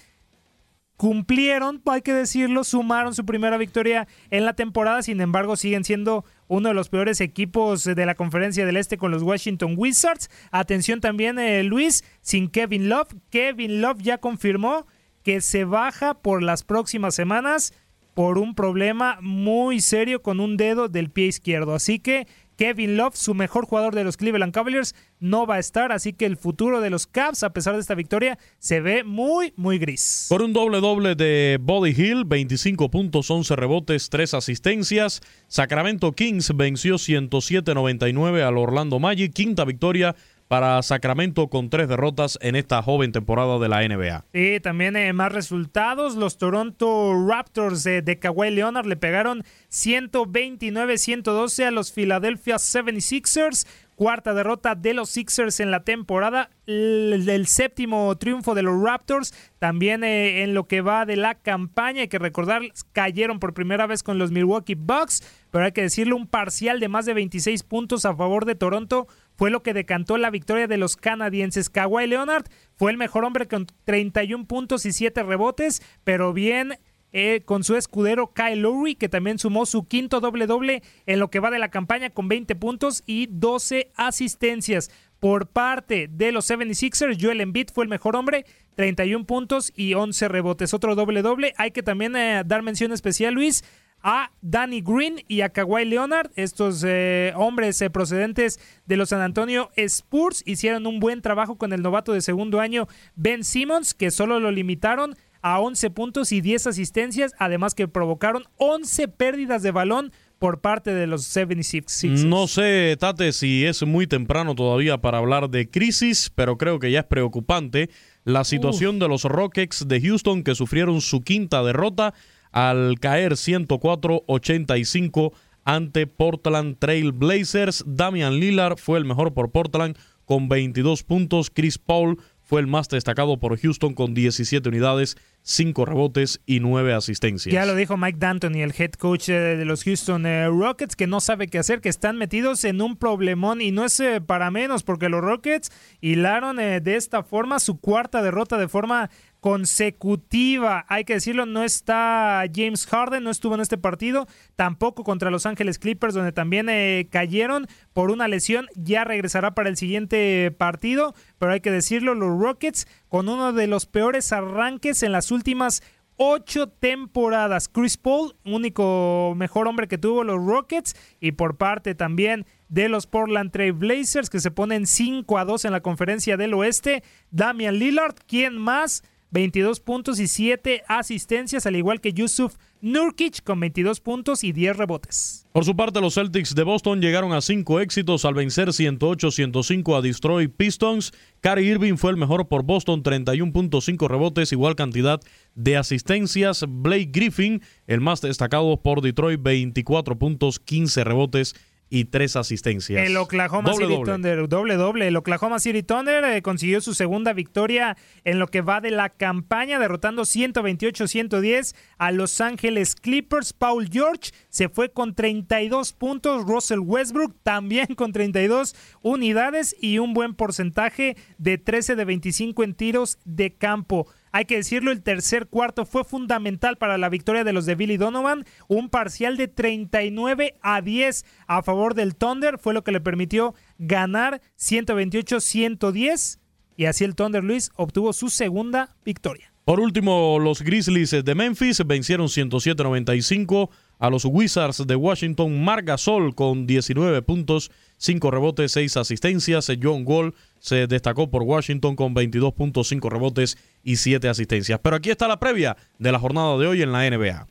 cumplieron, 0.99 1.81
hay 1.85 2.01
que 2.01 2.11
decirlo, 2.13 2.65
sumaron 2.65 3.15
su 3.15 3.25
primera 3.25 3.57
victoria 3.57 4.05
en 4.31 4.43
la 4.43 4.53
temporada, 4.53 5.01
sin 5.01 5.21
embargo 5.21 5.55
siguen 5.55 5.85
siendo 5.85 6.25
uno 6.49 6.67
de 6.67 6.75
los 6.75 6.89
peores 6.89 7.21
equipos 7.21 7.85
de 7.85 8.05
la 8.05 8.15
conferencia 8.15 8.65
del 8.65 8.75
este 8.75 8.97
con 8.97 9.09
los 9.09 9.23
Washington 9.23 9.75
Wizards. 9.77 10.29
Atención 10.51 10.99
también 10.99 11.39
eh, 11.39 11.63
Luis, 11.63 12.03
sin 12.19 12.49
Kevin 12.49 12.89
Love. 12.89 13.15
Kevin 13.29 13.79
Love 13.79 14.01
ya 14.01 14.17
confirmó 14.17 14.87
que 15.23 15.39
se 15.39 15.63
baja 15.63 16.15
por 16.15 16.43
las 16.43 16.65
próximas 16.65 17.15
semanas 17.15 17.73
por 18.13 18.37
un 18.37 18.53
problema 18.53 19.19
muy 19.21 19.79
serio 19.79 20.21
con 20.21 20.41
un 20.41 20.57
dedo 20.57 20.89
del 20.89 21.11
pie 21.11 21.27
izquierdo. 21.27 21.75
Así 21.75 21.99
que 21.99 22.27
Kevin 22.59 22.97
Love, 22.97 23.15
su 23.15 23.33
mejor 23.35 23.65
jugador 23.65 23.95
de 23.95 24.03
los 24.03 24.17
Cleveland 24.17 24.53
Cavaliers, 24.53 24.93
no 25.21 25.47
va 25.47 25.55
a 25.55 25.59
estar, 25.59 25.93
así 25.93 26.11
que 26.11 26.25
el 26.25 26.35
futuro 26.35 26.81
de 26.81 26.89
los 26.89 27.07
Cavs, 27.07 27.43
a 27.43 27.53
pesar 27.53 27.75
de 27.75 27.79
esta 27.79 27.95
victoria, 27.95 28.37
se 28.57 28.81
ve 28.81 29.05
muy, 29.05 29.53
muy 29.55 29.79
gris. 29.79 30.25
Por 30.27 30.41
un 30.41 30.51
doble 30.51 30.81
doble 30.81 31.15
de 31.15 31.57
Body 31.61 31.91
Hill, 31.91 32.25
25 32.25 32.91
puntos, 32.91 33.31
11 33.31 33.55
rebotes, 33.55 34.09
3 34.09 34.33
asistencias. 34.33 35.21
Sacramento 35.47 36.11
Kings 36.11 36.53
venció 36.53 36.95
107-99 36.95 38.41
al 38.41 38.57
Orlando 38.57 38.99
Magic, 38.99 39.31
quinta 39.31 39.63
victoria 39.63 40.17
para 40.49 40.81
Sacramento 40.81 41.47
con 41.47 41.69
tres 41.69 41.87
derrotas 41.87 42.39
en 42.41 42.55
esta 42.55 42.81
joven 42.81 43.11
temporada 43.11 43.59
de 43.59 43.69
la 43.69 43.87
NBA. 43.87 44.25
Y 44.33 44.59
también 44.59 44.95
eh, 44.95 45.13
más 45.13 45.31
resultados. 45.31 46.15
Los 46.15 46.39
Toronto 46.39 47.13
Raptors 47.27 47.85
eh, 47.85 48.01
de 48.01 48.17
Kawhi 48.17 48.49
Leonard 48.49 48.87
le 48.87 48.95
pegaron 48.95 49.43
129-112 49.71 51.65
a 51.65 51.71
los 51.71 51.91
Philadelphia 51.91 52.55
76ers. 52.55 53.67
Cuarta 53.93 54.33
derrota 54.33 54.73
de 54.73 54.95
los 54.95 55.09
Sixers 55.11 55.59
en 55.59 55.69
la 55.69 55.83
temporada. 55.83 56.49
El, 56.65 57.45
séptimo 57.45 58.17
triunfo 58.17 58.55
de 58.55 58.63
los 58.63 58.81
Raptors. 58.81 59.35
También 59.59 60.03
eh, 60.03 60.41
en 60.41 60.55
lo 60.55 60.67
que 60.67 60.81
va 60.81 61.05
de 61.05 61.15
la 61.15 61.35
campaña. 61.35 62.01
Hay 62.01 62.07
que 62.07 62.17
recordar, 62.17 62.63
cayeron 62.91 63.39
por 63.39 63.53
primera 63.53 63.85
vez 63.85 64.01
con 64.01 64.17
los 64.17 64.31
Milwaukee 64.31 64.73
Bucks. 64.73 65.21
Pero 65.51 65.65
hay 65.65 65.73
que 65.73 65.83
decirlo, 65.83 66.15
un 66.15 66.25
parcial 66.25 66.79
de 66.79 66.87
más 66.87 67.05
de 67.05 67.13
26 67.13 67.61
puntos 67.61 68.05
a 68.05 68.15
favor 68.15 68.45
de 68.45 68.55
Toronto 68.55 69.07
fue 69.39 69.51
lo 69.51 69.63
que 69.63 69.73
decantó 69.73 70.17
la 70.17 70.31
victoria 70.31 70.67
de 70.67 70.75
los 70.75 70.97
canadienses. 70.97 71.69
Kawhi 71.69 72.07
Leonard 72.07 72.47
fue 72.75 72.91
el 72.91 72.97
mejor 72.97 73.23
hombre 73.23 73.47
con 73.47 73.67
31 73.85 74.43
puntos 74.47 74.85
y 74.85 74.91
7 74.91 75.23
rebotes, 75.23 75.81
pero 76.03 76.33
bien 76.33 76.77
eh, 77.13 77.43
con 77.45 77.63
su 77.63 77.77
escudero 77.77 78.33
Kyle 78.33 78.61
Lowry, 78.61 78.95
que 78.95 79.07
también 79.07 79.39
sumó 79.39 79.65
su 79.65 79.87
quinto 79.87 80.19
doble-doble 80.19 80.83
en 81.05 81.19
lo 81.19 81.29
que 81.29 81.39
va 81.39 81.51
de 81.51 81.59
la 81.59 81.71
campaña 81.71 82.09
con 82.09 82.27
20 82.27 82.53
puntos 82.55 83.01
y 83.05 83.29
12 83.31 83.93
asistencias. 83.95 84.91
Por 85.21 85.47
parte 85.47 86.09
de 86.11 86.33
los 86.33 86.49
76ers, 86.49 87.17
Joel 87.17 87.39
Embiid 87.39 87.69
fue 87.73 87.85
el 87.85 87.89
mejor 87.89 88.17
hombre, 88.17 88.45
31 88.75 89.25
puntos 89.25 89.71
y 89.73 89.93
11 89.93 90.27
rebotes. 90.27 90.73
Otro 90.73 90.95
doble-doble. 90.95 91.53
Hay 91.55 91.71
que 91.71 91.81
también 91.81 92.13
eh, 92.17 92.43
dar 92.45 92.61
mención 92.61 92.91
especial, 92.91 93.35
Luis, 93.35 93.63
a 94.01 94.31
Danny 94.41 94.81
Green 94.81 95.23
y 95.27 95.41
a 95.41 95.49
Kawhi 95.49 95.85
Leonard. 95.85 96.31
Estos 96.35 96.83
eh, 96.85 97.33
hombres 97.35 97.81
eh, 97.81 97.89
procedentes 97.89 98.59
de 98.85 98.97
los 98.97 99.09
San 99.09 99.21
Antonio 99.21 99.69
Spurs 99.75 100.43
hicieron 100.45 100.87
un 100.87 100.99
buen 100.99 101.21
trabajo 101.21 101.57
con 101.57 101.73
el 101.73 101.81
novato 101.81 102.13
de 102.13 102.21
segundo 102.21 102.59
año 102.59 102.87
Ben 103.15 103.43
Simmons, 103.43 103.93
que 103.93 104.11
solo 104.11 104.39
lo 104.39 104.51
limitaron 104.51 105.15
a 105.41 105.59
11 105.59 105.89
puntos 105.91 106.31
y 106.31 106.41
10 106.41 106.67
asistencias, 106.67 107.33
además 107.39 107.75
que 107.75 107.87
provocaron 107.87 108.43
11 108.57 109.07
pérdidas 109.07 109.63
de 109.63 109.71
balón 109.71 110.11
por 110.37 110.61
parte 110.61 110.93
de 110.93 111.05
los 111.05 111.35
76ers. 111.35 112.25
No 112.25 112.47
sé, 112.47 112.95
Tate, 112.97 113.33
si 113.33 113.65
es 113.65 113.83
muy 113.85 114.07
temprano 114.07 114.55
todavía 114.55 114.97
para 114.99 115.17
hablar 115.17 115.49
de 115.49 115.69
crisis, 115.69 116.31
pero 116.33 116.57
creo 116.57 116.79
que 116.79 116.91
ya 116.91 117.01
es 117.01 117.05
preocupante 117.05 117.89
la 118.23 118.43
situación 118.43 118.99
de 118.99 119.07
los 119.07 119.23
Rockets 119.23 119.87
de 119.87 120.01
Houston 120.01 120.43
que 120.43 120.55
sufrieron 120.55 121.01
su 121.01 121.21
quinta 121.21 121.61
derrota 121.63 122.13
al 122.51 122.99
caer 122.99 123.33
104-85 123.33 125.33
ante 125.63 126.07
Portland 126.07 126.77
Trail 126.79 127.11
Blazers. 127.11 127.83
Damian 127.85 128.39
Lillard 128.39 128.77
fue 128.77 128.97
el 128.97 129.05
mejor 129.05 129.33
por 129.33 129.51
Portland 129.51 129.95
con 130.25 130.49
22 130.49 131.03
puntos. 131.03 131.49
Chris 131.49 131.77
Paul 131.77 132.17
fue 132.49 132.61
el 132.61 132.67
más 132.67 132.89
destacado 132.89 133.39
por 133.39 133.59
Houston 133.59 133.93
con 133.93 134.15
17 134.15 134.69
unidades, 134.69 135.17
5 135.43 135.85
rebotes 135.85 136.41
y 136.47 136.59
9 136.59 136.93
asistencias. 136.93 137.53
Ya 137.53 137.67
lo 137.67 137.75
dijo 137.75 137.95
Mike 137.95 138.17
D'Antoni, 138.17 138.63
el 138.63 138.73
head 138.75 138.93
coach 138.93 139.29
eh, 139.29 139.33
de 139.33 139.65
los 139.65 139.83
Houston 139.83 140.25
eh, 140.25 140.47
Rockets, 140.47 140.95
que 140.95 141.05
no 141.05 141.19
sabe 141.19 141.47
qué 141.47 141.59
hacer, 141.59 141.79
que 141.79 141.89
están 141.89 142.17
metidos 142.17 142.63
en 142.63 142.81
un 142.81 142.95
problemón 142.95 143.61
y 143.61 143.71
no 143.71 143.85
es 143.85 143.99
eh, 143.99 144.19
para 144.19 144.49
menos, 144.49 144.81
porque 144.81 145.09
los 145.09 145.21
Rockets 145.21 145.71
hilaron 146.01 146.57
de 146.57 146.95
esta 146.95 147.21
forma 147.21 147.59
su 147.59 147.79
cuarta 147.79 148.23
derrota 148.23 148.57
de 148.57 148.67
forma 148.67 149.11
consecutiva. 149.39 150.85
Hay 150.89 151.05
que 151.05 151.13
decirlo, 151.13 151.45
no 151.45 151.63
está 151.63 152.43
James 152.53 152.85
Harden, 152.85 153.23
no 153.23 153.29
estuvo 153.29 153.55
en 153.55 153.61
este 153.61 153.77
partido, 153.77 154.27
tampoco 154.55 155.03
contra 155.03 155.31
Los 155.31 155.45
Ángeles 155.45 155.79
Clippers, 155.79 156.13
donde 156.13 156.31
también 156.31 156.67
eh, 156.69 157.07
cayeron 157.11 157.67
por 157.93 158.11
una 158.11 158.27
lesión. 158.27 158.67
Ya 158.75 159.03
regresará 159.03 159.55
para 159.55 159.69
el 159.69 159.77
siguiente 159.77 160.51
partido, 160.51 161.13
pero 161.37 161.53
hay 161.53 161.61
que 161.61 161.71
decirlo, 161.71 162.15
los 162.15 162.39
Rockets 162.39 162.87
con 163.07 163.29
uno 163.29 163.53
de 163.53 163.67
los 163.67 163.85
peores 163.85 164.31
arranques 164.33 165.03
en 165.03 165.11
las 165.11 165.31
últimas 165.31 165.81
ocho 166.21 166.67
temporadas. 166.67 167.69
Chris 167.69 167.95
Paul, 167.95 168.35
único 168.43 169.33
mejor 169.37 169.69
hombre 169.69 169.87
que 169.87 169.97
tuvo 169.97 170.25
los 170.25 170.43
Rockets, 170.43 170.95
y 171.21 171.31
por 171.31 171.55
parte 171.55 171.95
también 171.95 172.45
de 172.67 172.89
los 172.89 173.07
Portland 173.07 173.51
Trail 173.51 173.71
Blazers, 173.71 174.29
que 174.29 174.41
se 174.41 174.51
ponen 174.51 174.85
5 174.85 175.37
a 175.37 175.45
2 175.45 175.65
en 175.65 175.71
la 175.71 175.79
conferencia 175.79 176.35
del 176.35 176.53
oeste. 176.53 177.03
Damian 177.31 177.79
Lillard, 177.79 178.15
¿quién 178.27 178.57
más? 178.57 179.01
22 179.31 179.79
puntos 179.79 180.19
y 180.19 180.27
7 180.27 180.83
asistencias, 180.87 181.65
al 181.65 181.75
igual 181.75 182.01
que 182.01 182.13
Yusuf 182.13 182.55
Nurkic 182.81 183.43
con 183.43 183.59
22 183.59 183.99
puntos 183.99 184.43
y 184.43 184.53
10 184.53 184.77
rebotes. 184.77 185.45
Por 185.51 185.65
su 185.65 185.75
parte, 185.75 185.99
los 185.99 186.15
Celtics 186.15 186.55
de 186.55 186.63
Boston 186.63 187.01
llegaron 187.01 187.33
a 187.33 187.41
5 187.41 187.79
éxitos 187.81 188.23
al 188.25 188.33
vencer 188.33 188.69
108-105 188.69 189.97
a 189.97 190.01
Detroit 190.01 190.53
Pistons. 190.55 191.11
Cary 191.41 191.67
Irving 191.67 191.97
fue 191.97 192.11
el 192.11 192.17
mejor 192.17 192.47
por 192.47 192.63
Boston, 192.63 193.03
31.5 193.03 194.07
rebotes, 194.07 194.51
igual 194.51 194.75
cantidad 194.75 195.19
de 195.55 195.77
asistencias. 195.77 196.65
Blake 196.67 197.09
Griffin, 197.11 197.61
el 197.87 198.01
más 198.01 198.21
destacado 198.21 198.81
por 198.81 199.01
Detroit, 199.01 199.41
24 199.41 200.17
puntos, 200.17 200.59
15 200.59 201.03
rebotes 201.03 201.55
y 201.89 202.05
tres 202.05 202.35
asistencias. 202.35 203.05
El 203.05 203.17
Oklahoma 203.17 203.73
City 203.73 203.99
Thunder, 204.05 204.47
doble 204.47 204.75
doble. 204.75 205.07
El 205.07 205.15
Oklahoma 205.15 205.59
City 205.59 205.83
Thunder 205.83 206.23
eh, 206.23 206.41
consiguió 206.41 206.81
su 206.81 206.93
segunda 206.93 207.33
victoria 207.33 207.97
en 208.23 208.39
lo 208.39 208.47
que 208.47 208.61
va 208.61 208.79
de 208.79 208.91
la 208.91 209.09
campaña, 209.09 209.79
derrotando 209.79 210.23
128-110 210.23 211.75
a 211.97 212.11
Los 212.11 212.41
Ángeles 212.41 212.95
Clippers. 212.95 213.53
Paul 213.53 213.89
George 213.91 214.31
se 214.49 214.69
fue 214.69 214.91
con 214.91 215.15
32 215.15 215.93
puntos. 215.93 216.45
Russell 216.45 216.79
Westbrook 216.79 217.35
también 217.41 217.87
con 217.95 218.11
32 218.11 218.75
unidades 219.01 219.75
y 219.79 219.97
un 219.97 220.13
buen 220.13 220.35
porcentaje 220.35 221.17
de 221.37 221.57
13 221.57 221.95
de 221.95 222.05
25 222.05 222.63
en 222.63 222.75
tiros 222.75 223.17
de 223.25 223.53
campo. 223.55 224.07
Hay 224.31 224.45
que 224.45 224.57
decirlo, 224.57 224.91
el 224.91 225.01
tercer 225.01 225.47
cuarto 225.47 225.85
fue 225.85 226.03
fundamental 226.03 226.77
para 226.77 226.97
la 226.97 227.09
victoria 227.09 227.43
de 227.43 227.53
los 227.53 227.65
de 227.65 227.75
Billy 227.75 227.97
Donovan. 227.97 228.45
Un 228.67 228.89
parcial 228.89 229.37
de 229.37 229.47
39 229.47 230.55
a 230.61 230.81
10 230.81 231.25
a 231.47 231.63
favor 231.63 231.95
del 231.95 232.15
Thunder 232.15 232.57
fue 232.57 232.73
lo 232.73 232.83
que 232.83 232.91
le 232.91 233.01
permitió 233.01 233.55
ganar 233.77 234.41
128-110. 234.57 236.39
Y 236.77 236.85
así 236.85 237.03
el 237.03 237.15
Thunder 237.15 237.43
Luis 237.43 237.71
obtuvo 237.75 238.13
su 238.13 238.29
segunda 238.29 238.95
victoria. 239.03 239.51
Por 239.65 239.79
último, 239.79 240.39
los 240.39 240.63
Grizzlies 240.63 241.11
de 241.11 241.35
Memphis 241.35 241.85
vencieron 241.85 242.25
107-95 242.25 243.69
a 243.99 244.09
los 244.09 244.25
Wizards 244.25 244.87
de 244.87 244.95
Washington. 244.95 245.63
Margasol 245.63 246.33
con 246.33 246.65
19 246.65 247.21
puntos, 247.21 247.69
5 247.99 248.31
rebotes, 248.31 248.71
6 248.71 248.97
asistencias. 248.97 249.71
John 249.81 250.03
Wall 250.05 250.33
se 250.59 250.87
destacó 250.87 251.29
por 251.29 251.43
Washington 251.43 251.95
con 251.95 252.15
22.5 252.15 253.09
rebotes 253.09 253.57
y 253.83 253.97
7 253.97 254.27
asistencias. 254.27 254.79
Pero 254.81 254.95
aquí 254.95 255.11
está 255.11 255.27
la 255.27 255.39
previa 255.39 255.77
de 255.99 256.11
la 256.11 256.19
jornada 256.19 256.57
de 256.57 256.65
hoy 256.65 256.81
en 256.81 256.91
la 256.91 257.09
NBA. 257.09 257.47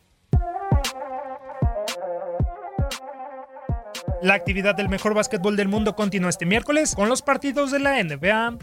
La 4.21 4.35
actividad 4.35 4.75
del 4.75 4.89
mejor 4.89 5.15
básquetbol 5.15 5.57
del 5.57 5.69
mundo 5.69 5.95
continúa 5.95 6.31
este 6.31 6.45
miércoles 6.45 6.97
con 6.97 7.09
los 7.09 7.23
partidos 7.23 7.71
de 7.71 7.79
la 7.79 8.03
NBA. 8.03 8.59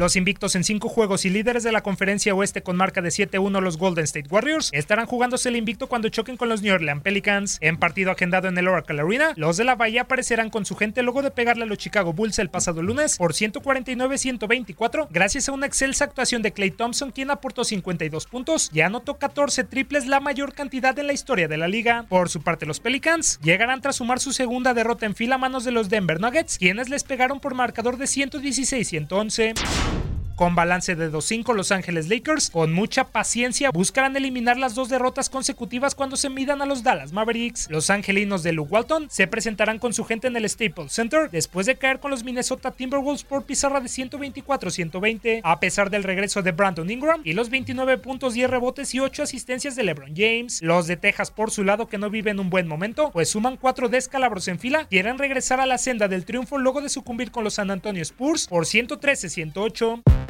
Los 0.00 0.16
invictos 0.16 0.56
en 0.56 0.64
cinco 0.64 0.88
juegos 0.88 1.26
y 1.26 1.28
líderes 1.28 1.62
de 1.62 1.72
la 1.72 1.82
conferencia 1.82 2.34
oeste 2.34 2.62
con 2.62 2.74
marca 2.74 3.02
de 3.02 3.10
7-1 3.10 3.60
los 3.60 3.76
Golden 3.76 4.04
State 4.04 4.30
Warriors 4.30 4.70
estarán 4.72 5.04
jugándose 5.04 5.50
el 5.50 5.56
invicto 5.56 5.88
cuando 5.88 6.08
choquen 6.08 6.38
con 6.38 6.48
los 6.48 6.62
New 6.62 6.74
Orleans 6.74 7.02
Pelicans. 7.02 7.58
En 7.60 7.76
partido 7.76 8.10
agendado 8.10 8.48
en 8.48 8.56
el 8.56 8.66
Oracle 8.66 8.98
Arena, 8.98 9.34
los 9.36 9.58
de 9.58 9.64
la 9.64 9.74
Bahía 9.74 10.00
aparecerán 10.00 10.48
con 10.48 10.64
su 10.64 10.74
gente 10.74 11.02
luego 11.02 11.20
de 11.20 11.30
pegarle 11.30 11.64
a 11.64 11.66
los 11.66 11.76
Chicago 11.76 12.14
Bulls 12.14 12.38
el 12.38 12.48
pasado 12.48 12.82
lunes 12.82 13.18
por 13.18 13.34
149-124 13.34 15.08
gracias 15.10 15.50
a 15.50 15.52
una 15.52 15.66
excelsa 15.66 16.06
actuación 16.06 16.40
de 16.40 16.52
Clay 16.52 16.70
Thompson 16.70 17.10
quien 17.10 17.30
aportó 17.30 17.64
52 17.64 18.24
puntos 18.24 18.70
y 18.72 18.80
anotó 18.80 19.18
14 19.18 19.64
triples 19.64 20.06
la 20.06 20.20
mayor 20.20 20.54
cantidad 20.54 20.98
en 20.98 21.08
la 21.08 21.12
historia 21.12 21.46
de 21.46 21.58
la 21.58 21.68
liga. 21.68 22.06
Por 22.08 22.30
su 22.30 22.40
parte 22.40 22.64
los 22.64 22.80
Pelicans 22.80 23.38
llegarán 23.42 23.82
tras 23.82 23.96
sumar 23.96 24.18
su 24.18 24.32
segunda 24.32 24.72
derrota 24.72 25.04
en 25.04 25.14
fila 25.14 25.34
a 25.34 25.38
manos 25.38 25.64
de 25.64 25.72
los 25.72 25.90
Denver 25.90 26.22
Nuggets 26.22 26.56
quienes 26.56 26.88
les 26.88 27.04
pegaron 27.04 27.38
por 27.38 27.52
marcador 27.52 27.98
de 27.98 28.06
116-111. 28.06 29.89
Con 30.40 30.54
balance 30.54 30.96
de 30.96 31.12
2-5, 31.12 31.54
Los 31.54 31.70
Ángeles 31.70 32.08
Lakers, 32.08 32.48
con 32.48 32.72
mucha 32.72 33.04
paciencia, 33.04 33.70
buscarán 33.72 34.16
eliminar 34.16 34.56
las 34.56 34.74
dos 34.74 34.88
derrotas 34.88 35.28
consecutivas 35.28 35.94
cuando 35.94 36.16
se 36.16 36.30
midan 36.30 36.62
a 36.62 36.64
los 36.64 36.82
Dallas 36.82 37.12
Mavericks. 37.12 37.68
Los 37.68 37.90
angelinos 37.90 38.42
de 38.42 38.52
Luke 38.52 38.72
Walton 38.72 39.10
se 39.10 39.26
presentarán 39.26 39.78
con 39.78 39.92
su 39.92 40.02
gente 40.06 40.28
en 40.28 40.36
el 40.36 40.48
Staples 40.48 40.92
Center 40.92 41.30
después 41.30 41.66
de 41.66 41.76
caer 41.76 42.00
con 42.00 42.10
los 42.10 42.24
Minnesota 42.24 42.70
Timberwolves 42.70 43.22
por 43.22 43.44
pizarra 43.44 43.82
de 43.82 43.88
124-120, 43.90 45.42
a 45.44 45.60
pesar 45.60 45.90
del 45.90 46.04
regreso 46.04 46.40
de 46.40 46.52
Brandon 46.52 46.88
Ingram 46.88 47.20
y 47.22 47.34
los 47.34 47.50
29 47.50 47.98
puntos, 47.98 48.32
10 48.32 48.48
rebotes 48.48 48.94
y 48.94 49.00
8 49.00 49.24
asistencias 49.24 49.76
de 49.76 49.82
LeBron 49.82 50.14
James. 50.16 50.62
Los 50.62 50.86
de 50.86 50.96
Texas, 50.96 51.30
por 51.30 51.50
su 51.50 51.64
lado, 51.64 51.86
que 51.86 51.98
no 51.98 52.08
viven 52.08 52.40
un 52.40 52.48
buen 52.48 52.66
momento, 52.66 53.10
pues 53.12 53.28
suman 53.28 53.58
4 53.58 53.90
descalabros 53.90 54.48
en 54.48 54.58
fila, 54.58 54.86
quieren 54.88 55.18
regresar 55.18 55.60
a 55.60 55.66
la 55.66 55.76
senda 55.76 56.08
del 56.08 56.24
triunfo 56.24 56.56
luego 56.56 56.80
de 56.80 56.88
sucumbir 56.88 57.30
con 57.30 57.44
los 57.44 57.52
San 57.52 57.70
Antonio 57.70 58.00
Spurs 58.00 58.46
por 58.46 58.64
113-108. 58.64 60.29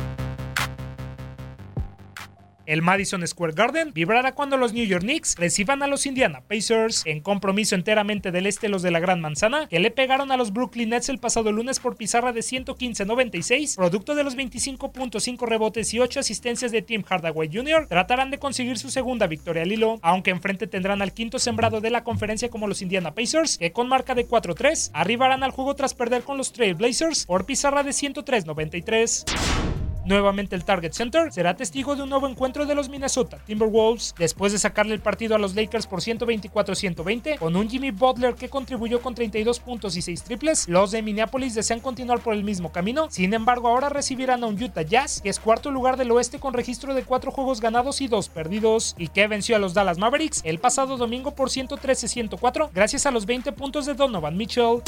El 2.71 2.83
Madison 2.83 3.27
Square 3.27 3.55
Garden 3.55 3.93
vibrará 3.93 4.37
cuando 4.37 4.57
los 4.57 4.73
New 4.73 4.85
York 4.85 5.03
Knicks 5.03 5.35
reciban 5.37 5.83
a 5.83 5.89
los 5.89 6.07
Indiana 6.07 6.41
Pacers 6.47 7.03
en 7.05 7.19
compromiso 7.19 7.75
enteramente 7.75 8.31
del 8.31 8.47
este 8.47 8.69
los 8.69 8.83
de 8.83 8.93
la 8.93 9.01
Gran 9.01 9.21
Manzana 9.21 9.67
que 9.67 9.81
le 9.81 9.91
pegaron 9.91 10.31
a 10.31 10.37
los 10.37 10.53
Brooklyn 10.53 10.91
Nets 10.91 11.09
el 11.09 11.19
pasado 11.19 11.51
lunes 11.51 11.81
por 11.81 11.97
pizarra 11.97 12.33
de 12.33 12.43
115-96, 12.43 13.75
producto 13.75 14.15
de 14.15 14.23
los 14.23 14.37
25.5 14.37 15.49
rebotes 15.49 15.93
y 15.95 15.99
8 15.99 16.21
asistencias 16.21 16.71
de 16.71 16.83
Tim 16.83 17.03
Hardaway 17.03 17.51
Jr. 17.53 17.89
Tratarán 17.89 18.31
de 18.31 18.39
conseguir 18.39 18.79
su 18.79 18.89
segunda 18.89 19.27
victoria 19.27 19.65
al 19.65 19.73
hilo, 19.73 19.99
aunque 20.03 20.31
enfrente 20.31 20.69
tendrán 20.69 21.03
al 21.03 21.13
quinto 21.13 21.41
sembrado 21.41 21.81
de 21.81 21.91
la 21.91 22.05
conferencia 22.05 22.51
como 22.51 22.69
los 22.69 22.83
Indiana 22.83 23.17
Pacers, 23.17 23.59
que 23.59 23.73
con 23.73 23.89
marca 23.89 24.15
de 24.15 24.29
4-3 24.29 24.93
arribarán 24.95 25.43
al 25.43 25.51
juego 25.51 25.75
tras 25.75 25.93
perder 25.93 26.23
con 26.23 26.39
los 26.39 26.53
Trail 26.53 26.77
Blazers 26.77 27.27
por 27.27 27.47
pizarra 27.47 27.83
de 27.83 27.91
103-93. 27.91 29.70
Nuevamente 30.11 30.57
el 30.57 30.65
Target 30.65 30.91
Center 30.91 31.33
será 31.33 31.55
testigo 31.55 31.95
de 31.95 32.03
un 32.03 32.11
nuevo 32.11 32.27
encuentro 32.27 32.67
de 32.67 32.75
los 32.75 32.89
Minnesota 32.89 33.39
Timberwolves 33.47 34.13
después 34.19 34.51
de 34.51 34.59
sacarle 34.59 34.93
el 34.93 35.01
partido 35.01 35.37
a 35.37 35.39
los 35.39 35.55
Lakers 35.55 35.87
por 35.87 36.01
124-120 36.01 37.39
con 37.39 37.55
un 37.55 37.71
Jimmy 37.71 37.93
Butler 37.93 38.35
que 38.35 38.49
contribuyó 38.49 39.01
con 39.03 39.15
32 39.15 39.61
puntos 39.61 39.97
y 39.97 40.03
6 40.03 40.25
triples. 40.25 40.69
Los 40.69 40.91
de 40.91 41.03
Minneapolis 41.03 41.55
desean 41.55 41.79
continuar 41.79 42.19
por 42.19 42.35
el 42.35 42.43
mismo 42.43 42.73
camino, 42.73 43.07
sin 43.09 43.35
embargo 43.35 43.69
ahora 43.69 43.89
recibirán 43.89 44.43
a 44.43 44.49
un 44.49 44.61
Utah 44.61 44.83
Jazz 44.83 45.21
que 45.21 45.29
es 45.29 45.39
cuarto 45.39 45.71
lugar 45.71 45.97
del 45.97 46.11
oeste 46.11 46.41
con 46.41 46.55
registro 46.55 46.93
de 46.93 47.05
4 47.05 47.31
juegos 47.31 47.61
ganados 47.61 48.01
y 48.01 48.09
2 48.09 48.31
perdidos 48.31 48.97
y 48.99 49.07
que 49.07 49.29
venció 49.29 49.55
a 49.55 49.61
los 49.61 49.75
Dallas 49.75 49.99
Mavericks 49.99 50.41
el 50.43 50.59
pasado 50.59 50.97
domingo 50.97 51.37
por 51.37 51.51
113-104 51.51 52.71
gracias 52.75 53.07
a 53.07 53.13
los 53.13 53.27
20 53.27 53.53
puntos 53.53 53.87
de 53.87 53.95
Donovan 53.95 54.37
Mitchell. 54.37 54.83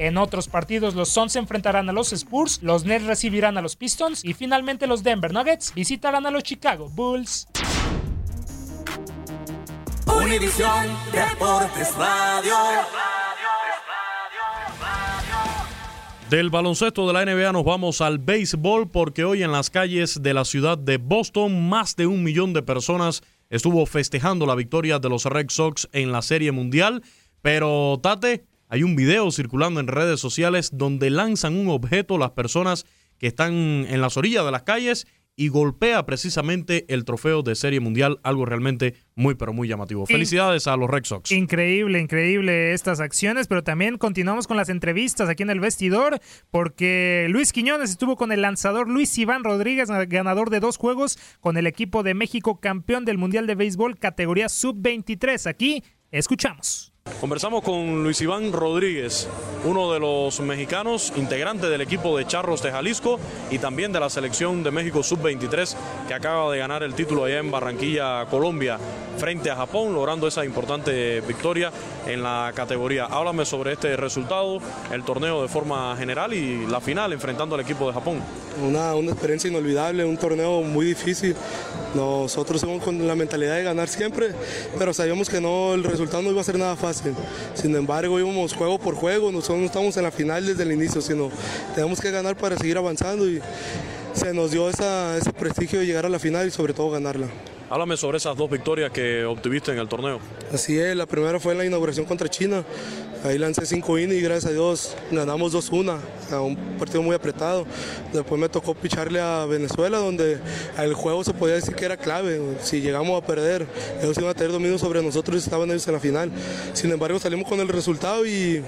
En 0.00 0.16
otros 0.16 0.48
partidos, 0.48 0.94
los 0.94 1.10
Suns 1.10 1.32
se 1.32 1.38
enfrentarán 1.38 1.90
a 1.90 1.92
los 1.92 2.14
Spurs, 2.14 2.62
los 2.62 2.86
Nets 2.86 3.04
recibirán 3.04 3.58
a 3.58 3.60
los 3.60 3.76
Pistons 3.76 4.24
y 4.24 4.32
finalmente 4.32 4.86
los 4.86 5.02
Denver 5.02 5.30
Nuggets 5.30 5.74
visitarán 5.74 6.24
a 6.24 6.30
los 6.30 6.42
Chicago 6.42 6.88
Bulls. 6.88 7.46
Univisión 10.06 10.86
Deportes 11.12 11.94
Radio. 11.98 12.54
Del 16.30 16.48
baloncesto 16.48 17.06
de 17.06 17.12
la 17.12 17.26
NBA 17.26 17.52
nos 17.52 17.66
vamos 17.66 18.00
al 18.00 18.18
béisbol 18.18 18.88
porque 18.88 19.24
hoy 19.24 19.42
en 19.42 19.52
las 19.52 19.68
calles 19.68 20.22
de 20.22 20.32
la 20.32 20.46
ciudad 20.46 20.78
de 20.78 20.96
Boston 20.96 21.68
más 21.68 21.94
de 21.96 22.06
un 22.06 22.24
millón 22.24 22.54
de 22.54 22.62
personas 22.62 23.20
estuvo 23.50 23.84
festejando 23.84 24.46
la 24.46 24.54
victoria 24.54 24.98
de 24.98 25.10
los 25.10 25.26
Red 25.26 25.50
Sox 25.50 25.90
en 25.92 26.10
la 26.10 26.22
Serie 26.22 26.52
Mundial. 26.52 27.02
Pero 27.42 27.98
Tate, 28.02 28.46
hay 28.70 28.84
un 28.84 28.96
video 28.96 29.30
circulando 29.32 29.80
en 29.80 29.88
redes 29.88 30.20
sociales 30.20 30.70
donde 30.72 31.10
lanzan 31.10 31.56
un 31.56 31.68
objeto 31.68 32.18
las 32.18 32.30
personas 32.30 32.86
que 33.18 33.26
están 33.26 33.52
en 33.52 34.00
las 34.00 34.16
orillas 34.16 34.44
de 34.44 34.52
las 34.52 34.62
calles 34.62 35.06
y 35.36 35.48
golpea 35.48 36.04
precisamente 36.06 36.84
el 36.88 37.04
trofeo 37.04 37.42
de 37.42 37.54
Serie 37.54 37.80
Mundial, 37.80 38.20
algo 38.22 38.44
realmente 38.44 38.94
muy 39.14 39.34
pero 39.34 39.52
muy 39.52 39.68
llamativo. 39.68 40.06
Felicidades 40.06 40.66
a 40.66 40.76
los 40.76 40.88
Red 40.88 41.04
Sox. 41.04 41.32
Increíble, 41.32 41.98
increíble 41.98 42.72
estas 42.72 43.00
acciones, 43.00 43.48
pero 43.48 43.64
también 43.64 43.96
continuamos 43.98 44.46
con 44.46 44.56
las 44.56 44.68
entrevistas 44.68 45.28
aquí 45.28 45.42
en 45.42 45.50
el 45.50 45.58
vestidor, 45.58 46.20
porque 46.50 47.26
Luis 47.30 47.52
Quiñones 47.52 47.90
estuvo 47.90 48.16
con 48.16 48.32
el 48.32 48.42
lanzador 48.42 48.88
Luis 48.88 49.16
Iván 49.18 49.42
Rodríguez, 49.42 49.88
ganador 50.08 50.50
de 50.50 50.60
dos 50.60 50.76
juegos 50.76 51.18
con 51.40 51.56
el 51.56 51.66
equipo 51.66 52.02
de 52.02 52.14
México, 52.14 52.60
campeón 52.60 53.04
del 53.04 53.18
Mundial 53.18 53.46
de 53.46 53.54
Béisbol 53.54 53.98
categoría 53.98 54.48
sub-23. 54.48 55.48
Aquí 55.48 55.82
escuchamos. 56.10 56.89
Conversamos 57.18 57.62
con 57.62 58.02
Luis 58.02 58.20
Iván 58.20 58.52
Rodríguez, 58.52 59.28
uno 59.64 59.92
de 59.92 59.98
los 59.98 60.40
mexicanos 60.40 61.12
integrantes 61.16 61.68
del 61.68 61.80
equipo 61.80 62.16
de 62.16 62.26
Charros 62.26 62.62
de 62.62 62.70
Jalisco 62.70 63.18
y 63.50 63.58
también 63.58 63.92
de 63.92 64.00
la 64.00 64.08
selección 64.08 64.62
de 64.62 64.70
México 64.70 65.02
Sub-23 65.02 65.74
que 66.08 66.14
acaba 66.14 66.52
de 66.52 66.58
ganar 66.58 66.82
el 66.82 66.94
título 66.94 67.24
allá 67.24 67.38
en 67.38 67.50
Barranquilla, 67.50 68.26
Colombia, 68.26 68.78
frente 69.18 69.50
a 69.50 69.56
Japón, 69.56 69.92
logrando 69.92 70.26
esa 70.26 70.44
importante 70.44 71.20
victoria 71.20 71.70
en 72.06 72.22
la 72.22 72.52
categoría. 72.54 73.04
Háblame 73.04 73.44
sobre 73.44 73.72
este 73.72 73.96
resultado, 73.96 74.58
el 74.92 75.02
torneo 75.04 75.42
de 75.42 75.48
forma 75.48 75.94
general 75.96 76.32
y 76.32 76.66
la 76.66 76.80
final 76.80 77.12
enfrentando 77.12 77.54
al 77.54 77.60
equipo 77.60 77.86
de 77.86 77.92
Japón. 77.92 78.20
Una, 78.62 78.94
una 78.94 79.12
experiencia 79.12 79.50
inolvidable, 79.50 80.04
un 80.04 80.16
torneo 80.16 80.62
muy 80.62 80.86
difícil. 80.86 81.36
Nosotros 81.94 82.60
somos 82.60 82.82
con 82.82 83.06
la 83.06 83.14
mentalidad 83.14 83.56
de 83.56 83.64
ganar 83.64 83.88
siempre, 83.88 84.28
pero 84.78 84.94
sabíamos 84.94 85.28
que 85.28 85.40
no, 85.40 85.74
el 85.74 85.84
resultado 85.84 86.22
no 86.22 86.30
iba 86.30 86.40
a 86.40 86.44
ser 86.44 86.58
nada 86.58 86.76
fácil. 86.76 87.14
Sin 87.54 87.74
embargo, 87.74 88.18
íbamos 88.18 88.52
juego 88.52 88.78
por 88.78 88.94
juego, 88.94 89.32
nosotros 89.32 89.58
no 89.58 89.66
estamos 89.66 89.96
en 89.96 90.04
la 90.04 90.10
final 90.10 90.46
desde 90.46 90.62
el 90.62 90.72
inicio, 90.72 91.00
sino 91.00 91.30
tenemos 91.74 92.00
que 92.00 92.10
ganar 92.10 92.36
para 92.36 92.56
seguir 92.56 92.78
avanzando 92.78 93.28
y 93.28 93.40
se 94.12 94.32
nos 94.32 94.50
dio 94.50 94.68
ese 94.68 95.32
prestigio 95.38 95.80
de 95.80 95.86
llegar 95.86 96.06
a 96.06 96.08
la 96.08 96.18
final 96.18 96.46
y 96.46 96.50
sobre 96.50 96.74
todo 96.74 96.90
ganarla. 96.90 97.28
Háblame 97.70 97.96
sobre 97.96 98.18
esas 98.18 98.36
dos 98.36 98.50
victorias 98.50 98.90
que 98.90 99.24
obtuviste 99.24 99.70
en 99.70 99.78
el 99.78 99.86
torneo. 99.86 100.18
Así 100.52 100.76
es, 100.76 100.96
la 100.96 101.06
primera 101.06 101.38
fue 101.38 101.52
en 101.52 101.58
la 101.58 101.64
inauguración 101.64 102.04
contra 102.04 102.28
China. 102.28 102.64
Ahí 103.22 103.38
lancé 103.38 103.64
cinco 103.64 103.96
innings 103.96 104.20
y 104.20 104.22
gracias 104.22 104.46
a 104.46 104.52
Dios 104.52 104.96
ganamos 105.12 105.54
2-1, 105.54 106.00
un 106.32 106.56
partido 106.80 107.00
muy 107.00 107.14
apretado. 107.14 107.64
Después 108.12 108.40
me 108.40 108.48
tocó 108.48 108.74
picharle 108.74 109.20
a 109.20 109.44
Venezuela, 109.44 109.98
donde 109.98 110.40
el 110.78 110.94
juego 110.94 111.22
se 111.22 111.32
podía 111.32 111.54
decir 111.54 111.76
que 111.76 111.84
era 111.84 111.96
clave. 111.96 112.40
Si 112.60 112.80
llegamos 112.80 113.22
a 113.22 113.24
perder, 113.24 113.64
ellos 114.02 114.18
iban 114.18 114.30
a 114.30 114.34
tener 114.34 114.50
dominio 114.50 114.76
sobre 114.76 115.00
nosotros 115.00 115.36
y 115.36 115.38
estaban 115.38 115.70
ellos 115.70 115.86
en 115.86 115.94
la 115.94 116.00
final. 116.00 116.32
Sin 116.72 116.90
embargo, 116.90 117.20
salimos 117.20 117.48
con 117.48 117.60
el 117.60 117.68
resultado 117.68 118.26
y 118.26 118.64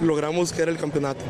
logramos 0.00 0.54
que 0.54 0.62
era 0.62 0.70
el 0.70 0.78
campeonato 0.78 1.22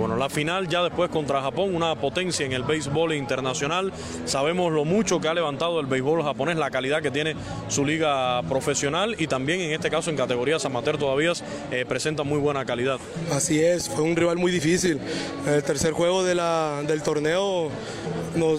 bueno, 0.00 0.16
la 0.16 0.28
final 0.28 0.68
ya 0.68 0.82
después 0.82 1.10
contra 1.10 1.40
Japón, 1.42 1.74
una 1.74 1.94
potencia 1.94 2.46
en 2.46 2.52
el 2.52 2.62
béisbol 2.62 3.14
internacional. 3.14 3.92
Sabemos 4.24 4.72
lo 4.72 4.84
mucho 4.84 5.20
que 5.20 5.28
ha 5.28 5.34
levantado 5.34 5.80
el 5.80 5.86
béisbol 5.86 6.22
japonés, 6.22 6.56
la 6.56 6.70
calidad 6.70 7.02
que 7.02 7.10
tiene 7.10 7.34
su 7.68 7.84
liga 7.84 8.42
profesional 8.42 9.16
y 9.18 9.26
también 9.26 9.60
en 9.60 9.72
este 9.72 9.90
caso 9.90 10.10
en 10.10 10.16
categorías 10.16 10.64
amateur 10.64 10.98
todavía 10.98 11.32
eh, 11.70 11.84
presenta 11.86 12.22
muy 12.22 12.38
buena 12.38 12.64
calidad. 12.64 12.98
Así 13.32 13.60
es, 13.60 13.88
fue 13.88 14.04
un 14.04 14.16
rival 14.16 14.36
muy 14.36 14.52
difícil. 14.52 15.00
El 15.46 15.62
tercer 15.62 15.92
juego 15.92 16.22
de 16.24 16.34
la, 16.34 16.82
del 16.86 17.02
torneo, 17.02 17.70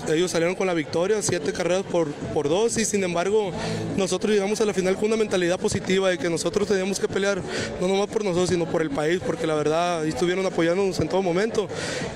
ellos 0.09 0.31
salieron 0.31 0.55
con 0.55 0.67
la 0.67 0.73
victoria, 0.73 1.21
siete 1.21 1.53
carreras 1.53 1.83
por, 1.83 2.11
por 2.33 2.49
dos 2.49 2.77
y 2.77 2.85
sin 2.85 3.03
embargo 3.03 3.51
nosotros 3.95 4.33
llegamos 4.33 4.59
a 4.61 4.65
la 4.65 4.73
final 4.73 4.95
con 4.95 5.05
una 5.05 5.17
mentalidad 5.17 5.59
positiva 5.59 6.09
de 6.09 6.17
que 6.17 6.29
nosotros 6.29 6.67
teníamos 6.67 6.99
que 6.99 7.07
pelear 7.07 7.41
no 7.79 7.87
nomás 7.87 8.07
por 8.07 8.23
nosotros, 8.23 8.49
sino 8.49 8.65
por 8.65 8.81
el 8.81 8.89
país, 8.89 9.21
porque 9.25 9.47
la 9.47 9.55
verdad 9.55 10.05
estuvieron 10.05 10.45
apoyándonos 10.45 10.99
en 10.99 11.07
todo 11.07 11.21
momento. 11.27 11.67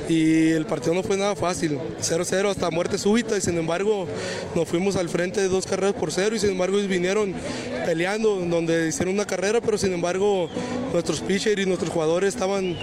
Y 0.09 0.49
el 0.49 0.65
partido 0.65 0.93
no 0.93 1.03
fue 1.03 1.17
nada 1.17 1.35
fácil, 1.35 1.77
0-0 2.01 2.49
hasta 2.49 2.69
muerte 2.69 2.97
súbita 2.97 3.37
y 3.37 3.41
sin 3.41 3.57
embargo 3.57 4.07
nos 4.55 4.67
fuimos 4.67 4.95
al 4.95 5.09
frente 5.09 5.41
de 5.41 5.47
dos 5.47 5.65
carreras 5.65 5.93
por 5.93 6.11
cero 6.11 6.35
y 6.35 6.39
sin 6.39 6.51
embargo 6.51 6.77
vinieron 6.77 7.33
peleando 7.85 8.35
donde 8.35 8.87
hicieron 8.87 9.13
una 9.13 9.25
carrera 9.25 9.61
pero 9.61 9.77
sin 9.77 9.93
embargo 9.93 10.49
nuestros 10.93 11.21
pitchers 11.21 11.61
y 11.61 11.65
nuestros 11.65 11.91
jugadores 11.91 12.33
estaban 12.33 12.75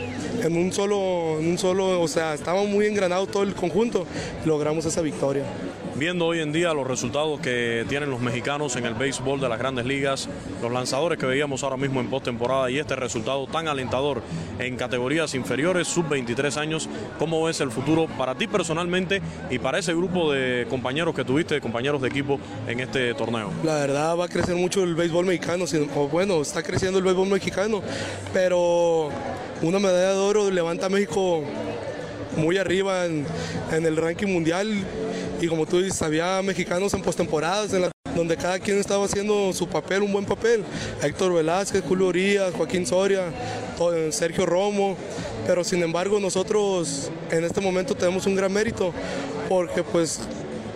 en 0.43 0.57
un 0.57 0.73
solo, 0.73 1.39
un 1.39 1.59
solo, 1.59 2.01
o 2.01 2.09
sea, 2.09 2.35
estaban 2.35 2.71
muy 2.71 2.87
engranados 2.87 3.31
todo 3.31 3.43
el 3.43 3.55
conjunto. 3.55 4.07
Y 4.45 4.49
logramos 4.49 4.85
esa 4.85 5.01
victoria 5.01 5.45
viendo 5.99 6.27
hoy 6.27 6.41
en 6.41 6.53
día 6.53 6.73
los 6.75 6.87
resultados 6.87 7.41
que 7.41 7.85
tienen 7.89 8.09
los 8.09 8.21
mexicanos 8.21 8.77
en 8.77 8.87
el 8.87 8.95
béisbol 8.95 9.41
de 9.41 9.49
las 9.49 9.59
grandes 9.59 9.85
ligas, 9.85 10.29
los 10.63 10.71
lanzadores 10.71 11.19
que 11.19 11.27
veíamos 11.27 11.65
ahora 11.65 11.77
mismo 11.77 12.01
en 12.01 12.09
postemporada 12.09 12.71
y 12.71 12.79
este 12.79 12.95
resultado 12.95 13.47
tan 13.49 13.67
alentador 13.67 14.23
en 14.61 14.77
categorías 14.77 15.35
inferiores, 15.35 15.89
sub 15.89 16.09
23 16.09 16.57
años, 16.57 16.89
¿cómo 17.19 17.43
ves 17.43 17.61
el 17.61 17.73
futuro 17.73 18.07
para 18.17 18.37
ti 18.37 18.47
personalmente 18.47 19.21
y 19.51 19.59
para 19.59 19.79
ese 19.79 19.93
grupo 19.93 20.33
de 20.33 20.67
compañeros 20.71 21.15
que 21.15 21.25
tuviste, 21.25 21.61
compañeros 21.61 22.01
de 22.01 22.09
equipo 22.09 22.39
en 22.69 22.79
este 22.81 23.15
torneo? 23.15 23.51
La 23.65 23.75
verdad 23.75 24.17
va 24.17 24.27
a 24.27 24.29
crecer 24.29 24.55
mucho 24.55 24.85
el 24.85 24.95
béisbol 24.95 25.27
mexicano, 25.27 25.65
o 25.97 26.09
bueno, 26.09 26.41
está 26.41 26.63
creciendo 26.63 26.99
el 26.99 27.05
béisbol 27.05 27.29
mexicano, 27.29 27.83
pero 28.33 29.11
una 29.63 29.81
medalla 29.81 30.13
de 30.13 30.19
oro 30.19 30.51
levanta 30.51 30.87
a 30.87 30.89
México 30.91 31.43
muy 32.37 32.57
arriba 32.57 33.07
en 33.07 33.27
el 33.73 33.97
ranking 33.97 34.29
mundial 34.29 34.85
y 35.41 35.47
como 35.47 35.67
tú 35.67 35.81
dices, 35.81 36.01
había 36.03 36.43
mexicanos 36.43 36.93
en 36.95 37.03
postemporadas 37.03 37.73
en 37.73 37.89
donde 38.15 38.37
cada 38.37 38.59
quien 38.59 38.79
estaba 38.79 39.05
haciendo 39.05 39.53
su 39.53 39.69
papel, 39.69 40.03
un 40.03 40.13
buen 40.13 40.25
papel. 40.25 40.65
Héctor 41.03 41.33
Velázquez, 41.35 41.83
Julio 41.87 42.09
Urias, 42.09 42.53
Joaquín 42.55 42.87
Soria, 42.87 43.27
Sergio 44.11 44.45
Romo, 44.45 44.97
pero 45.47 45.63
sin 45.63 45.83
embargo 45.83 46.19
nosotros 46.19 47.11
en 47.31 47.45
este 47.45 47.61
momento 47.61 47.95
tenemos 47.95 48.27
un 48.27 48.35
gran 48.35 48.53
mérito 48.53 48.93
porque 49.49 49.83
pues 49.83 50.21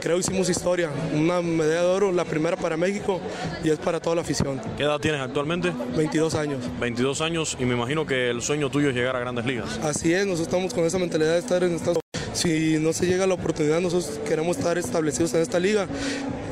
creo 0.01 0.19
hicimos 0.19 0.49
historia, 0.49 0.91
una 1.15 1.41
medalla 1.41 1.83
de 1.83 1.89
oro, 1.89 2.13
la 2.13 2.25
primera 2.25 2.57
para 2.57 2.77
México 2.77 3.21
y 3.63 3.71
es 3.71 3.79
para 3.79 4.01
toda 4.01 4.17
la 4.17 4.23
afición. 4.23 4.61
¿Qué 4.77 4.85
edad 4.85 4.99
tienes 4.99 5.21
actualmente? 5.21 5.73
22 5.97 6.35
años. 6.35 6.65
22 6.81 7.21
años 7.21 7.57
y 7.59 7.65
me 7.65 7.75
imagino 7.75 8.07
que 8.07 8.31
el 8.31 8.41
sueño 8.43 8.71
tuyo 8.71 8.91
es 8.91 8.95
llegar 8.95 9.17
a 9.17 9.21
grandes 9.21 9.47
ligas. 9.47 9.79
Así 9.83 10.13
es, 10.13 10.27
nosotros 10.27 10.49
estamos 10.49 10.75
con 10.75 10.85
esa 10.85 10.99
mentalidad 10.99 11.33
de 11.33 11.39
estar 11.39 11.63
en 11.65 11.75
Estados 11.75 12.02
si 12.33 12.79
no 12.79 12.93
se 12.93 13.07
llega 13.07 13.27
la 13.27 13.35
oportunidad, 13.35 13.81
nosotros 13.81 14.21
queremos 14.27 14.57
estar 14.57 14.79
establecidos 14.79 15.35
en 15.35 15.43
esta 15.43 15.59
liga. 15.59 15.87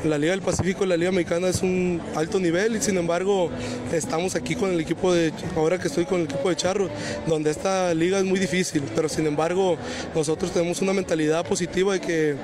La 0.03 0.17
Liga 0.17 0.31
del 0.31 0.41
Pacífico, 0.41 0.85
la 0.85 0.97
Liga 0.97 1.11
Mexicana 1.11 1.47
es 1.47 1.61
un 1.61 2.01
alto 2.15 2.39
nivel 2.39 2.75
y 2.75 2.81
sin 2.81 2.97
embargo 2.97 3.51
estamos 3.93 4.35
aquí 4.35 4.55
con 4.55 4.71
el 4.71 4.79
equipo 4.79 5.13
de, 5.13 5.31
ahora 5.55 5.77
que 5.79 5.89
estoy 5.89 6.05
con 6.05 6.21
el 6.21 6.25
equipo 6.25 6.49
de 6.49 6.55
Charro, 6.55 6.89
donde 7.27 7.51
esta 7.51 7.93
liga 7.93 8.17
es 8.17 8.25
muy 8.25 8.39
difícil, 8.39 8.81
pero 8.95 9.07
sin 9.07 9.27
embargo 9.27 9.77
nosotros 10.15 10.51
tenemos 10.51 10.81
una 10.81 10.93
mentalidad 10.93 11.45
positiva 11.45 11.93
de 11.93 12.01
que 12.01 12.35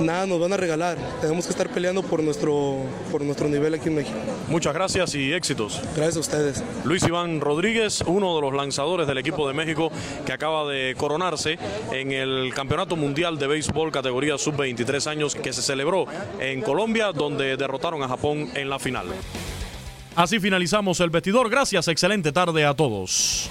nada 0.00 0.26
nos 0.26 0.40
van 0.40 0.52
a 0.52 0.56
regalar. 0.56 0.98
Tenemos 1.20 1.44
que 1.46 1.50
estar 1.50 1.68
peleando 1.68 2.02
por 2.02 2.22
nuestro, 2.22 2.78
por 3.10 3.22
nuestro 3.22 3.48
nivel 3.48 3.74
aquí 3.74 3.88
en 3.88 3.96
México. 3.96 4.16
Muchas 4.48 4.74
gracias 4.74 5.14
y 5.14 5.32
éxitos. 5.32 5.80
Gracias 5.94 6.16
a 6.16 6.20
ustedes. 6.20 6.64
Luis 6.84 7.02
Iván 7.04 7.40
Rodríguez, 7.40 8.02
uno 8.06 8.34
de 8.34 8.42
los 8.42 8.54
lanzadores 8.54 9.06
del 9.06 9.18
equipo 9.18 9.48
de 9.48 9.54
México 9.54 9.90
que 10.24 10.32
acaba 10.32 10.70
de 10.70 10.94
coronarse 10.96 11.58
en 11.92 12.12
el 12.12 12.52
Campeonato 12.54 12.96
Mundial 12.96 13.38
de 13.38 13.46
Béisbol 13.46 13.90
categoría 13.90 14.38
sub-23 14.38 15.06
años 15.06 15.34
que 15.34 15.52
se 15.52 15.62
celebró 15.62 16.06
en 16.40 16.62
Colombia, 16.62 17.12
donde 17.12 17.56
derrotaron 17.56 18.02
a 18.02 18.08
Japón 18.08 18.50
en 18.54 18.68
la 18.68 18.78
final. 18.78 19.06
Así 20.16 20.38
finalizamos 20.38 21.00
el 21.00 21.10
vestidor. 21.10 21.50
Gracias, 21.50 21.88
excelente 21.88 22.30
tarde 22.30 22.64
a 22.64 22.74
todos. 22.74 23.50